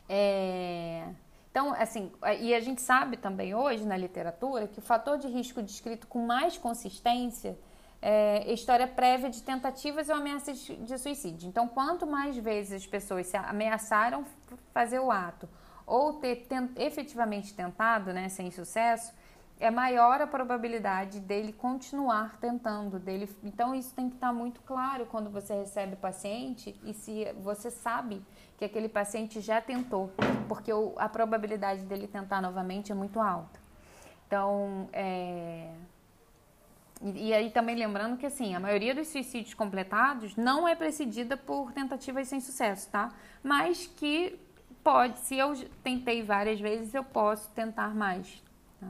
É, 0.08 1.08
então, 1.50 1.74
assim, 1.74 2.12
e 2.40 2.54
a 2.54 2.60
gente 2.60 2.80
sabe 2.80 3.16
também 3.16 3.52
hoje 3.52 3.84
na 3.84 3.96
literatura 3.96 4.68
que 4.68 4.78
o 4.78 4.82
fator 4.82 5.18
de 5.18 5.26
risco 5.26 5.60
descrito 5.60 6.06
com 6.06 6.24
mais 6.24 6.56
consistência 6.56 7.58
é, 8.00 8.52
história 8.52 8.86
prévia 8.86 9.28
de 9.28 9.42
tentativas 9.42 10.08
ou 10.08 10.16
ameaças 10.16 10.58
de 10.58 10.98
suicídio. 10.98 11.48
Então, 11.48 11.66
quanto 11.66 12.06
mais 12.06 12.36
vezes 12.36 12.82
as 12.82 12.86
pessoas 12.86 13.26
se 13.26 13.36
ameaçaram 13.36 14.24
fazer 14.72 15.00
o 15.00 15.10
ato 15.10 15.48
ou 15.86 16.14
ter 16.14 16.46
efetivamente 16.76 17.54
tentado, 17.54 18.12
né, 18.12 18.28
sem 18.28 18.50
sucesso, 18.50 19.12
é 19.62 19.70
maior 19.70 20.20
a 20.20 20.26
probabilidade 20.26 21.20
dele 21.20 21.52
continuar 21.52 22.36
tentando. 22.38 22.98
Dele, 22.98 23.28
então, 23.44 23.72
isso 23.74 23.94
tem 23.94 24.08
que 24.08 24.16
estar 24.16 24.32
muito 24.32 24.60
claro 24.62 25.06
quando 25.06 25.30
você 25.30 25.54
recebe 25.54 25.94
o 25.94 25.96
paciente 25.96 26.78
e 26.84 26.92
se 26.92 27.32
você 27.40 27.70
sabe 27.70 28.20
que 28.58 28.64
aquele 28.64 28.88
paciente 28.88 29.40
já 29.40 29.60
tentou, 29.60 30.10
porque 30.48 30.72
o, 30.72 30.94
a 30.96 31.08
probabilidade 31.08 31.82
dele 31.82 32.08
tentar 32.08 32.40
novamente 32.40 32.90
é 32.90 32.94
muito 32.94 33.20
alta. 33.20 33.60
Então, 34.26 34.88
é, 34.92 35.70
e, 37.00 37.28
e, 37.28 37.34
aí 37.34 37.50
também 37.50 37.76
lembrando 37.76 38.16
que 38.16 38.26
assim, 38.26 38.54
a 38.54 38.60
maioria 38.60 38.94
dos 38.94 39.08
suicídios 39.08 39.54
completados 39.54 40.34
não 40.36 40.66
é 40.66 40.74
precedida 40.74 41.36
por 41.36 41.72
tentativas 41.72 42.26
sem 42.28 42.40
sucesso, 42.40 42.90
tá? 42.90 43.12
Mas 43.42 43.86
que 43.86 44.40
pode, 44.82 45.18
se 45.20 45.36
eu 45.36 45.54
tentei 45.82 46.22
várias 46.22 46.60
vezes, 46.60 46.94
eu 46.94 47.04
posso 47.04 47.50
tentar 47.50 47.94
mais. 47.94 48.42
Tá? 48.80 48.88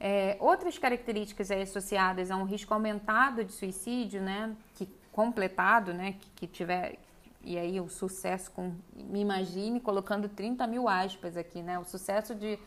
É, 0.00 0.36
outras 0.40 0.78
características 0.78 1.50
associadas 1.50 2.30
a 2.30 2.36
um 2.36 2.44
risco 2.44 2.72
aumentado 2.72 3.44
de 3.44 3.52
suicídio, 3.52 4.22
né? 4.22 4.54
Que 4.74 4.88
completado, 5.12 5.92
né? 5.92 6.12
Que, 6.12 6.30
que 6.36 6.46
tiver 6.46 6.98
e 7.44 7.56
aí 7.56 7.80
o 7.80 7.88
sucesso 7.88 8.50
com, 8.50 8.74
me 8.94 9.20
imagine 9.20 9.80
colocando 9.80 10.28
30 10.28 10.66
mil 10.66 10.88
aspas 10.88 11.36
aqui, 11.36 11.62
né? 11.62 11.78
O 11.78 11.84
sucesso 11.84 12.34
de 12.34 12.58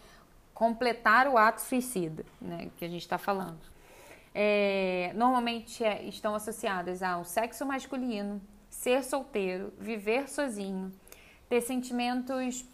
completar 0.54 1.28
o 1.28 1.38
ato 1.38 1.62
suicida, 1.62 2.26
né? 2.40 2.70
Que 2.78 2.86
a 2.86 2.88
gente 2.88 3.02
está 3.02 3.18
falando 3.18 3.72
é, 4.34 5.12
normalmente 5.16 5.84
é, 5.84 6.04
estão 6.04 6.34
associadas 6.34 7.04
ao 7.04 7.24
sexo 7.26 7.66
masculino, 7.66 8.42
ser 8.70 9.04
solteiro, 9.04 9.74
viver 9.78 10.30
sozinho, 10.30 10.92
ter 11.52 11.60
sentimentos 11.60 12.66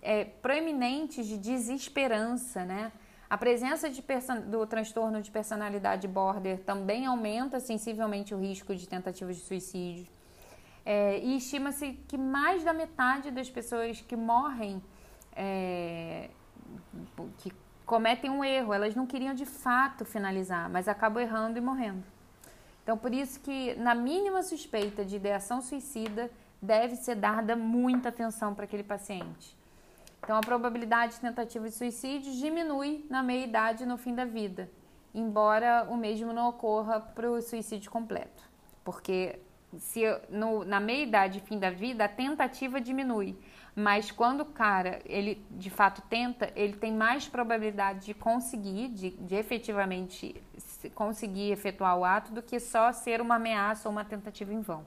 é, 0.00 0.22
proeminentes 0.22 1.26
de 1.26 1.36
desesperança, 1.36 2.64
né? 2.64 2.92
A 3.28 3.36
presença 3.36 3.90
de 3.90 4.00
do 4.46 4.64
transtorno 4.64 5.20
de 5.20 5.28
personalidade 5.28 6.06
border 6.06 6.60
também 6.60 7.04
aumenta 7.04 7.58
sensivelmente 7.58 8.32
o 8.32 8.38
risco 8.38 8.76
de 8.76 8.86
tentativas 8.88 9.34
de 9.38 9.42
suicídio. 9.42 10.06
É, 10.86 11.18
e 11.18 11.36
estima-se 11.36 11.94
que 12.06 12.16
mais 12.16 12.62
da 12.62 12.72
metade 12.72 13.32
das 13.32 13.50
pessoas 13.50 14.00
que 14.00 14.14
morrem, 14.14 14.80
é, 15.34 16.30
que 17.38 17.52
cometem 17.84 18.30
um 18.30 18.44
erro, 18.44 18.72
elas 18.72 18.94
não 18.94 19.04
queriam 19.04 19.34
de 19.34 19.46
fato 19.46 20.04
finalizar, 20.04 20.70
mas 20.70 20.86
acabam 20.86 21.20
errando 21.20 21.58
e 21.58 21.60
morrendo. 21.60 22.04
Então, 22.84 22.96
por 22.96 23.12
isso 23.12 23.40
que 23.40 23.74
na 23.74 23.96
mínima 23.96 24.44
suspeita 24.44 25.04
de 25.04 25.16
ideação 25.16 25.60
suicida, 25.60 26.30
deve 26.62 26.94
ser 26.94 27.16
dada 27.16 27.56
muita 27.56 28.10
atenção 28.10 28.54
para 28.54 28.64
aquele 28.64 28.84
paciente. 28.84 29.58
Então, 30.22 30.36
a 30.36 30.40
probabilidade 30.40 31.14
de 31.14 31.20
tentativa 31.20 31.68
de 31.68 31.74
suicídio 31.74 32.32
diminui 32.34 33.04
na 33.10 33.24
meia-idade 33.24 33.82
e 33.82 33.86
no 33.86 33.98
fim 33.98 34.14
da 34.14 34.24
vida, 34.24 34.70
embora 35.12 35.88
o 35.90 35.96
mesmo 35.96 36.32
não 36.32 36.48
ocorra 36.48 37.00
para 37.00 37.28
o 37.28 37.42
suicídio 37.42 37.90
completo. 37.90 38.48
Porque 38.84 39.40
se 39.78 40.02
no, 40.30 40.64
na 40.64 40.78
meia-idade 40.78 41.38
e 41.38 41.40
fim 41.40 41.58
da 41.58 41.70
vida, 41.70 42.04
a 42.04 42.08
tentativa 42.08 42.80
diminui. 42.80 43.36
Mas 43.74 44.12
quando 44.12 44.42
o 44.42 44.44
cara, 44.44 45.00
ele 45.06 45.44
de 45.50 45.70
fato 45.70 46.00
tenta, 46.02 46.52
ele 46.54 46.74
tem 46.74 46.92
mais 46.92 47.26
probabilidade 47.26 48.06
de 48.06 48.14
conseguir, 48.14 48.88
de, 48.90 49.10
de 49.10 49.34
efetivamente 49.34 50.40
conseguir 50.94 51.50
efetuar 51.50 51.98
o 51.98 52.04
ato, 52.04 52.32
do 52.32 52.42
que 52.42 52.60
só 52.60 52.92
ser 52.92 53.20
uma 53.20 53.36
ameaça 53.36 53.88
ou 53.88 53.92
uma 53.92 54.04
tentativa 54.04 54.52
em 54.52 54.60
vão 54.60 54.84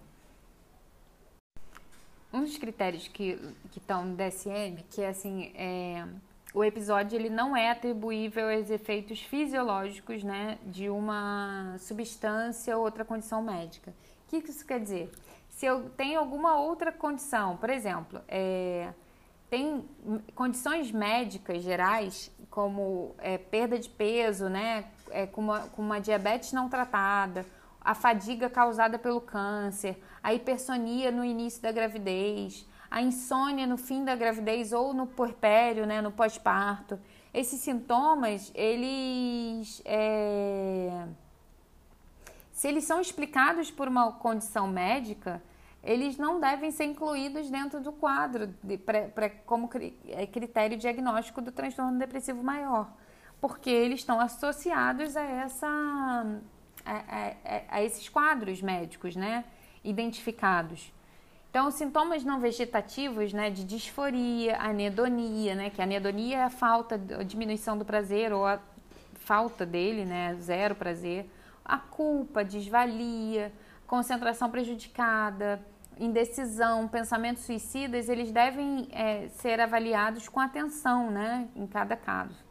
um 2.35 2.43
dos 2.43 2.57
critérios 2.57 3.07
que 3.07 3.39
estão 3.75 4.03
no 4.03 4.15
DSM, 4.15 4.83
que 4.89 5.01
é 5.01 5.07
assim, 5.07 5.53
é, 5.55 6.05
o 6.53 6.63
episódio 6.63 7.17
ele 7.17 7.29
não 7.29 7.55
é 7.55 7.71
atribuível 7.71 8.49
aos 8.49 8.69
efeitos 8.69 9.21
fisiológicos 9.21 10.21
né, 10.21 10.57
de 10.65 10.89
uma 10.89 11.75
substância 11.79 12.77
ou 12.77 12.83
outra 12.83 13.05
condição 13.05 13.41
médica. 13.41 13.93
O 14.25 14.29
que 14.29 14.49
isso 14.49 14.65
quer 14.65 14.81
dizer? 14.81 15.11
Se 15.49 15.65
eu 15.65 15.89
tenho 15.91 16.19
alguma 16.19 16.59
outra 16.59 16.91
condição, 16.91 17.55
por 17.55 17.69
exemplo, 17.69 18.21
é, 18.27 18.89
tem 19.49 19.85
condições 20.35 20.91
médicas 20.91 21.63
gerais, 21.63 22.29
como 22.49 23.15
é, 23.19 23.37
perda 23.37 23.79
de 23.79 23.87
peso, 23.87 24.49
né, 24.49 24.85
é, 25.09 25.25
com, 25.25 25.39
uma, 25.39 25.59
com 25.69 25.81
uma 25.81 26.01
diabetes 26.01 26.51
não 26.51 26.67
tratada, 26.67 27.45
a 27.79 27.93
fadiga 27.93 28.49
causada 28.49 28.97
pelo 28.97 29.21
câncer, 29.21 29.95
a 30.25 30.33
hipersonia 30.33 31.11
no 31.11 31.23
início 31.23 31.61
da 31.61 31.71
gravidez, 31.71 32.67
a 32.89 32.99
insônia 32.99 33.67
no 33.67 33.77
fim 33.77 34.03
da 34.03 34.15
gravidez 34.15 34.73
ou 34.73 34.91
no 34.91 35.05
puerpério, 35.05 35.85
né, 35.85 36.01
no 36.01 36.11
pós-parto. 36.11 36.99
Esses 37.31 37.59
sintomas, 37.59 38.51
eles, 38.55 39.83
é... 39.85 41.05
se 42.51 42.67
eles 42.67 42.85
são 42.85 42.99
explicados 42.99 43.69
por 43.69 43.87
uma 43.87 44.13
condição 44.13 44.67
médica, 44.67 45.43
eles 45.83 46.17
não 46.17 46.39
devem 46.39 46.71
ser 46.71 46.85
incluídos 46.85 47.51
dentro 47.51 47.79
do 47.79 47.91
quadro 47.91 48.51
de, 48.63 48.79
pra, 48.79 49.03
pra, 49.09 49.29
como 49.29 49.69
é, 50.07 50.25
critério 50.25 50.75
diagnóstico 50.75 51.39
do 51.39 51.51
transtorno 51.51 51.99
depressivo 51.99 52.41
maior, 52.41 52.91
porque 53.39 53.69
eles 53.69 53.99
estão 53.99 54.19
associados 54.19 55.15
a 55.15 55.21
essa 55.23 55.67
a, 56.83 56.95
a, 56.95 57.77
a 57.77 57.83
esses 57.83 58.09
quadros 58.09 58.59
médicos, 58.59 59.15
né, 59.15 59.45
identificados. 59.85 60.91
Então, 61.49 61.71
sintomas 61.71 62.23
não 62.25 62.41
vegetativos, 62.41 63.31
né, 63.31 63.49
de 63.49 63.63
disforia, 63.63 64.57
anedonia, 64.57 65.55
né, 65.55 65.69
que 65.69 65.81
anedonia 65.81 66.39
é 66.39 66.43
a 66.43 66.49
falta, 66.49 66.95
a 66.95 67.23
diminuição 67.23 67.77
do 67.77 67.85
prazer 67.85 68.33
ou 68.33 68.45
a 68.45 68.59
falta 69.13 69.65
dele, 69.65 70.03
né, 70.03 70.35
zero 70.41 70.75
prazer, 70.75 71.29
a 71.63 71.77
culpa, 71.77 72.43
desvalia, 72.43 73.53
concentração 73.87 74.51
prejudicada, 74.51 75.65
indecisão, 75.97 76.89
pensamentos 76.89 77.43
suicidas, 77.43 78.09
eles 78.09 78.31
devem 78.33 78.89
é, 78.91 79.29
ser 79.29 79.61
avaliados 79.61 80.27
com 80.27 80.41
atenção, 80.41 81.09
né, 81.09 81.47
em 81.55 81.65
cada 81.65 81.95
caso. 81.95 82.43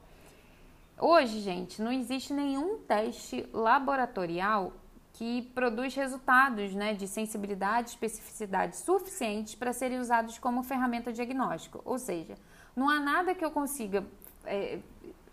Hoje, 0.99 1.41
gente, 1.41 1.83
não 1.83 1.93
existe 1.93 2.33
nenhum 2.33 2.79
teste 2.79 3.47
laboratorial 3.53 4.73
que 5.15 5.43
produz 5.55 5.95
resultados 5.95 6.75
né, 6.75 6.93
de 6.93 7.07
sensibilidade 7.07 7.89
e 7.89 7.91
especificidade 7.93 8.77
suficientes 8.77 9.55
para 9.55 9.73
serem 9.73 9.99
usados 9.99 10.39
como 10.39 10.63
ferramenta 10.63 11.13
diagnóstica. 11.13 11.79
Ou 11.85 11.99
seja, 11.99 12.35
não 12.75 12.89
há 12.89 12.99
nada 12.99 13.35
que 13.35 13.45
eu 13.45 13.51
consiga 13.51 14.05
é, 14.45 14.81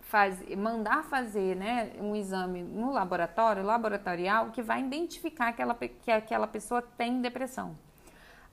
faz, 0.02 0.40
mandar 0.56 1.04
fazer 1.06 1.56
né, 1.56 1.94
um 2.00 2.16
exame 2.16 2.62
no 2.62 2.92
laboratório, 2.92 3.64
laboratorial, 3.64 4.52
que 4.52 4.62
vai 4.62 4.82
identificar 4.82 5.48
aquela, 5.48 5.74
que 5.74 6.12
aquela 6.12 6.46
pessoa 6.46 6.82
tem 6.82 7.20
depressão. 7.20 7.76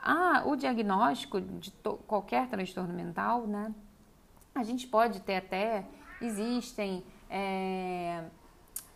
Ah, 0.01 0.45
o 0.47 0.57
diagnóstico 0.57 1.41
de 1.41 1.73
qualquer 2.07 2.49
transtorno 2.49 2.95
mental, 2.95 3.47
né? 3.47 3.75
A 4.55 4.63
gente 4.63 4.87
pode 4.87 5.21
ter 5.21 5.37
até 5.37 5.85
existem 6.23 7.05
é, 7.29 8.25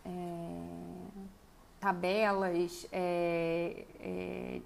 é, 0.05 0.92
tabelas, 1.83 2.87
é, 2.93 3.85
é, 3.99 4.61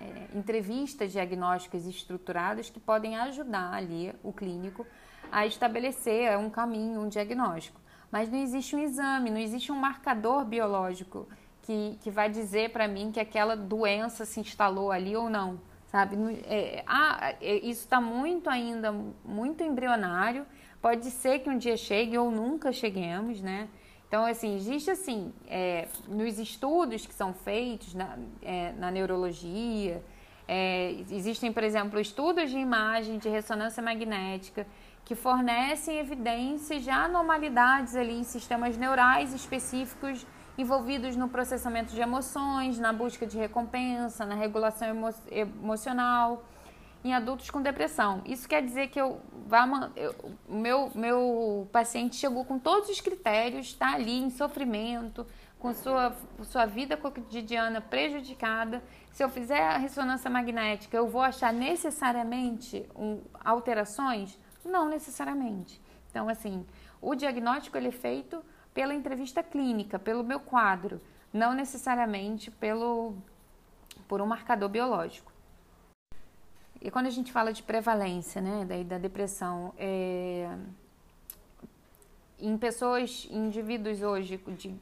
é, 0.00 0.36
entrevistas 0.36 1.12
diagnósticas 1.12 1.86
estruturadas 1.86 2.68
que 2.68 2.80
podem 2.80 3.16
ajudar 3.16 3.72
ali 3.72 4.12
o 4.24 4.32
clínico 4.32 4.84
a 5.30 5.46
estabelecer 5.46 6.36
um 6.36 6.50
caminho, 6.50 7.00
um 7.00 7.08
diagnóstico. 7.08 7.80
Mas 8.10 8.28
não 8.28 8.38
existe 8.38 8.74
um 8.74 8.80
exame, 8.80 9.30
não 9.30 9.38
existe 9.38 9.70
um 9.70 9.76
marcador 9.76 10.44
biológico 10.44 11.28
que, 11.62 11.96
que 12.02 12.10
vai 12.10 12.28
dizer 12.28 12.70
para 12.70 12.88
mim 12.88 13.12
que 13.12 13.20
aquela 13.20 13.56
doença 13.56 14.24
se 14.24 14.40
instalou 14.40 14.90
ali 14.90 15.16
ou 15.16 15.30
não, 15.30 15.60
sabe? 15.86 16.16
É, 16.44 16.82
ah, 16.88 17.34
isso 17.40 17.82
está 17.82 18.00
muito 18.00 18.50
ainda, 18.50 18.92
muito 19.24 19.62
embrionário 19.62 20.44
Pode 20.86 21.10
ser 21.10 21.40
que 21.40 21.50
um 21.50 21.58
dia 21.58 21.76
chegue 21.76 22.16
ou 22.16 22.30
nunca 22.30 22.70
cheguemos, 22.72 23.40
né? 23.40 23.68
Então, 24.08 24.24
assim, 24.24 24.54
existe 24.54 24.90
assim, 24.90 25.32
é, 25.48 25.88
nos 26.08 26.38
estudos 26.38 27.04
que 27.04 27.14
são 27.14 27.34
feitos 27.34 27.92
na, 27.92 28.16
é, 28.40 28.72
na 28.72 28.90
neurologia, 28.90 30.02
é, 30.46 30.92
existem, 31.10 31.52
por 31.52 31.64
exemplo, 31.64 31.98
estudos 31.98 32.50
de 32.50 32.56
imagem 32.56 33.18
de 33.18 33.28
ressonância 33.28 33.82
magnética 33.82 34.66
que 35.04 35.14
fornecem 35.14 35.98
evidências 35.98 36.82
de 36.82 36.90
anormalidades 36.90 37.96
ali 37.96 38.14
em 38.14 38.24
sistemas 38.24 38.76
neurais 38.76 39.32
específicos 39.32 40.24
envolvidos 40.56 41.16
no 41.16 41.28
processamento 41.28 41.92
de 41.92 42.00
emoções, 42.00 42.78
na 42.78 42.92
busca 42.92 43.26
de 43.26 43.36
recompensa, 43.36 44.24
na 44.24 44.34
regulação 44.34 44.88
emo 44.88 45.10
emocional 45.30 46.44
em 47.06 47.14
adultos 47.14 47.50
com 47.50 47.62
depressão. 47.62 48.22
Isso 48.24 48.48
quer 48.48 48.62
dizer 48.62 48.88
que 48.88 49.00
eu 49.00 49.20
o 50.46 50.54
meu, 50.54 50.90
meu 50.94 51.68
paciente 51.70 52.16
chegou 52.16 52.44
com 52.44 52.58
todos 52.58 52.88
os 52.88 53.00
critérios, 53.00 53.66
está 53.66 53.94
ali 53.94 54.18
em 54.18 54.28
sofrimento, 54.28 55.24
com 55.58 55.72
sua, 55.72 56.16
sua 56.42 56.66
vida 56.66 56.96
cotidiana 56.96 57.80
prejudicada. 57.80 58.82
Se 59.12 59.22
eu 59.22 59.28
fizer 59.28 59.60
a 59.60 59.76
ressonância 59.76 60.28
magnética, 60.28 60.96
eu 60.96 61.06
vou 61.06 61.22
achar 61.22 61.52
necessariamente 61.52 62.84
um, 62.96 63.20
alterações? 63.44 64.36
Não 64.64 64.88
necessariamente. 64.88 65.80
Então, 66.10 66.28
assim, 66.28 66.66
o 67.00 67.14
diagnóstico 67.14 67.76
ele 67.76 67.88
é 67.88 67.92
feito 67.92 68.42
pela 68.74 68.94
entrevista 68.94 69.42
clínica, 69.42 69.98
pelo 69.98 70.24
meu 70.24 70.40
quadro, 70.40 71.00
não 71.32 71.54
necessariamente 71.54 72.50
pelo 72.50 73.14
por 74.06 74.20
um 74.20 74.26
marcador 74.26 74.68
biológico. 74.68 75.35
E 76.86 76.90
quando 76.92 77.06
a 77.06 77.10
gente 77.10 77.32
fala 77.32 77.52
de 77.52 77.64
prevalência, 77.64 78.40
né, 78.40 78.64
da, 78.64 78.80
da 78.84 78.98
depressão, 78.98 79.74
é, 79.76 80.48
em 82.38 82.56
pessoas, 82.56 83.26
indivíduos 83.28 84.02
hoje 84.02 84.40
de 84.56 84.72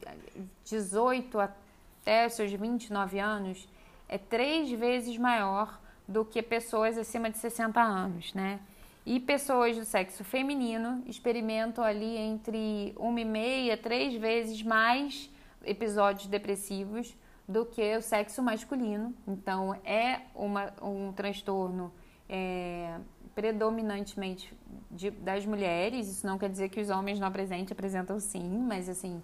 18 0.65 1.39
até 1.39 2.29
seus 2.29 2.51
29 2.51 3.17
anos, 3.17 3.67
é 4.07 4.19
três 4.19 4.69
vezes 4.69 5.17
maior 5.17 5.81
do 6.07 6.23
que 6.23 6.43
pessoas 6.43 6.95
acima 6.95 7.27
de 7.27 7.39
60 7.39 7.81
anos, 7.81 8.35
né? 8.35 8.59
E 9.03 9.19
pessoas 9.19 9.75
do 9.75 9.83
sexo 9.83 10.23
feminino 10.23 11.01
experimentam 11.07 11.83
ali 11.83 12.17
entre 12.17 12.93
uma 12.97 13.19
e 13.19 13.25
meia, 13.25 13.75
três 13.75 14.13
vezes 14.13 14.61
mais 14.61 15.27
episódios 15.63 16.27
depressivos 16.27 17.15
do 17.47 17.65
que 17.65 17.95
o 17.95 18.01
sexo 18.01 18.41
masculino. 18.41 19.13
Então, 19.27 19.75
é 19.85 20.21
uma, 20.33 20.73
um 20.81 21.11
transtorno 21.13 21.91
é, 22.27 22.97
predominantemente 23.33 24.53
de, 24.89 25.11
das 25.11 25.45
mulheres. 25.45 26.07
Isso 26.07 26.25
não 26.25 26.37
quer 26.37 26.49
dizer 26.49 26.69
que 26.69 26.79
os 26.79 26.89
homens 26.89 27.19
não 27.19 27.27
apresentem, 27.27 27.73
apresentam 27.73 28.19
sim, 28.19 28.49
mas 28.67 28.89
assim, 28.89 29.21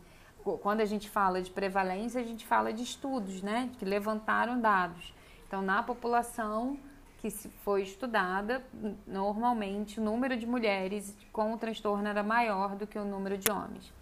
quando 0.61 0.81
a 0.81 0.85
gente 0.85 1.09
fala 1.09 1.41
de 1.41 1.51
prevalência, 1.51 2.19
a 2.19 2.23
gente 2.23 2.45
fala 2.45 2.71
de 2.73 2.83
estudos, 2.83 3.41
né, 3.41 3.69
que 3.77 3.85
levantaram 3.85 4.59
dados. 4.59 5.13
Então, 5.47 5.61
na 5.61 5.81
população 5.81 6.77
que 7.19 7.29
foi 7.63 7.83
estudada, 7.83 8.63
normalmente 9.05 9.99
o 9.99 10.03
número 10.03 10.35
de 10.35 10.47
mulheres 10.47 11.15
com 11.31 11.53
o 11.53 11.57
transtorno 11.57 12.07
era 12.07 12.23
maior 12.23 12.75
do 12.75 12.87
que 12.87 12.97
o 12.97 13.05
número 13.05 13.37
de 13.37 13.51
homens. 13.51 13.93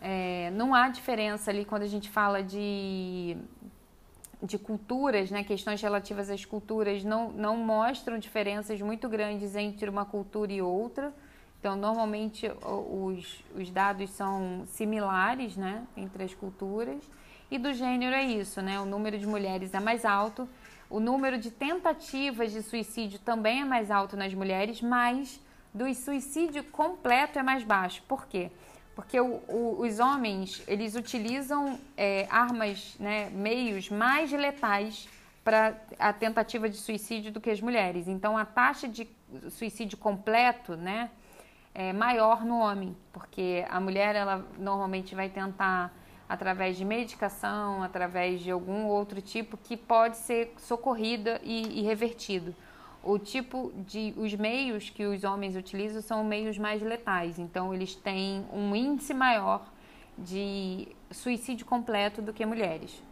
É, 0.00 0.50
não 0.52 0.74
há 0.74 0.88
diferença 0.88 1.50
ali 1.50 1.64
quando 1.64 1.82
a 1.82 1.86
gente 1.86 2.08
fala 2.08 2.42
de 2.42 3.36
de 4.42 4.58
culturas, 4.58 5.30
né, 5.30 5.44
questões 5.44 5.82
relativas 5.82 6.30
às 6.30 6.44
culturas, 6.44 7.04
não, 7.04 7.30
não 7.30 7.56
mostram 7.56 8.18
diferenças 8.18 8.80
muito 8.80 9.08
grandes 9.08 9.54
entre 9.54 9.90
uma 9.90 10.04
cultura 10.04 10.50
e 10.52 10.62
outra. 10.62 11.12
Então, 11.58 11.76
normalmente 11.76 12.50
os, 12.64 13.44
os 13.54 13.70
dados 13.70 14.08
são 14.10 14.64
similares 14.66 15.56
né, 15.56 15.84
entre 15.94 16.24
as 16.24 16.32
culturas. 16.32 16.98
E 17.50 17.58
do 17.58 17.74
gênero 17.74 18.14
é 18.14 18.22
isso, 18.22 18.62
né? 18.62 18.80
O 18.80 18.86
número 18.86 19.18
de 19.18 19.26
mulheres 19.26 19.74
é 19.74 19.80
mais 19.80 20.04
alto, 20.04 20.48
o 20.88 20.98
número 20.98 21.36
de 21.36 21.50
tentativas 21.50 22.52
de 22.52 22.62
suicídio 22.62 23.18
também 23.18 23.60
é 23.60 23.64
mais 23.64 23.90
alto 23.90 24.16
nas 24.16 24.32
mulheres, 24.32 24.80
mas 24.80 25.40
do 25.74 25.92
suicídio 25.94 26.64
completo 26.64 27.38
é 27.38 27.42
mais 27.42 27.62
baixo. 27.62 28.02
Por 28.08 28.26
quê? 28.26 28.50
Porque 29.00 29.18
o, 29.18 29.40
o, 29.48 29.80
os 29.80 29.98
homens 29.98 30.62
eles 30.68 30.94
utilizam 30.94 31.80
é, 31.96 32.26
armas, 32.28 32.96
né, 33.00 33.30
meios 33.30 33.88
mais 33.88 34.30
letais 34.30 35.08
para 35.42 35.74
a 35.98 36.12
tentativa 36.12 36.68
de 36.68 36.76
suicídio 36.76 37.32
do 37.32 37.40
que 37.40 37.48
as 37.48 37.62
mulheres. 37.62 38.06
Então 38.08 38.36
a 38.36 38.44
taxa 38.44 38.86
de 38.86 39.08
suicídio 39.48 39.96
completo, 39.96 40.76
né, 40.76 41.08
é 41.74 41.94
maior 41.94 42.44
no 42.44 42.58
homem, 42.58 42.94
porque 43.10 43.64
a 43.70 43.80
mulher 43.80 44.14
ela 44.14 44.44
normalmente 44.58 45.14
vai 45.14 45.30
tentar 45.30 45.90
através 46.28 46.76
de 46.76 46.84
medicação, 46.84 47.82
através 47.82 48.42
de 48.42 48.50
algum 48.50 48.84
outro 48.84 49.22
tipo 49.22 49.56
que 49.56 49.78
pode 49.78 50.18
ser 50.18 50.52
socorrida 50.58 51.40
e, 51.42 51.80
e 51.80 51.82
revertido 51.82 52.54
o 53.02 53.18
tipo 53.18 53.72
de 53.86 54.12
os 54.16 54.34
meios 54.34 54.90
que 54.90 55.06
os 55.06 55.24
homens 55.24 55.56
utilizam 55.56 56.02
são 56.02 56.22
meios 56.22 56.58
mais 56.58 56.82
letais, 56.82 57.38
então 57.38 57.72
eles 57.72 57.94
têm 57.94 58.44
um 58.52 58.74
índice 58.76 59.14
maior 59.14 59.66
de 60.18 60.88
suicídio 61.10 61.64
completo 61.64 62.20
do 62.20 62.32
que 62.32 62.44
mulheres. 62.44 63.02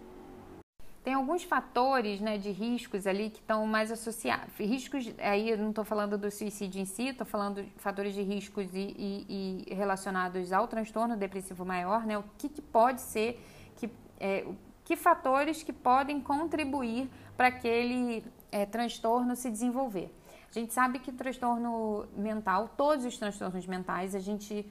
Tem 1.03 1.15
alguns 1.15 1.43
fatores 1.43 2.21
né, 2.21 2.37
de 2.37 2.51
riscos 2.51 3.07
ali 3.07 3.31
que 3.31 3.39
estão 3.39 3.65
mais 3.67 3.91
associados. 3.91 4.55
Riscos, 4.59 5.11
aí 5.19 5.49
eu 5.49 5.57
não 5.57 5.71
estou 5.71 5.85
falando 5.85 6.19
do 6.19 6.31
suicídio 6.31 6.83
em 6.83 6.85
si, 6.85 7.09
estou 7.09 7.27
falando 7.27 7.63
de 7.63 7.71
fatores 7.79 8.13
de 8.13 8.21
riscos 8.21 8.75
e, 8.75 8.95
e, 8.99 9.65
e, 9.71 9.75
relacionados 9.75 10.53
ao 10.53 10.69
transtorno 10.69 11.17
depressivo 11.17 11.65
maior, 11.65 12.05
né? 12.05 12.19
O 12.19 12.25
que, 12.37 12.47
que 12.47 12.61
pode 12.61 13.01
ser, 13.01 13.43
que, 13.77 13.89
é, 14.21 14.47
que 14.85 14.97
fatores 14.97 15.63
que 15.63 15.73
podem 15.73 16.21
contribuir 16.21 17.09
para 17.39 17.49
aquele 17.49 18.23
é, 18.51 18.67
transtorno 18.67 19.37
se 19.37 19.51
desenvolver. 19.51 20.15
A 20.51 20.53
gente 20.59 20.73
sabe 20.73 20.99
que 20.99 21.13
transtorno 21.13 22.07
mental, 22.17 22.71
todos 22.77 23.05
os 23.05 23.19
transtornos 23.19 23.67
mentais, 23.67 24.15
a 24.15 24.19
gente, 24.19 24.67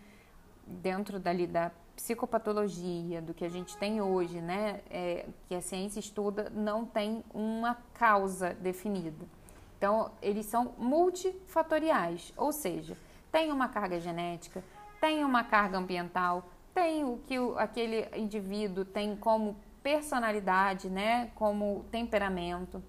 dentro 0.65 1.19
dali 1.19 1.45
da 1.45 1.71
psicopatologia, 1.95 3.21
do 3.21 3.33
que 3.33 3.45
a 3.45 3.49
gente 3.49 3.77
tem 3.77 4.01
hoje, 4.01 4.39
né, 4.39 4.81
é, 4.89 5.25
que 5.47 5.55
a 5.55 5.61
ciência 5.61 5.99
estuda, 5.99 6.51
não 6.53 6.85
tem 6.85 7.23
uma 7.33 7.75
causa 7.93 8.53
definida. 8.55 9.25
Então, 9.77 10.11
eles 10.21 10.47
são 10.47 10.73
multifatoriais, 10.77 12.33
ou 12.35 12.51
seja, 12.51 12.97
tem 13.31 13.51
uma 13.51 13.67
carga 13.67 13.99
genética, 13.99 14.63
tem 14.99 15.23
uma 15.23 15.43
carga 15.43 15.77
ambiental, 15.77 16.49
tem 16.73 17.03
o 17.03 17.19
que 17.27 17.37
o, 17.37 17.57
aquele 17.57 18.07
indivíduo 18.15 18.83
tem 18.83 19.15
como 19.15 19.55
personalidade, 19.83 20.89
né, 20.89 21.31
como 21.35 21.85
temperamento 21.91 22.81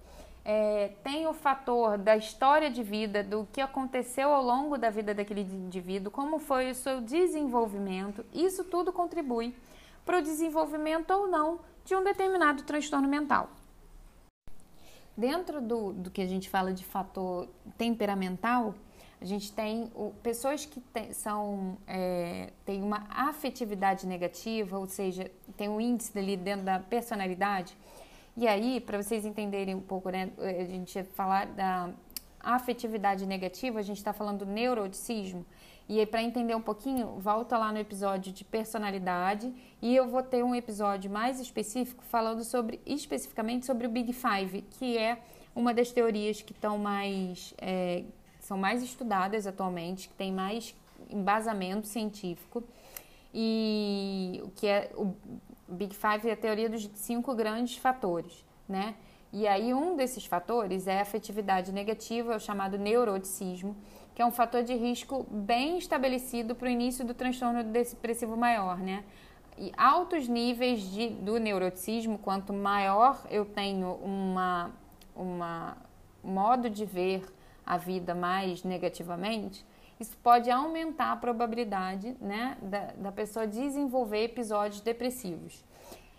é, 0.51 0.93
tem 1.03 1.27
o 1.27 1.33
fator 1.33 1.95
da 1.95 2.17
história 2.17 2.71
de 2.71 2.81
vida, 2.81 3.23
do 3.23 3.47
que 3.53 3.61
aconteceu 3.61 4.33
ao 4.33 4.43
longo 4.43 4.79
da 4.79 4.89
vida 4.89 5.13
daquele 5.13 5.41
indivíduo, 5.41 6.11
como 6.11 6.39
foi 6.39 6.71
o 6.71 6.73
seu 6.73 6.99
desenvolvimento, 6.99 8.25
isso 8.33 8.63
tudo 8.63 8.91
contribui 8.91 9.55
para 10.03 10.17
o 10.17 10.21
desenvolvimento 10.23 11.11
ou 11.11 11.27
não 11.27 11.59
de 11.85 11.95
um 11.95 12.03
determinado 12.03 12.63
transtorno 12.63 13.07
mental. 13.07 13.51
Dentro 15.15 15.61
do, 15.61 15.93
do 15.93 16.09
que 16.09 16.19
a 16.19 16.25
gente 16.25 16.49
fala 16.49 16.73
de 16.73 16.83
fator 16.83 17.47
temperamental, 17.77 18.73
a 19.21 19.25
gente 19.25 19.51
tem 19.51 19.91
o, 19.93 20.11
pessoas 20.23 20.65
que 20.65 20.81
são, 21.13 21.77
é, 21.85 22.53
têm 22.65 22.81
uma 22.81 23.05
afetividade 23.11 24.07
negativa, 24.07 24.79
ou 24.79 24.87
seja, 24.87 25.29
tem 25.55 25.69
um 25.69 25.79
índice 25.79 26.17
ali 26.17 26.35
dentro 26.35 26.65
da 26.65 26.79
personalidade 26.79 27.77
e 28.39 28.47
aí, 28.47 28.79
para 28.79 29.01
vocês 29.01 29.25
entenderem 29.25 29.75
um 29.75 29.81
pouco, 29.81 30.09
né, 30.09 30.31
a 30.37 30.63
gente 30.63 30.95
ia 30.95 31.03
falar 31.03 31.45
da 31.47 31.89
afetividade 32.39 33.25
negativa, 33.25 33.79
a 33.79 33.81
gente 33.81 33.97
está 33.97 34.13
falando 34.13 34.45
do 34.45 34.45
neuroticismo. 34.45 35.45
E 35.89 35.99
aí, 35.99 36.05
para 36.05 36.23
entender 36.23 36.55
um 36.55 36.61
pouquinho, 36.61 37.19
volta 37.19 37.57
lá 37.57 37.73
no 37.73 37.79
episódio 37.79 38.31
de 38.31 38.45
personalidade 38.45 39.53
e 39.81 39.93
eu 39.93 40.07
vou 40.07 40.23
ter 40.23 40.41
um 40.41 40.55
episódio 40.55 41.11
mais 41.11 41.37
específico 41.41 42.01
falando 42.05 42.45
sobre 42.45 42.79
especificamente 42.85 43.65
sobre 43.65 43.85
o 43.85 43.89
Big 43.89 44.13
Five, 44.13 44.61
que 44.61 44.97
é 44.97 45.17
uma 45.53 45.73
das 45.73 45.91
teorias 45.91 46.41
que 46.41 46.53
estão 46.53 46.77
mais 46.77 47.53
é, 47.57 48.05
são 48.39 48.57
mais 48.57 48.81
estudadas 48.81 49.45
atualmente, 49.45 50.07
que 50.07 50.13
tem 50.13 50.31
mais 50.31 50.73
embasamento 51.09 51.87
científico 51.87 52.63
e 53.33 54.39
o 54.45 54.49
que 54.51 54.65
é 54.65 54.91
o 54.95 55.13
Big 55.69 55.95
Five 55.95 56.29
é 56.29 56.33
a 56.33 56.37
teoria 56.37 56.69
dos 56.69 56.89
cinco 56.95 57.33
grandes 57.35 57.77
fatores, 57.77 58.45
né? 58.67 58.95
E 59.31 59.47
aí 59.47 59.73
um 59.73 59.95
desses 59.95 60.25
fatores 60.25 60.87
é 60.87 60.99
a 60.99 61.01
afetividade 61.03 61.71
negativa, 61.71 62.33
é 62.33 62.35
o 62.35 62.39
chamado 62.39 62.77
neuroticismo, 62.77 63.75
que 64.15 64.21
é 64.21 64.25
um 64.25 64.31
fator 64.31 64.63
de 64.63 64.73
risco 64.73 65.25
bem 65.29 65.77
estabelecido 65.77 66.55
para 66.55 66.67
o 66.67 66.69
início 66.69 67.05
do 67.05 67.13
transtorno 67.13 67.63
depressivo 67.63 68.35
maior, 68.35 68.77
né? 68.79 69.03
E 69.57 69.71
altos 69.77 70.27
níveis 70.27 70.81
de, 70.81 71.09
do 71.09 71.37
neuroticismo, 71.37 72.17
quanto 72.17 72.53
maior 72.53 73.21
eu 73.29 73.45
tenho 73.45 73.93
uma, 73.95 74.71
uma 75.15 75.77
modo 76.23 76.69
de 76.69 76.85
ver 76.85 77.23
a 77.65 77.77
vida 77.77 78.15
mais 78.15 78.63
negativamente, 78.63 79.63
isso 79.99 80.15
pode 80.23 80.49
aumentar 80.49 81.11
a 81.11 81.15
probabilidade 81.17 82.15
né, 82.21 82.57
da, 82.61 82.91
da 82.93 83.11
pessoa 83.11 83.45
desenvolver 83.45 84.23
episódios 84.23 84.79
depressivos. 84.79 85.63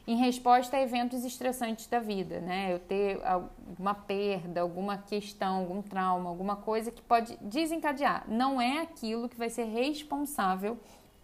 Em 0.06 0.16
resposta 0.16 0.76
a 0.76 0.82
eventos 0.82 1.24
estressantes 1.24 1.86
da 1.86 2.00
vida, 2.00 2.40
né? 2.40 2.72
Eu 2.72 2.78
ter 2.78 3.24
alguma 3.24 3.94
perda, 3.94 4.60
alguma 4.60 4.98
questão, 4.98 5.58
algum 5.58 5.80
trauma, 5.82 6.28
alguma 6.28 6.56
coisa 6.56 6.90
que 6.90 7.00
pode 7.00 7.36
desencadear. 7.40 8.24
Não 8.26 8.60
é 8.60 8.80
aquilo 8.80 9.28
que 9.28 9.36
vai 9.36 9.48
ser 9.48 9.64
responsável 9.64 10.78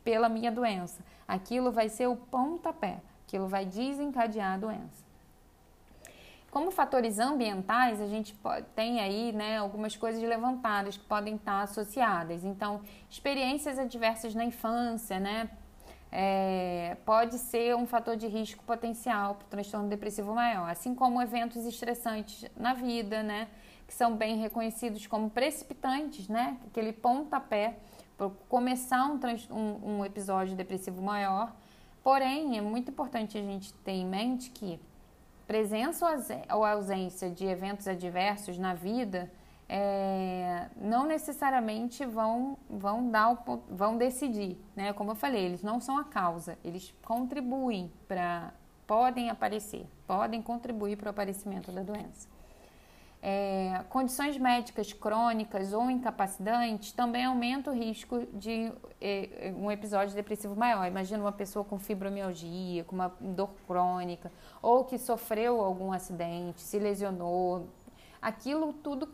pela 0.04 0.28
minha 0.28 0.52
doença. 0.52 1.02
Aquilo 1.26 1.72
vai 1.72 1.88
ser 1.88 2.06
o 2.06 2.16
pontapé, 2.16 3.00
aquilo 3.26 3.48
vai 3.48 3.64
desencadear 3.64 4.54
a 4.54 4.58
doença. 4.58 5.05
Como 6.56 6.70
fatores 6.70 7.18
ambientais, 7.18 8.00
a 8.00 8.06
gente 8.06 8.34
tem 8.74 8.98
aí 8.98 9.30
né, 9.30 9.58
algumas 9.58 9.94
coisas 9.94 10.22
levantadas 10.22 10.96
que 10.96 11.04
podem 11.04 11.34
estar 11.34 11.60
associadas. 11.60 12.44
Então, 12.44 12.80
experiências 13.10 13.78
adversas 13.78 14.34
na 14.34 14.42
infância, 14.42 15.20
né? 15.20 15.50
É, 16.10 16.96
pode 17.04 17.36
ser 17.36 17.76
um 17.76 17.86
fator 17.86 18.16
de 18.16 18.26
risco 18.26 18.64
potencial 18.64 19.34
para 19.34 19.44
o 19.44 19.48
transtorno 19.50 19.86
depressivo 19.90 20.34
maior, 20.34 20.70
assim 20.70 20.94
como 20.94 21.20
eventos 21.20 21.62
estressantes 21.66 22.50
na 22.56 22.72
vida, 22.72 23.22
né, 23.22 23.48
que 23.86 23.92
são 23.92 24.16
bem 24.16 24.38
reconhecidos 24.38 25.06
como 25.06 25.28
precipitantes, 25.28 26.26
né, 26.26 26.56
aquele 26.68 26.90
pontapé 26.94 27.76
para 28.16 28.30
começar 28.48 29.04
um, 29.04 29.20
um, 29.50 29.98
um 29.98 30.04
episódio 30.06 30.56
depressivo 30.56 31.02
maior. 31.02 31.54
Porém, 32.02 32.56
é 32.56 32.62
muito 32.62 32.90
importante 32.90 33.36
a 33.36 33.42
gente 33.42 33.74
ter 33.74 33.92
em 33.92 34.06
mente 34.06 34.48
que 34.48 34.80
presença 35.46 36.06
ou 36.52 36.64
ausência 36.64 37.30
de 37.30 37.46
eventos 37.46 37.86
adversos 37.86 38.58
na 38.58 38.74
vida 38.74 39.30
é, 39.68 40.68
não 40.76 41.06
necessariamente 41.06 42.04
vão, 42.04 42.56
vão, 42.68 43.10
dar 43.10 43.32
o, 43.32 43.62
vão 43.68 43.96
decidir, 43.96 44.56
né? 44.76 44.92
Como 44.92 45.10
eu 45.10 45.16
falei, 45.16 45.44
eles 45.44 45.62
não 45.62 45.80
são 45.80 45.98
a 45.98 46.04
causa, 46.04 46.56
eles 46.64 46.94
contribuem 47.02 47.90
para, 48.06 48.52
podem 48.86 49.28
aparecer, 49.28 49.86
podem 50.06 50.40
contribuir 50.40 50.96
para 50.96 51.08
o 51.08 51.10
aparecimento 51.10 51.72
da 51.72 51.82
doença. 51.82 52.28
É, 53.28 53.82
condições 53.88 54.38
médicas 54.38 54.92
crônicas 54.92 55.72
ou 55.72 55.90
incapacitantes 55.90 56.92
também 56.92 57.24
aumentam 57.24 57.74
o 57.74 57.76
risco 57.76 58.24
de 58.32 58.72
é, 59.00 59.52
um 59.56 59.68
episódio 59.68 60.14
depressivo 60.14 60.54
maior. 60.54 60.86
Imagina 60.86 61.24
uma 61.24 61.32
pessoa 61.32 61.64
com 61.64 61.76
fibromialgia, 61.76 62.84
com 62.84 62.94
uma 62.94 63.12
dor 63.20 63.50
crônica, 63.66 64.30
ou 64.62 64.84
que 64.84 64.96
sofreu 64.96 65.60
algum 65.60 65.92
acidente, 65.92 66.60
se 66.60 66.78
lesionou. 66.78 67.68
Aquilo 68.22 68.72
tudo, 68.74 69.08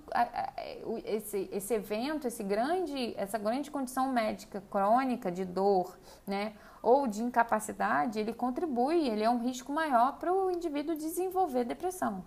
esse, 1.07 1.49
esse 1.51 1.73
evento, 1.73 2.27
esse 2.27 2.43
grande, 2.43 3.15
essa 3.17 3.39
grande 3.39 3.71
condição 3.71 4.13
médica 4.13 4.63
crônica 4.69 5.33
de 5.33 5.47
dor, 5.47 5.99
né, 6.27 6.53
ou 6.83 7.07
de 7.07 7.23
incapacidade, 7.23 8.21
ele 8.21 8.35
contribui, 8.35 9.09
ele 9.09 9.25
é 9.25 9.31
um 9.31 9.39
risco 9.39 9.73
maior 9.73 10.19
para 10.19 10.31
o 10.31 10.51
indivíduo 10.51 10.95
desenvolver 10.95 11.65
depressão 11.65 12.23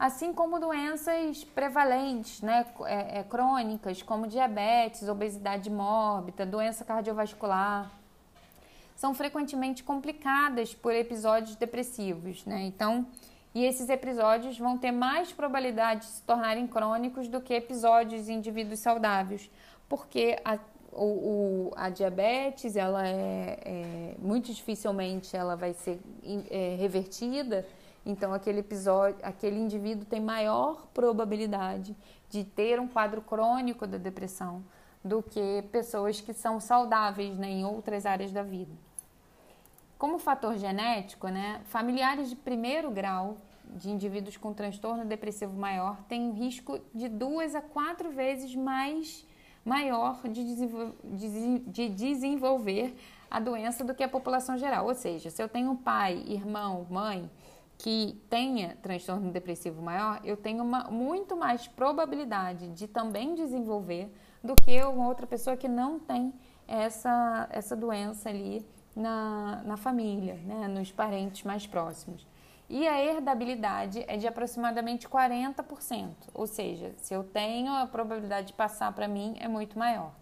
assim 0.00 0.32
como 0.32 0.58
doenças 0.58 1.44
prevalentes, 1.44 2.40
né, 2.40 2.64
é, 2.86 3.18
é, 3.18 3.22
crônicas, 3.22 4.00
como 4.00 4.26
diabetes, 4.26 5.06
obesidade 5.06 5.68
mórbida, 5.68 6.46
doença 6.46 6.86
cardiovascular, 6.86 7.90
são 8.96 9.12
frequentemente 9.12 9.84
complicadas 9.84 10.74
por 10.74 10.94
episódios 10.94 11.54
depressivos, 11.54 12.46
né? 12.46 12.62
Então, 12.62 13.06
E 13.52 13.64
esses 13.64 13.88
episódios 13.88 14.56
vão 14.56 14.78
ter 14.78 14.92
mais 14.92 15.32
probabilidade 15.32 16.02
de 16.02 16.06
se 16.06 16.22
tornarem 16.22 16.68
crônicos 16.68 17.26
do 17.26 17.40
que 17.40 17.52
episódios 17.52 18.28
em 18.28 18.34
indivíduos 18.34 18.78
saudáveis, 18.78 19.50
porque 19.88 20.38
a, 20.44 20.56
o, 20.92 21.04
o, 21.04 21.72
a 21.74 21.90
diabetes, 21.90 22.76
ela 22.76 23.06
é, 23.06 23.58
é, 23.64 24.14
muito 24.18 24.52
dificilmente 24.52 25.36
ela 25.36 25.56
vai 25.56 25.72
ser 25.72 25.98
é, 26.48 26.76
revertida. 26.78 27.66
Então 28.04 28.32
aquele 28.32 28.60
episódio, 28.60 29.18
aquele 29.22 29.58
indivíduo 29.58 30.04
tem 30.04 30.20
maior 30.20 30.86
probabilidade 30.94 31.96
de 32.28 32.44
ter 32.44 32.80
um 32.80 32.88
quadro 32.88 33.20
crônico 33.20 33.86
da 33.86 33.98
depressão 33.98 34.64
do 35.04 35.22
que 35.22 35.62
pessoas 35.72 36.20
que 36.20 36.32
são 36.32 36.60
saudáveis 36.60 37.36
né, 37.38 37.48
em 37.48 37.64
outras 37.64 38.06
áreas 38.06 38.32
da 38.32 38.42
vida. 38.42 38.72
Como 39.98 40.18
fator 40.18 40.56
genético, 40.56 41.28
né, 41.28 41.60
familiares 41.66 42.30
de 42.30 42.36
primeiro 42.36 42.90
grau 42.90 43.36
de 43.64 43.90
indivíduos 43.90 44.36
com 44.36 44.52
transtorno 44.52 45.04
depressivo 45.04 45.56
maior 45.56 45.96
têm 46.08 46.22
um 46.22 46.32
risco 46.32 46.80
de 46.94 47.08
duas 47.08 47.54
a 47.54 47.60
quatro 47.60 48.10
vezes 48.10 48.54
mais 48.54 49.26
maior 49.64 50.20
de, 50.24 50.42
desenvol 50.42 50.94
de 51.04 51.88
desenvolver 51.88 52.96
a 53.30 53.38
doença 53.38 53.84
do 53.84 53.94
que 53.94 54.02
a 54.02 54.08
população 54.08 54.58
geral. 54.58 54.86
Ou 54.86 54.94
seja, 54.94 55.30
se 55.30 55.42
eu 55.42 55.48
tenho 55.48 55.70
um 55.70 55.76
pai, 55.76 56.24
irmão, 56.26 56.86
mãe 56.90 57.30
que 57.82 58.20
tenha 58.28 58.76
transtorno 58.82 59.30
depressivo 59.30 59.80
maior, 59.80 60.20
eu 60.22 60.36
tenho 60.36 60.62
uma, 60.62 60.90
muito 60.90 61.34
mais 61.34 61.66
probabilidade 61.66 62.68
de 62.68 62.86
também 62.86 63.34
desenvolver 63.34 64.12
do 64.44 64.54
que 64.54 64.82
uma 64.84 65.08
outra 65.08 65.26
pessoa 65.26 65.56
que 65.56 65.66
não 65.66 65.98
tem 65.98 66.32
essa, 66.68 67.48
essa 67.50 67.74
doença 67.74 68.28
ali 68.28 68.66
na, 68.94 69.62
na 69.64 69.76
família, 69.78 70.34
né, 70.44 70.68
nos 70.68 70.92
parentes 70.92 71.42
mais 71.42 71.66
próximos. 71.66 72.26
E 72.68 72.86
a 72.86 73.02
herdabilidade 73.02 74.04
é 74.06 74.18
de 74.18 74.26
aproximadamente 74.28 75.08
40%, 75.08 76.10
ou 76.34 76.46
seja, 76.46 76.92
se 76.98 77.14
eu 77.14 77.24
tenho, 77.24 77.72
a 77.72 77.86
probabilidade 77.86 78.48
de 78.48 78.52
passar 78.52 78.92
para 78.92 79.08
mim 79.08 79.36
é 79.40 79.48
muito 79.48 79.78
maior. 79.78 80.19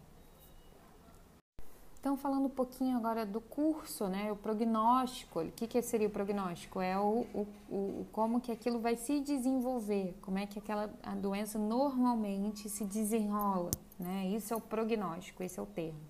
Então, 2.00 2.16
falando 2.16 2.46
um 2.46 2.50
pouquinho 2.50 2.96
agora 2.96 3.26
do 3.26 3.40
curso, 3.40 4.06
né, 4.06 4.30
o 4.30 4.36
prognóstico, 4.36 5.40
o 5.40 5.50
que, 5.50 5.66
que 5.66 5.82
seria 5.82 6.06
o 6.06 6.10
prognóstico? 6.10 6.80
É 6.80 6.96
o, 6.96 7.26
o, 7.34 7.46
o, 7.68 8.06
como 8.12 8.40
que 8.40 8.52
aquilo 8.52 8.78
vai 8.78 8.94
se 8.94 9.20
desenvolver, 9.20 10.16
como 10.22 10.38
é 10.38 10.46
que 10.46 10.60
aquela 10.60 10.88
a 11.02 11.16
doença 11.16 11.58
normalmente 11.58 12.68
se 12.68 12.84
desenrola, 12.84 13.72
né? 13.98 14.28
Isso 14.28 14.54
é 14.54 14.56
o 14.56 14.60
prognóstico, 14.60 15.42
esse 15.42 15.58
é 15.58 15.62
o 15.62 15.66
termo. 15.66 16.00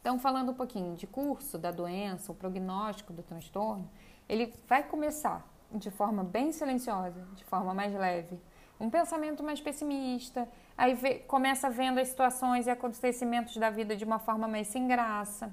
Então, 0.00 0.18
falando 0.18 0.50
um 0.50 0.54
pouquinho 0.54 0.96
de 0.96 1.06
curso 1.06 1.56
da 1.56 1.70
doença, 1.70 2.32
o 2.32 2.34
prognóstico 2.34 3.12
do 3.12 3.22
transtorno, 3.22 3.88
ele 4.28 4.52
vai 4.66 4.82
começar 4.82 5.46
de 5.70 5.90
forma 5.92 6.24
bem 6.24 6.50
silenciosa, 6.50 7.24
de 7.36 7.44
forma 7.44 7.72
mais 7.72 7.94
leve, 7.94 8.40
um 8.80 8.90
pensamento 8.90 9.44
mais 9.44 9.60
pessimista, 9.60 10.48
aí 10.76 10.94
vê, 10.94 11.14
começa 11.20 11.70
vendo 11.70 11.98
as 11.98 12.08
situações 12.08 12.66
e 12.66 12.70
acontecimentos 12.70 13.56
da 13.56 13.70
vida 13.70 13.96
de 13.96 14.04
uma 14.04 14.18
forma 14.18 14.48
mais 14.48 14.68
sem 14.68 14.86
graça. 14.86 15.52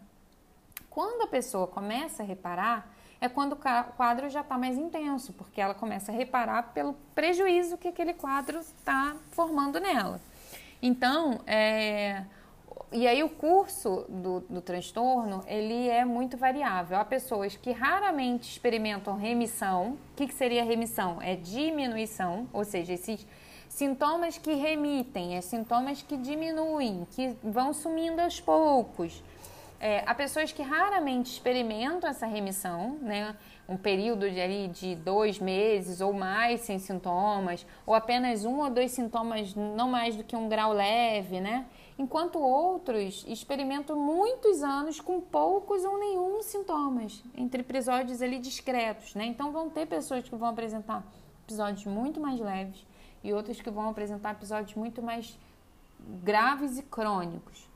Quando 0.89 1.23
a 1.23 1.27
pessoa 1.27 1.67
começa 1.67 2.23
a 2.23 2.25
reparar, 2.25 2.89
é 3.21 3.27
quando 3.27 3.53
o 3.53 3.57
quadro 3.95 4.29
já 4.29 4.41
está 4.41 4.57
mais 4.57 4.77
intenso, 4.77 5.33
porque 5.33 5.59
ela 5.59 5.73
começa 5.73 6.11
a 6.11 6.15
reparar 6.15 6.73
pelo 6.73 6.93
prejuízo 7.13 7.77
que 7.77 7.87
aquele 7.87 8.13
quadro 8.13 8.59
está 8.59 9.15
formando 9.31 9.79
nela. 9.79 10.21
Então, 10.81 11.41
é, 11.45 12.23
e 12.91 13.05
aí 13.07 13.21
o 13.21 13.29
curso 13.29 14.05
do, 14.09 14.39
do 14.41 14.61
transtorno, 14.61 15.43
ele 15.47 15.89
é 15.89 16.05
muito 16.05 16.37
variável. 16.37 16.97
Há 16.97 17.05
pessoas 17.05 17.55
que 17.55 17.71
raramente 17.71 18.49
experimentam 18.49 19.15
remissão. 19.15 19.91
O 19.91 20.15
que, 20.15 20.27
que 20.27 20.33
seria 20.33 20.63
remissão? 20.63 21.21
É 21.21 21.35
diminuição, 21.35 22.47
ou 22.51 22.63
seja, 22.63 22.93
esses 22.93 23.27
sintomas 23.79 24.37
que 24.37 24.53
remitem, 24.55 25.37
é 25.37 25.41
sintomas 25.41 26.01
que 26.01 26.17
diminuem, 26.17 27.07
que 27.11 27.33
vão 27.41 27.71
sumindo 27.73 28.21
aos 28.21 28.37
poucos. 28.37 29.23
É, 29.79 30.03
há 30.05 30.13
pessoas 30.13 30.51
que 30.51 30.61
raramente 30.61 31.31
experimentam 31.31 32.09
essa 32.09 32.25
remissão, 32.25 32.97
né? 33.01 33.37
um 33.69 33.77
período 33.77 34.29
de, 34.29 34.41
ali, 34.41 34.67
de 34.67 34.95
dois 34.95 35.39
meses 35.39 36.01
ou 36.01 36.11
mais 36.11 36.59
sem 36.59 36.77
sintomas, 36.77 37.65
ou 37.85 37.93
apenas 37.93 38.43
um 38.43 38.59
ou 38.59 38.69
dois 38.69 38.91
sintomas, 38.91 39.55
não 39.55 39.87
mais 39.87 40.13
do 40.13 40.25
que 40.25 40.35
um 40.35 40.49
grau 40.49 40.73
leve, 40.73 41.39
né? 41.39 41.65
enquanto 41.97 42.37
outros 42.37 43.23
experimentam 43.29 43.97
muitos 43.97 44.61
anos 44.61 44.99
com 44.99 45.21
poucos 45.21 45.85
ou 45.85 45.97
nenhum 45.97 46.41
sintomas, 46.41 47.23
entre 47.33 47.61
episódios 47.61 48.21
ali 48.21 48.39
discretos, 48.39 49.15
né? 49.15 49.25
Então 49.25 49.53
vão 49.53 49.69
ter 49.69 49.85
pessoas 49.85 50.27
que 50.27 50.35
vão 50.35 50.49
apresentar 50.49 51.05
episódios 51.45 51.85
muito 51.85 52.19
mais 52.19 52.39
leves 52.39 52.88
e 53.23 53.33
outros 53.33 53.61
que 53.61 53.69
vão 53.69 53.89
apresentar 53.89 54.31
episódios 54.31 54.75
muito 54.75 55.01
mais 55.01 55.37
graves 56.23 56.77
e 56.77 56.83
crônicos. 56.83 57.67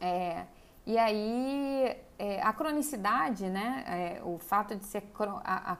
É, 0.00 0.44
e 0.86 0.96
aí 0.96 1.96
é, 2.18 2.42
a 2.42 2.52
cronicidade, 2.52 3.48
né? 3.48 3.84
É, 3.86 4.22
o 4.24 4.38
fato 4.38 4.74
de 4.74 4.84
ser 4.84 5.04
a, 5.44 5.72
a, 5.72 5.76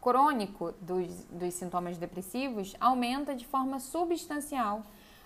crônico 0.00 0.72
dos, 0.80 1.24
dos 1.24 1.54
sintomas 1.54 1.98
depressivos 1.98 2.74
aumenta 2.78 3.34
de 3.34 3.46
forma 3.46 3.80
substancial 3.80 4.82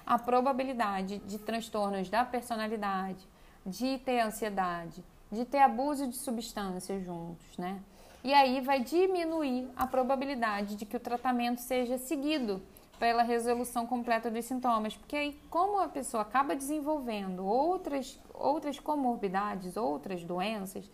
a 0.07 0.19
probabilidade 0.19 1.19
de 1.19 1.39
transtornos 1.39 2.09
da 2.09 2.25
personalidade, 2.25 3.29
de 3.67 3.99
ter 3.99 4.21
ansiedade, 4.21 5.05
de 5.31 5.45
ter 5.45 5.59
abuso 5.59 6.07
de 6.07 6.17
substâncias 6.17 7.05
juntos, 7.05 7.59
né? 7.59 7.83
E 8.23 8.35
aí 8.35 8.61
vai 8.61 8.81
diminuir 8.81 9.69
a 9.77 9.87
probabilidade 9.87 10.75
de 10.75 10.85
que 10.85 10.97
o 10.97 11.01
tratamento 11.01 11.61
seja 11.61 11.99
seguido 11.99 12.61
pela 12.99 13.23
resolução 13.23 13.87
completa 13.87 14.29
dos 14.31 14.45
sintomas, 14.45 14.97
porque 14.97 15.17
aí 15.17 15.41
como 15.49 15.79
a 15.79 15.89
pessoa 15.89 16.23
acaba 16.23 16.57
desenvolvendo 16.57 17.47
outras 17.47 18.19
outras 18.35 18.79
comorbidades, 18.79 19.77
outras 19.77 20.23
doenças, 20.25 20.91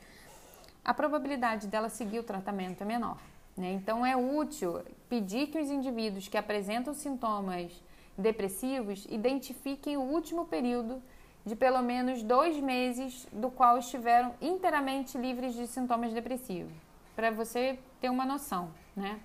a 0.84 0.92
probabilidade 0.92 1.66
dela 1.66 1.88
seguir 1.88 2.18
o 2.18 2.22
tratamento 2.24 2.82
é 2.82 2.84
menor. 2.84 3.18
Né? 3.56 3.72
Então 3.72 4.04
é 4.04 4.16
útil 4.16 4.82
pedir 5.08 5.46
que 5.46 5.58
os 5.58 5.70
indivíduos 5.70 6.28
que 6.28 6.36
apresentam 6.36 6.92
sintomas 6.92 7.72
depressivos 8.16 9.06
identifiquem 9.08 9.96
o 9.96 10.02
último 10.02 10.44
período 10.44 11.02
de 11.44 11.54
pelo 11.54 11.82
menos 11.82 12.22
dois 12.22 12.58
meses 12.58 13.26
do 13.32 13.50
qual 13.50 13.78
estiveram 13.78 14.34
inteiramente 14.40 15.18
livres 15.18 15.54
de 15.54 15.66
sintomas 15.66 16.12
depressivos, 16.12 16.72
para 17.14 17.30
você 17.30 17.78
ter 18.00 18.08
uma 18.08 18.24
noção, 18.24 18.70
né? 18.94 19.20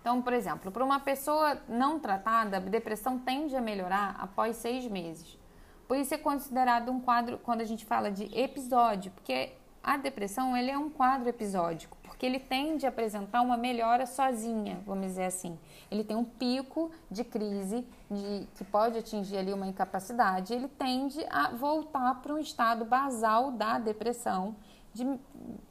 Então, 0.00 0.22
por 0.22 0.32
exemplo, 0.32 0.70
para 0.70 0.84
uma 0.84 1.00
pessoa 1.00 1.60
não 1.68 1.98
tratada, 1.98 2.56
a 2.56 2.60
depressão 2.60 3.18
tende 3.18 3.56
a 3.56 3.60
melhorar 3.60 4.16
após 4.18 4.56
seis 4.56 4.86
meses. 4.86 5.38
Por 5.86 5.96
isso 5.96 6.14
é 6.14 6.18
considerado 6.18 6.90
um 6.90 7.00
quadro, 7.00 7.38
quando 7.38 7.60
a 7.60 7.64
gente 7.64 7.84
fala 7.84 8.10
de 8.10 8.24
episódio, 8.38 9.10
porque 9.12 9.52
a 9.82 9.96
depressão 9.96 10.56
ele 10.56 10.70
é 10.70 10.78
um 10.78 10.90
quadro 10.90 11.28
episódico 11.28 11.98
porque 12.18 12.26
ele 12.26 12.40
tende 12.40 12.84
a 12.84 12.88
apresentar 12.88 13.42
uma 13.42 13.56
melhora 13.56 14.04
sozinha, 14.04 14.80
vamos 14.84 15.06
dizer 15.06 15.26
assim. 15.26 15.56
Ele 15.88 16.02
tem 16.02 16.16
um 16.16 16.24
pico 16.24 16.90
de 17.08 17.22
crise 17.22 17.86
de, 18.10 18.48
que 18.56 18.64
pode 18.64 18.98
atingir 18.98 19.36
ali 19.36 19.52
uma 19.52 19.68
incapacidade, 19.68 20.52
ele 20.52 20.66
tende 20.66 21.24
a 21.30 21.50
voltar 21.50 22.16
para 22.16 22.34
um 22.34 22.38
estado 22.38 22.84
basal 22.84 23.52
da 23.52 23.78
depressão, 23.78 24.56
de, 24.98 25.20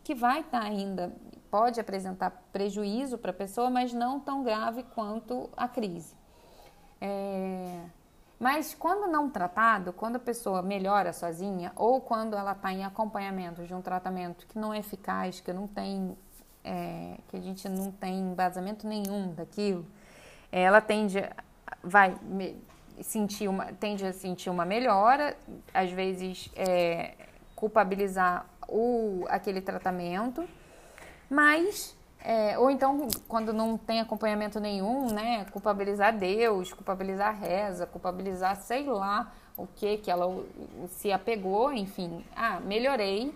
que 0.04 0.16
vai 0.16 0.42
estar 0.42 0.62
tá 0.62 0.66
ainda, 0.66 1.14
pode 1.52 1.80
apresentar 1.80 2.32
prejuízo 2.52 3.18
para 3.18 3.32
a 3.32 3.34
pessoa, 3.34 3.70
mas 3.70 3.94
não 3.94 4.20
tão 4.20 4.44
grave 4.44 4.84
quanto 4.84 5.50
a 5.56 5.68
crise. 5.68 6.16
É, 7.00 7.82
mas 8.40 8.74
quando 8.74 9.12
não 9.12 9.30
tratado, 9.30 9.92
quando 9.92 10.16
a 10.16 10.20
pessoa 10.20 10.62
melhora 10.62 11.12
sozinha 11.12 11.72
ou 11.76 12.00
quando 12.00 12.36
ela 12.36 12.54
está 12.54 12.72
em 12.72 12.84
acompanhamento 12.84 13.64
de 13.66 13.74
um 13.74 13.82
tratamento 13.82 14.46
que 14.48 14.58
não 14.58 14.74
é 14.74 14.80
eficaz, 14.80 15.40
que 15.40 15.52
não 15.52 15.68
tem, 15.68 16.18
é, 16.64 17.18
que 17.28 17.38
a 17.38 17.42
gente 17.42 17.68
não 17.68 17.92
tem 17.92 18.20
embasamento 18.20 18.88
nenhum 18.88 19.34
daquilo, 19.34 19.86
ela 20.52 20.80
tende, 20.82 21.18
vai 21.84 22.16
sentir 23.02 23.48
uma, 23.48 23.66
tende 23.74 24.06
a 24.06 24.14
sentir 24.14 24.50
uma 24.50 24.66
melhora, 24.66 25.36
às 25.74 25.92
vezes 25.92 26.50
é, 26.56 27.16
culpabilizar 27.56 28.46
o, 28.68 29.26
aquele 29.30 29.62
tratamento, 29.62 30.48
mas 31.30 31.96
é, 32.20 32.58
ou 32.58 32.70
então, 32.70 33.08
quando 33.28 33.54
não 33.54 33.78
tem 33.78 34.02
acompanhamento 34.02 34.60
nenhum, 34.60 35.08
né? 35.08 35.46
Culpabilizar 35.52 36.18
Deus, 36.18 36.74
culpabilizar 36.74 37.30
a 37.30 37.32
reza, 37.32 37.86
culpabilizar 37.86 38.56
sei 38.58 38.86
lá 38.86 39.32
o 39.56 39.66
que 39.66 39.98
que 39.98 40.12
ela 40.12 40.44
se 40.90 41.12
apegou, 41.12 41.72
enfim. 41.72 42.26
Ah, 42.36 42.60
melhorei, 42.60 43.34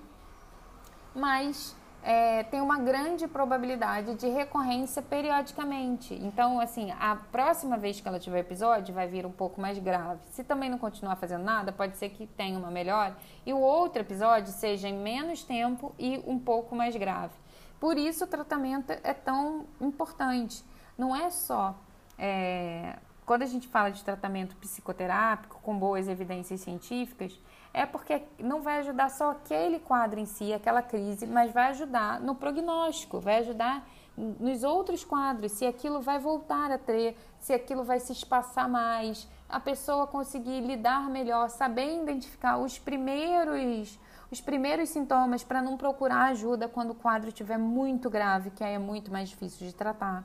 mas 1.15 1.75
é, 2.04 2.43
tem 2.43 2.62
uma 2.62 2.80
grande 2.80 3.28
probabilidade 3.28 4.16
de 4.16 4.28
recorrência 4.28 5.02
periodicamente. 5.02 6.14
Então, 6.16 6.60
assim, 6.60 6.91
a 6.99 7.16
próxima 7.16 7.78
vez 7.78 8.02
que 8.02 8.08
ela 8.08 8.20
tiver 8.20 8.39
episódio 8.39 8.93
vai 8.93 9.08
vir 9.08 9.26
um 9.26 9.32
pouco 9.32 9.62
mais 9.62 9.78
grave. 9.78 10.20
Se 10.32 10.43
também 10.43 10.70
não 10.70 10.78
continuar 10.78 11.16
fazendo 11.16 11.43
nada, 11.43 11.72
pode 11.72 11.97
ser 11.97 12.10
que 12.10 12.26
tenha 12.26 12.58
uma 12.58 12.72
melhora 12.72 13.16
e 13.45 13.54
o 13.54 13.60
outro 13.60 14.02
episódio 14.02 14.52
seja 14.52 14.88
em 14.88 14.97
menos 14.97 15.43
tempo 15.43 15.93
e 15.99 16.24
um 16.26 16.39
pouco 16.39 16.76
mais 16.76 16.95
grave. 16.95 17.34
Por 17.80 17.97
isso 17.97 18.26
o 18.26 18.28
tratamento 18.28 18.91
é 18.91 19.14
tão 19.14 19.66
importante. 19.80 20.64
Não 20.97 21.16
é 21.16 21.30
só 21.30 21.76
é, 22.18 22.95
quando 23.26 23.43
a 23.43 23.47
gente 23.47 23.68
fala 23.68 23.89
de 23.89 24.04
tratamento 24.04 24.56
psicoterápico 24.58 25.60
com 25.64 25.78
boas 25.78 26.08
evidências 26.08 26.62
científicas, 26.62 27.39
é 27.74 27.86
porque 27.86 28.24
não 28.39 28.61
vai 28.61 28.80
ajudar 28.80 29.09
só 29.09 29.32
aquele 29.32 29.80
quadro 29.80 30.19
em 30.19 30.26
si, 30.26 30.53
aquela 30.53 30.82
crise, 30.82 31.26
mas 31.26 31.51
vai 31.51 31.69
ajudar 31.69 32.19
no 32.19 32.36
prognóstico, 32.36 33.19
vai 33.19 33.38
ajudar 33.38 33.88
nos 34.17 34.63
outros 34.63 35.03
quadros, 35.03 35.53
se 35.53 35.65
aquilo 35.65 36.01
vai 36.01 36.19
voltar 36.19 36.69
a 36.69 36.78
ter, 36.78 37.17
se 37.39 37.53
aquilo 37.53 37.84
vai 37.84 37.99
se 37.99 38.11
espaçar 38.11 38.69
mais, 38.69 39.28
a 39.47 39.59
pessoa 39.59 40.05
conseguir 40.05 40.61
lidar 40.61 41.09
melhor, 41.09 41.49
saber 41.49 42.01
identificar 42.01 42.57
os 42.57 42.78
primeiros 42.78 43.97
os 44.32 44.39
primeiros 44.39 44.88
sintomas 44.88 45.43
para 45.43 45.61
não 45.61 45.76
procurar 45.76 46.30
ajuda 46.30 46.69
quando 46.69 46.91
o 46.91 46.95
quadro 46.95 47.28
estiver 47.28 47.57
muito 47.57 48.09
grave, 48.09 48.49
que 48.49 48.63
aí 48.63 48.76
é 48.76 48.80
muito 48.80 49.11
mais 49.11 49.28
difícil 49.28 49.67
de 49.67 49.76
tratar. 49.76 50.24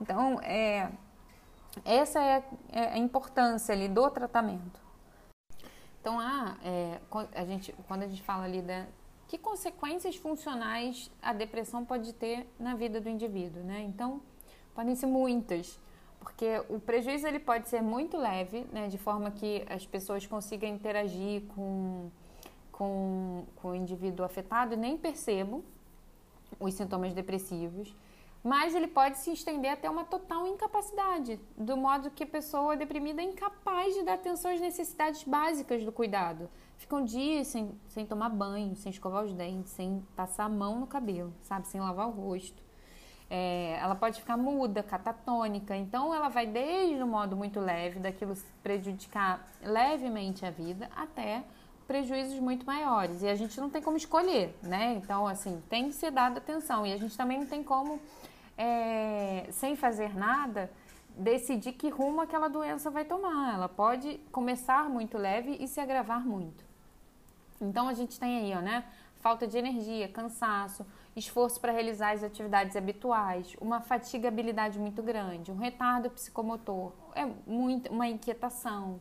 Então, 0.00 0.40
é, 0.42 0.90
essa 1.84 2.20
é, 2.20 2.42
é 2.72 2.86
a 2.88 2.98
importância 2.98 3.72
ali 3.72 3.86
do 3.86 4.10
tratamento. 4.10 4.85
Então, 6.06 6.20
ah, 6.20 6.56
é, 6.62 7.00
a 7.34 7.44
gente, 7.44 7.74
quando 7.88 8.04
a 8.04 8.06
gente 8.06 8.22
fala 8.22 8.44
ali 8.44 8.62
da 8.62 8.86
que 9.26 9.36
consequências 9.36 10.14
funcionais 10.14 11.10
a 11.20 11.32
depressão 11.32 11.84
pode 11.84 12.12
ter 12.12 12.46
na 12.60 12.76
vida 12.76 13.00
do 13.00 13.08
indivíduo, 13.08 13.64
né? 13.64 13.80
Então, 13.80 14.22
podem 14.72 14.94
ser 14.94 15.06
muitas, 15.06 15.76
porque 16.20 16.62
o 16.68 16.78
prejuízo 16.78 17.26
ele 17.26 17.40
pode 17.40 17.66
ser 17.66 17.82
muito 17.82 18.16
leve, 18.16 18.68
né, 18.72 18.86
de 18.86 18.96
forma 18.96 19.32
que 19.32 19.66
as 19.68 19.84
pessoas 19.84 20.24
consigam 20.24 20.70
interagir 20.70 21.42
com, 21.56 22.08
com, 22.70 23.44
com 23.56 23.70
o 23.70 23.74
indivíduo 23.74 24.24
afetado 24.24 24.74
e 24.74 24.76
nem 24.76 24.96
percebam 24.96 25.60
os 26.60 26.72
sintomas 26.74 27.12
depressivos 27.14 27.92
mas 28.46 28.76
ele 28.76 28.86
pode 28.86 29.18
se 29.18 29.32
estender 29.32 29.72
até 29.72 29.90
uma 29.90 30.04
total 30.04 30.46
incapacidade, 30.46 31.40
do 31.56 31.76
modo 31.76 32.12
que 32.12 32.22
a 32.22 32.26
pessoa 32.26 32.76
deprimida 32.76 33.20
é 33.20 33.24
incapaz 33.24 33.92
de 33.92 34.04
dar 34.04 34.14
atenção 34.14 34.52
às 34.52 34.60
necessidades 34.60 35.24
básicas 35.24 35.84
do 35.84 35.90
cuidado. 35.90 36.48
Ficam 36.76 37.04
dias 37.04 37.48
sem, 37.48 37.72
sem 37.88 38.06
tomar 38.06 38.28
banho, 38.28 38.76
sem 38.76 38.90
escovar 38.90 39.24
os 39.24 39.32
dentes, 39.32 39.72
sem 39.72 40.00
passar 40.14 40.44
a 40.44 40.48
mão 40.48 40.78
no 40.78 40.86
cabelo, 40.86 41.34
sabe? 41.42 41.66
Sem 41.66 41.80
lavar 41.80 42.06
o 42.06 42.12
rosto. 42.12 42.62
É, 43.28 43.80
ela 43.80 43.96
pode 43.96 44.20
ficar 44.20 44.36
muda, 44.36 44.80
catatônica. 44.80 45.74
Então, 45.74 46.14
ela 46.14 46.28
vai 46.28 46.46
desde 46.46 47.02
o 47.02 47.06
modo 47.06 47.34
muito 47.34 47.58
leve, 47.58 47.98
daquilo 47.98 48.36
prejudicar 48.62 49.44
levemente 49.60 50.46
a 50.46 50.52
vida, 50.52 50.88
até 50.94 51.42
prejuízos 51.84 52.38
muito 52.38 52.64
maiores. 52.64 53.22
E 53.22 53.28
a 53.28 53.34
gente 53.34 53.60
não 53.60 53.68
tem 53.68 53.82
como 53.82 53.96
escolher, 53.96 54.56
né? 54.62 54.94
Então, 55.02 55.26
assim, 55.26 55.60
tem 55.68 55.88
que 55.88 55.94
ser 55.94 56.12
dada 56.12 56.38
atenção. 56.38 56.86
E 56.86 56.92
a 56.92 56.96
gente 56.96 57.16
também 57.16 57.40
não 57.40 57.46
tem 57.46 57.64
como 57.64 58.00
é, 58.56 59.46
sem 59.50 59.76
fazer 59.76 60.16
nada, 60.16 60.70
decidir 61.16 61.72
que 61.72 61.88
rumo 61.88 62.20
aquela 62.20 62.48
doença 62.48 62.90
vai 62.90 63.04
tomar. 63.04 63.54
Ela 63.54 63.68
pode 63.68 64.18
começar 64.30 64.88
muito 64.88 65.16
leve 65.16 65.56
e 65.60 65.66
se 65.66 65.80
agravar 65.80 66.24
muito. 66.26 66.64
Então 67.60 67.88
a 67.88 67.94
gente 67.94 68.20
tem 68.20 68.38
aí, 68.38 68.54
ó, 68.54 68.60
né? 68.60 68.84
Falta 69.20 69.46
de 69.46 69.56
energia, 69.56 70.08
cansaço, 70.08 70.86
esforço 71.16 71.58
para 71.58 71.72
realizar 71.72 72.12
as 72.12 72.22
atividades 72.22 72.76
habituais, 72.76 73.56
uma 73.60 73.80
fatigabilidade 73.80 74.78
muito 74.78 75.02
grande, 75.02 75.50
um 75.50 75.56
retardo 75.56 76.10
psicomotor, 76.10 76.92
é 77.14 77.26
muito, 77.46 77.90
uma 77.90 78.06
inquietação, 78.06 79.00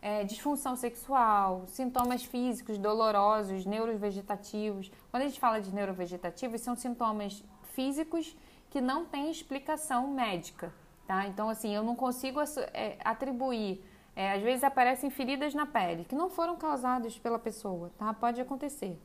é, 0.00 0.22
disfunção 0.22 0.76
sexual, 0.76 1.64
sintomas 1.66 2.24
físicos 2.24 2.78
dolorosos, 2.78 3.66
neurovegetativos. 3.66 4.90
Quando 5.10 5.24
a 5.24 5.26
gente 5.26 5.40
fala 5.40 5.60
de 5.60 5.74
neurovegetativos, 5.74 6.60
são 6.60 6.76
sintomas 6.76 7.44
físicos 7.74 8.36
que 8.70 8.80
não 8.80 9.04
tem 9.04 9.30
explicação 9.30 10.08
médica, 10.08 10.72
tá? 11.06 11.26
Então, 11.26 11.48
assim, 11.48 11.74
eu 11.74 11.82
não 11.82 11.96
consigo 11.96 12.40
é, 12.72 12.96
atribuir. 13.04 13.84
É, 14.14 14.32
às 14.32 14.42
vezes 14.42 14.64
aparecem 14.64 15.10
feridas 15.10 15.54
na 15.54 15.64
pele 15.64 16.04
que 16.04 16.14
não 16.14 16.28
foram 16.28 16.56
causadas 16.56 17.16
pela 17.18 17.38
pessoa, 17.38 17.90
tá? 17.96 18.12
Pode 18.12 18.40
acontecer. 18.40 18.98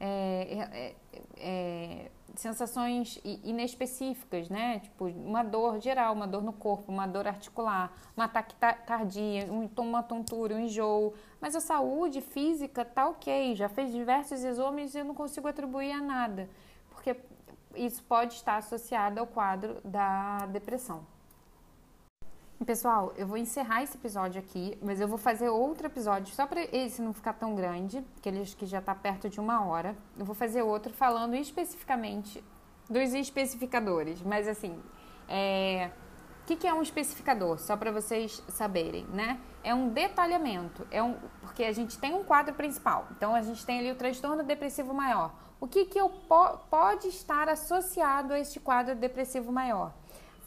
É, 0.00 0.48
é, 0.50 0.78
é, 0.78 0.94
é 1.36 2.10
sensações 2.34 3.20
inespecíficas, 3.44 4.48
né? 4.48 4.80
Tipo, 4.80 5.06
uma 5.06 5.42
dor 5.42 5.80
geral, 5.80 6.12
uma 6.14 6.26
dor 6.26 6.42
no 6.42 6.52
corpo, 6.52 6.90
uma 6.90 7.06
dor 7.06 7.26
articular, 7.26 7.92
um 8.16 8.22
ataque 8.22 8.54
cardíaco, 8.86 9.52
uma 9.80 10.02
tontura, 10.02 10.54
um 10.54 10.60
enjoo. 10.60 11.14
Mas 11.40 11.54
a 11.54 11.60
saúde 11.60 12.20
física 12.20 12.84
tá 12.84 13.08
ok, 13.08 13.54
já 13.54 13.68
fez 13.68 13.92
diversos 13.92 14.42
exames 14.42 14.94
e 14.94 14.98
eu 14.98 15.04
não 15.04 15.14
consigo 15.14 15.46
atribuir 15.46 15.92
a 15.92 16.00
nada. 16.00 16.48
Porque 16.90 17.16
isso 17.76 18.02
pode 18.04 18.34
estar 18.34 18.56
associado 18.56 19.20
ao 19.20 19.26
quadro 19.26 19.80
da 19.84 20.38
depressão. 20.46 21.06
Pessoal, 22.64 23.12
eu 23.16 23.26
vou 23.26 23.36
encerrar 23.36 23.82
esse 23.82 23.96
episódio 23.96 24.40
aqui, 24.40 24.78
mas 24.80 24.98
eu 24.98 25.06
vou 25.06 25.18
fazer 25.18 25.50
outro 25.50 25.86
episódio 25.86 26.34
só 26.34 26.46
para 26.46 26.62
esse 26.74 27.02
não 27.02 27.12
ficar 27.12 27.34
tão 27.34 27.54
grande, 27.54 28.02
que 28.22 28.28
ele 28.28 28.42
que 28.46 28.64
já 28.64 28.78
está 28.78 28.94
perto 28.94 29.28
de 29.28 29.38
uma 29.38 29.66
hora. 29.66 29.94
Eu 30.16 30.24
vou 30.24 30.34
fazer 30.34 30.62
outro 30.62 30.92
falando 30.92 31.34
especificamente 31.34 32.42
dos 32.88 33.12
especificadores, 33.12 34.22
mas 34.22 34.48
assim, 34.48 34.80
é, 35.28 35.90
o 36.42 36.46
que, 36.46 36.56
que, 36.56 36.66
é 36.66 36.72
um 36.72 36.80
especificador? 36.80 37.58
Só 37.58 37.76
para 37.76 37.90
vocês 37.90 38.42
saberem, 38.48 39.04
né? 39.06 39.38
É 39.62 39.74
um 39.74 39.88
detalhamento, 39.88 40.86
é 40.90 41.02
um, 41.02 41.16
porque 41.40 41.64
a 41.64 41.72
gente 41.72 41.98
tem 41.98 42.14
um 42.14 42.24
quadro 42.24 42.54
principal. 42.54 43.08
Então 43.16 43.34
a 43.34 43.42
gente 43.42 43.64
tem 43.66 43.80
ali 43.80 43.90
o 43.90 43.96
transtorno 43.96 44.42
depressivo 44.42 44.94
maior. 44.94 45.34
O 45.64 45.66
que, 45.66 45.86
que 45.86 45.98
eu 45.98 46.10
po 46.10 46.58
pode 46.68 47.08
estar 47.08 47.48
associado 47.48 48.34
a 48.34 48.38
este 48.38 48.60
quadro 48.60 48.94
depressivo 48.94 49.50
maior? 49.50 49.94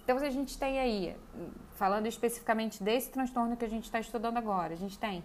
Então, 0.03 0.15
a 0.15 0.30
gente 0.30 0.55
tem 0.59 0.78
aí, 0.78 1.18
falando 1.74 2.05
especificamente 2.05 2.84
desse 2.84 3.09
transtorno 3.09 3.57
que 3.57 3.65
a 3.65 3.68
gente 3.68 3.86
está 3.86 3.99
estudando 3.99 4.38
agora, 4.38 4.74
a 4.74 4.78
gente 4.78 4.95
tem 4.99 5.24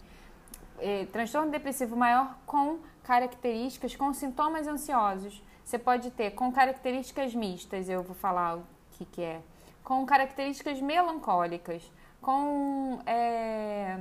eh, 0.79 1.05
transtorno 1.13 1.51
depressivo 1.51 1.95
maior 1.95 2.39
com 2.47 2.79
características, 3.03 3.95
com 3.95 4.15
sintomas 4.15 4.67
ansiosos. 4.67 5.43
Você 5.63 5.79
pode 5.79 6.11
ter 6.11 6.31
com 6.31 6.51
características 6.51 7.35
mistas, 7.35 7.87
eu 7.91 8.03
vou 8.03 8.17
falar 8.17 8.57
o 8.57 8.65
que, 8.93 9.05
que 9.05 9.21
é, 9.21 9.43
com 9.85 10.07
características 10.07 10.81
melancólicas, 10.81 11.83
com, 12.19 12.99
é, 13.05 13.99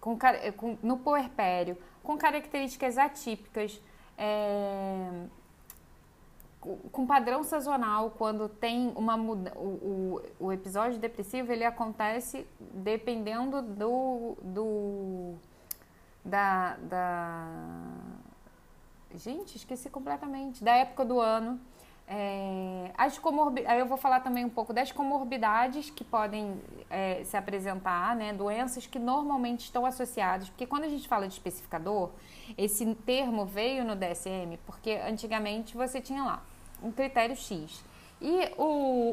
com, 0.00 0.18
com 0.56 0.78
no 0.82 0.98
puerpério, 0.98 1.78
com 2.08 2.16
características 2.16 2.96
atípicas, 2.96 3.78
é, 4.16 5.26
com 6.90 7.06
padrão 7.06 7.44
sazonal, 7.44 8.12
quando 8.12 8.48
tem 8.48 8.90
uma 8.96 9.14
muda, 9.14 9.52
o, 9.54 10.22
o, 10.40 10.46
o, 10.46 10.50
episódio 10.50 10.98
depressivo 10.98 11.52
ele 11.52 11.66
acontece 11.66 12.46
dependendo 12.58 13.60
do, 13.60 14.38
do 14.42 15.34
da, 16.24 16.78
da 16.78 17.46
gente 19.14 19.58
esqueci 19.58 19.90
completamente 19.90 20.64
da 20.64 20.72
época 20.76 21.04
do 21.04 21.20
ano 21.20 21.60
é, 22.08 22.90
as 22.96 23.18
comorbi... 23.18 23.66
Aí 23.66 23.78
eu 23.78 23.86
vou 23.86 23.98
falar 23.98 24.20
também 24.20 24.44
um 24.44 24.48
pouco 24.48 24.72
das 24.72 24.90
comorbidades 24.90 25.90
que 25.90 26.02
podem 26.02 26.58
é, 26.88 27.22
se 27.24 27.36
apresentar, 27.36 28.16
né? 28.16 28.32
Doenças 28.32 28.86
que 28.86 28.98
normalmente 28.98 29.64
estão 29.64 29.84
associadas, 29.84 30.48
porque 30.48 30.66
quando 30.66 30.84
a 30.84 30.88
gente 30.88 31.06
fala 31.06 31.28
de 31.28 31.34
especificador, 31.34 32.10
esse 32.56 32.94
termo 32.94 33.44
veio 33.44 33.84
no 33.84 33.94
DSM, 33.94 34.58
porque 34.64 34.92
antigamente 35.06 35.76
você 35.76 36.00
tinha 36.00 36.24
lá 36.24 36.42
um 36.82 36.90
critério 36.90 37.36
X. 37.36 37.84
E 38.20 38.52
o, 38.56 38.64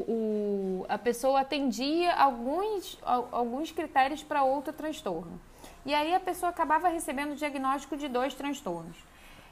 o, 0.08 0.86
a 0.88 0.96
pessoa 0.96 1.40
atendia 1.40 2.14
alguns, 2.14 2.98
alguns 3.02 3.70
critérios 3.70 4.22
para 4.22 4.42
outro 4.42 4.72
transtorno. 4.72 5.38
E 5.84 5.94
aí 5.94 6.14
a 6.14 6.20
pessoa 6.20 6.50
acabava 6.50 6.88
recebendo 6.88 7.32
o 7.32 7.36
diagnóstico 7.36 7.96
de 7.96 8.08
dois 8.08 8.34
transtornos. 8.34 8.96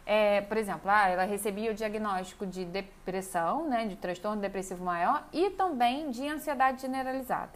É, 0.06 0.42
por 0.42 0.56
exemplo, 0.56 0.90
ah, 0.90 1.08
ela 1.08 1.24
recebia 1.24 1.70
o 1.70 1.74
diagnóstico 1.74 2.46
de 2.46 2.64
depressão, 2.64 3.68
né, 3.68 3.86
de 3.86 3.96
transtorno 3.96 4.40
depressivo 4.40 4.84
maior 4.84 5.26
e 5.32 5.50
também 5.50 6.10
de 6.10 6.28
ansiedade 6.28 6.82
generalizada. 6.82 7.52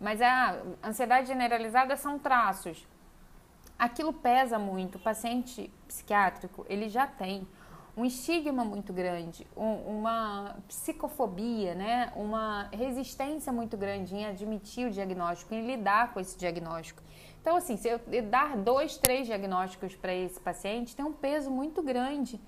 Mas 0.00 0.22
a 0.22 0.56
ansiedade 0.82 1.26
generalizada 1.26 1.96
são 1.96 2.18
traços. 2.18 2.86
Aquilo 3.78 4.12
pesa 4.12 4.58
muito. 4.58 4.96
O 4.96 5.00
paciente 5.00 5.70
psiquiátrico, 5.88 6.64
ele 6.68 6.88
já 6.88 7.06
tem 7.06 7.46
um 7.96 8.04
estigma 8.04 8.64
muito 8.64 8.92
grande, 8.92 9.46
um, 9.56 9.98
uma 9.98 10.56
psicofobia, 10.68 11.74
né? 11.74 12.12
uma 12.14 12.68
resistência 12.72 13.52
muito 13.52 13.76
grande 13.76 14.14
em 14.14 14.26
admitir 14.26 14.86
o 14.86 14.90
diagnóstico, 14.90 15.54
em 15.54 15.66
lidar 15.66 16.12
com 16.12 16.20
esse 16.20 16.38
diagnóstico. 16.38 17.02
Então, 17.40 17.56
assim, 17.56 17.76
se 17.76 17.88
eu 17.88 18.00
dar 18.28 18.56
dois, 18.56 18.98
três 18.98 19.26
diagnósticos 19.26 19.94
para 19.94 20.14
esse 20.14 20.38
paciente, 20.38 20.94
tem 20.94 21.04
um 21.04 21.12
peso 21.12 21.50
muito 21.50 21.82
grande 21.82 22.40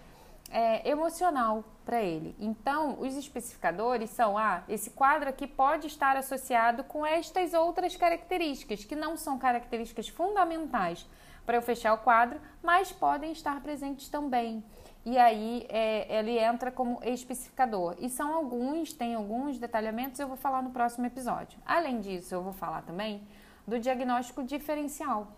é, 0.50 0.86
emocional 0.88 1.64
para 1.84 2.02
ele. 2.02 2.36
Então, 2.38 3.00
os 3.00 3.16
especificadores 3.16 4.10
são: 4.10 4.36
ah, 4.36 4.62
esse 4.68 4.90
quadro 4.90 5.28
aqui 5.30 5.46
pode 5.46 5.86
estar 5.86 6.16
associado 6.16 6.84
com 6.84 7.06
estas 7.06 7.54
outras 7.54 7.96
características, 7.96 8.84
que 8.84 8.94
não 8.94 9.16
são 9.16 9.38
características 9.38 10.08
fundamentais 10.08 11.06
para 11.46 11.56
eu 11.56 11.62
fechar 11.62 11.94
o 11.94 11.98
quadro, 11.98 12.40
mas 12.62 12.92
podem 12.92 13.32
estar 13.32 13.60
presentes 13.62 14.08
também. 14.08 14.62
e 15.04 15.18
aí 15.18 15.66
é, 15.68 16.18
ele 16.18 16.38
entra 16.38 16.70
como 16.70 17.00
especificador. 17.02 17.96
E 17.98 18.08
são 18.08 18.32
alguns, 18.32 18.92
tem 18.92 19.14
alguns 19.14 19.58
detalhamentos, 19.58 20.20
eu 20.20 20.28
vou 20.28 20.36
falar 20.36 20.62
no 20.62 20.70
próximo 20.70 21.06
episódio. 21.06 21.58
Além 21.66 21.98
disso, 21.98 22.32
eu 22.34 22.42
vou 22.42 22.52
falar 22.52 22.82
também 22.82 23.20
do 23.66 23.78
diagnóstico 23.78 24.42
diferencial. 24.42 25.28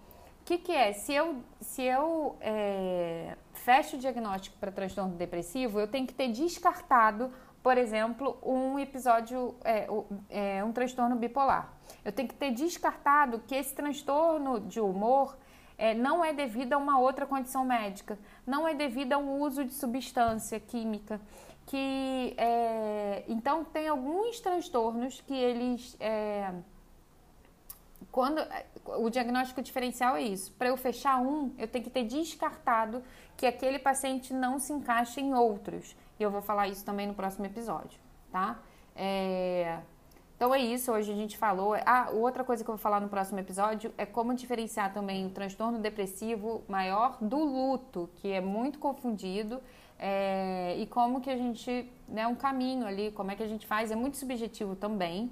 O 0.40 0.44
que, 0.44 0.58
que 0.58 0.72
é? 0.72 0.92
Se 0.92 1.14
eu, 1.14 1.42
se 1.60 1.82
eu 1.82 2.36
é, 2.40 3.36
fecho 3.54 3.96
o 3.96 3.98
diagnóstico 3.98 4.56
para 4.58 4.70
transtorno 4.70 5.14
depressivo, 5.14 5.80
eu 5.80 5.88
tenho 5.88 6.06
que 6.06 6.12
ter 6.12 6.28
descartado, 6.28 7.32
por 7.62 7.78
exemplo, 7.78 8.36
um 8.42 8.78
episódio, 8.78 9.54
é, 9.64 9.86
é, 10.28 10.62
um 10.62 10.70
transtorno 10.70 11.16
bipolar. 11.16 11.72
Eu 12.04 12.12
tenho 12.12 12.28
que 12.28 12.34
ter 12.34 12.50
descartado 12.50 13.42
que 13.46 13.54
esse 13.54 13.74
transtorno 13.74 14.60
de 14.60 14.80
humor 14.80 15.34
é, 15.78 15.94
não 15.94 16.24
é 16.24 16.32
devido 16.32 16.74
a 16.74 16.76
uma 16.76 16.98
outra 16.98 17.24
condição 17.24 17.64
médica, 17.64 18.18
não 18.46 18.68
é 18.68 18.74
devido 18.74 19.14
a 19.14 19.18
um 19.18 19.40
uso 19.40 19.64
de 19.64 19.72
substância 19.72 20.60
química, 20.60 21.20
que 21.66 22.34
é, 22.36 23.24
então 23.26 23.64
tem 23.64 23.88
alguns 23.88 24.40
transtornos 24.40 25.20
que 25.22 25.34
eles 25.34 25.96
é, 25.98 26.52
quando 28.10 28.40
o 28.86 29.08
diagnóstico 29.08 29.62
diferencial 29.62 30.16
é 30.16 30.22
isso, 30.22 30.52
para 30.52 30.68
eu 30.68 30.76
fechar 30.76 31.20
um, 31.20 31.52
eu 31.58 31.68
tenho 31.68 31.84
que 31.84 31.90
ter 31.90 32.04
descartado 32.04 33.02
que 33.36 33.46
aquele 33.46 33.78
paciente 33.78 34.32
não 34.32 34.58
se 34.58 34.72
encaixa 34.72 35.20
em 35.20 35.34
outros. 35.34 35.96
E 36.18 36.22
eu 36.22 36.30
vou 36.30 36.42
falar 36.42 36.68
isso 36.68 36.84
também 36.84 37.06
no 37.06 37.14
próximo 37.14 37.46
episódio, 37.46 37.98
tá? 38.30 38.58
É, 38.94 39.78
então 40.36 40.54
é 40.54 40.58
isso, 40.58 40.92
hoje 40.92 41.12
a 41.12 41.14
gente 41.14 41.38
falou. 41.38 41.74
Ah, 41.86 42.10
outra 42.12 42.44
coisa 42.44 42.62
que 42.62 42.70
eu 42.70 42.74
vou 42.74 42.82
falar 42.82 43.00
no 43.00 43.08
próximo 43.08 43.38
episódio 43.38 43.92
é 43.96 44.04
como 44.04 44.34
diferenciar 44.34 44.92
também 44.92 45.26
o 45.26 45.30
transtorno 45.30 45.78
depressivo 45.78 46.62
maior 46.68 47.16
do 47.20 47.38
luto, 47.38 48.10
que 48.16 48.30
é 48.30 48.40
muito 48.40 48.78
confundido, 48.78 49.60
é, 49.98 50.76
e 50.76 50.86
como 50.86 51.20
que 51.20 51.30
a 51.30 51.36
gente, 51.36 51.90
né, 52.08 52.26
um 52.26 52.34
caminho 52.34 52.86
ali, 52.86 53.10
como 53.12 53.30
é 53.30 53.36
que 53.36 53.42
a 53.42 53.48
gente 53.48 53.66
faz, 53.66 53.90
é 53.90 53.96
muito 53.96 54.16
subjetivo 54.16 54.74
também. 54.74 55.30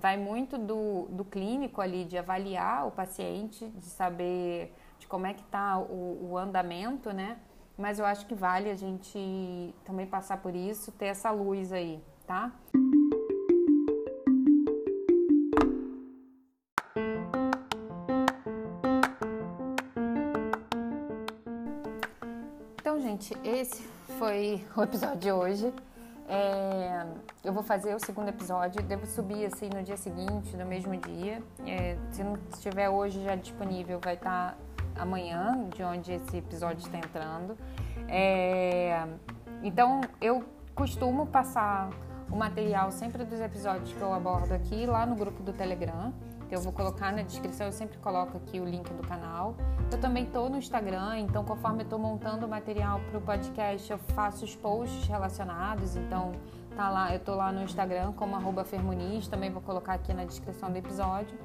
Vai 0.00 0.16
muito 0.16 0.58
do, 0.58 1.06
do 1.10 1.24
clínico 1.24 1.80
ali, 1.80 2.04
de 2.04 2.18
avaliar 2.18 2.86
o 2.86 2.90
paciente, 2.90 3.66
de 3.68 3.86
saber 3.86 4.74
de 4.98 5.06
como 5.06 5.26
é 5.26 5.34
que 5.34 5.42
está 5.42 5.78
o, 5.78 6.30
o 6.30 6.38
andamento, 6.38 7.12
né? 7.12 7.38
Mas 7.76 7.98
eu 7.98 8.04
acho 8.04 8.26
que 8.26 8.34
vale 8.34 8.70
a 8.70 8.74
gente 8.74 9.74
também 9.84 10.06
passar 10.06 10.38
por 10.38 10.54
isso, 10.54 10.92
ter 10.92 11.06
essa 11.06 11.30
luz 11.30 11.72
aí, 11.72 12.02
tá? 12.26 12.52
gente, 23.20 23.36
esse 23.44 23.82
foi 24.18 24.64
o 24.76 24.82
episódio 24.82 25.18
de 25.18 25.32
hoje. 25.32 25.72
É, 26.32 27.04
eu 27.42 27.52
vou 27.52 27.64
fazer 27.64 27.92
o 27.92 27.98
segundo 27.98 28.28
episódio, 28.28 28.80
devo 28.84 29.04
subir 29.04 29.46
assim 29.46 29.68
no 29.68 29.82
dia 29.82 29.96
seguinte, 29.96 30.56
no 30.56 30.64
mesmo 30.64 30.96
dia. 30.96 31.42
É, 31.66 31.96
se 32.12 32.22
não 32.22 32.38
estiver 32.54 32.88
hoje 32.88 33.20
já 33.24 33.34
disponível, 33.34 33.98
vai 34.00 34.14
estar 34.14 34.52
tá 34.52 35.02
amanhã, 35.02 35.68
de 35.74 35.82
onde 35.82 36.12
esse 36.12 36.36
episódio 36.36 36.78
está 36.78 36.98
entrando. 36.98 37.58
É, 38.08 39.04
então, 39.60 40.02
eu 40.20 40.44
costumo 40.72 41.26
passar 41.26 41.90
o 42.30 42.36
material 42.36 42.92
sempre 42.92 43.24
dos 43.24 43.40
episódios 43.40 43.92
que 43.92 44.00
eu 44.00 44.14
abordo 44.14 44.52
aqui 44.52 44.86
lá 44.86 45.04
no 45.04 45.16
grupo 45.16 45.42
do 45.42 45.52
Telegram. 45.52 46.12
Eu 46.50 46.60
vou 46.60 46.72
colocar 46.72 47.12
na 47.12 47.22
descrição, 47.22 47.66
eu 47.66 47.72
sempre 47.72 47.96
coloco 47.98 48.36
aqui 48.36 48.58
o 48.58 48.64
link 48.64 48.92
do 48.92 49.06
canal. 49.06 49.54
Eu 49.90 49.98
também 49.98 50.24
estou 50.24 50.50
no 50.50 50.58
Instagram, 50.58 51.20
então 51.20 51.44
conforme 51.44 51.80
eu 51.80 51.84
estou 51.84 51.98
montando 51.98 52.44
o 52.44 52.48
material 52.48 53.00
para 53.08 53.18
o 53.18 53.20
podcast, 53.20 53.90
eu 53.90 53.98
faço 53.98 54.44
os 54.44 54.56
posts 54.56 55.06
relacionados. 55.06 55.96
Então 55.96 56.32
tá 56.74 56.90
lá, 56.90 57.12
eu 57.12 57.18
estou 57.18 57.36
lá 57.36 57.52
no 57.52 57.62
Instagram 57.62 58.12
como 58.12 58.34
arroba 58.34 58.64
Fermuniz, 58.64 59.28
também 59.28 59.50
vou 59.50 59.62
colocar 59.62 59.94
aqui 59.94 60.12
na 60.12 60.24
descrição 60.24 60.72
do 60.72 60.76
episódio. 60.76 61.38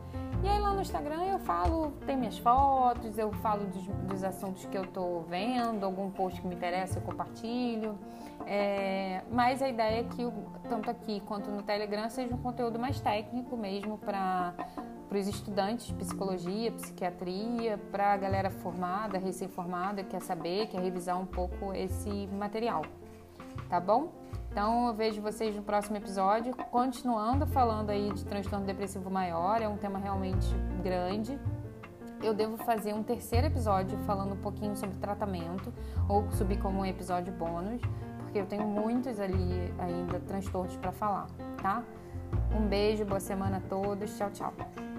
E 0.44 0.48
aí 0.48 0.60
lá 0.60 0.74
no 0.74 0.82
Instagram 0.82 1.24
eu 1.24 1.40
falo, 1.40 1.92
tem 2.06 2.18
minhas 2.18 2.38
fotos, 2.38 3.18
eu 3.18 3.32
falo 3.34 3.66
dos, 3.66 3.84
dos 4.08 4.24
assuntos 4.24 4.66
que 4.66 4.78
eu 4.78 4.84
estou 4.84 5.24
vendo, 5.24 5.84
algum 5.84 6.10
post 6.10 6.42
que 6.42 6.48
me 6.48 6.56
interessa 6.56 7.00
eu 7.00 7.04
compartilho. 7.04 7.98
É, 8.46 9.22
mas 9.32 9.62
a 9.62 9.70
ideia 9.70 10.02
é 10.02 10.04
que 10.04 10.24
tanto 10.70 10.90
aqui 10.90 11.20
quanto 11.22 11.50
no 11.50 11.64
Telegram 11.64 12.10
seja 12.10 12.34
um 12.34 12.38
conteúdo 12.38 12.78
mais 12.78 13.00
técnico 13.00 13.56
mesmo 13.58 13.98
para 13.98 14.54
para 15.08 15.18
os 15.18 15.28
estudantes 15.28 15.88
de 15.88 15.94
psicologia, 15.94 16.72
psiquiatria, 16.72 17.78
para 17.92 18.14
a 18.14 18.18
galera 18.18 18.50
formada, 18.50 19.18
recém-formada, 19.18 20.04
quer 20.04 20.22
saber, 20.22 20.68
quer 20.68 20.82
revisar 20.82 21.20
um 21.20 21.26
pouco 21.26 21.74
esse 21.74 22.28
material. 22.28 22.84
Tá 23.70 23.80
bom? 23.80 24.12
Então 24.52 24.88
eu 24.88 24.94
vejo 24.94 25.22
vocês 25.22 25.56
no 25.56 25.62
próximo 25.62 25.98
episódio, 25.98 26.56
continuando 26.72 27.46
falando 27.46 27.90
aí 27.90 28.12
de 28.14 28.24
transtorno 28.24 28.66
depressivo 28.66 29.10
maior, 29.10 29.62
é 29.62 29.68
um 29.68 29.78
tema 29.78 30.00
realmente 30.00 30.48
grande. 30.82 31.38
Eu 32.24 32.34
devo 32.34 32.56
fazer 32.58 32.94
um 32.94 33.04
terceiro 33.04 33.48
episódio 33.48 33.98
falando 34.06 34.34
um 34.34 34.38
pouquinho 34.38 34.76
sobre 34.78 34.96
tratamento, 34.98 35.74
ou 36.08 36.32
subir 36.32 36.58
como 36.58 36.80
um 36.80 36.86
episódio 36.86 37.34
bônus, 37.34 37.82
porque 38.20 38.40
eu 38.40 38.46
tenho 38.46 38.66
muitos 38.66 39.20
ali 39.20 39.74
ainda 39.78 40.20
transtornos 40.22 40.78
para 40.78 40.94
falar, 40.94 41.28
tá? 41.62 41.84
Um 42.58 42.66
beijo, 42.66 43.04
boa 43.06 43.20
semana 43.20 43.58
a 43.58 43.62
todos, 43.62 44.18
tchau, 44.18 44.30
tchau. 44.32 44.95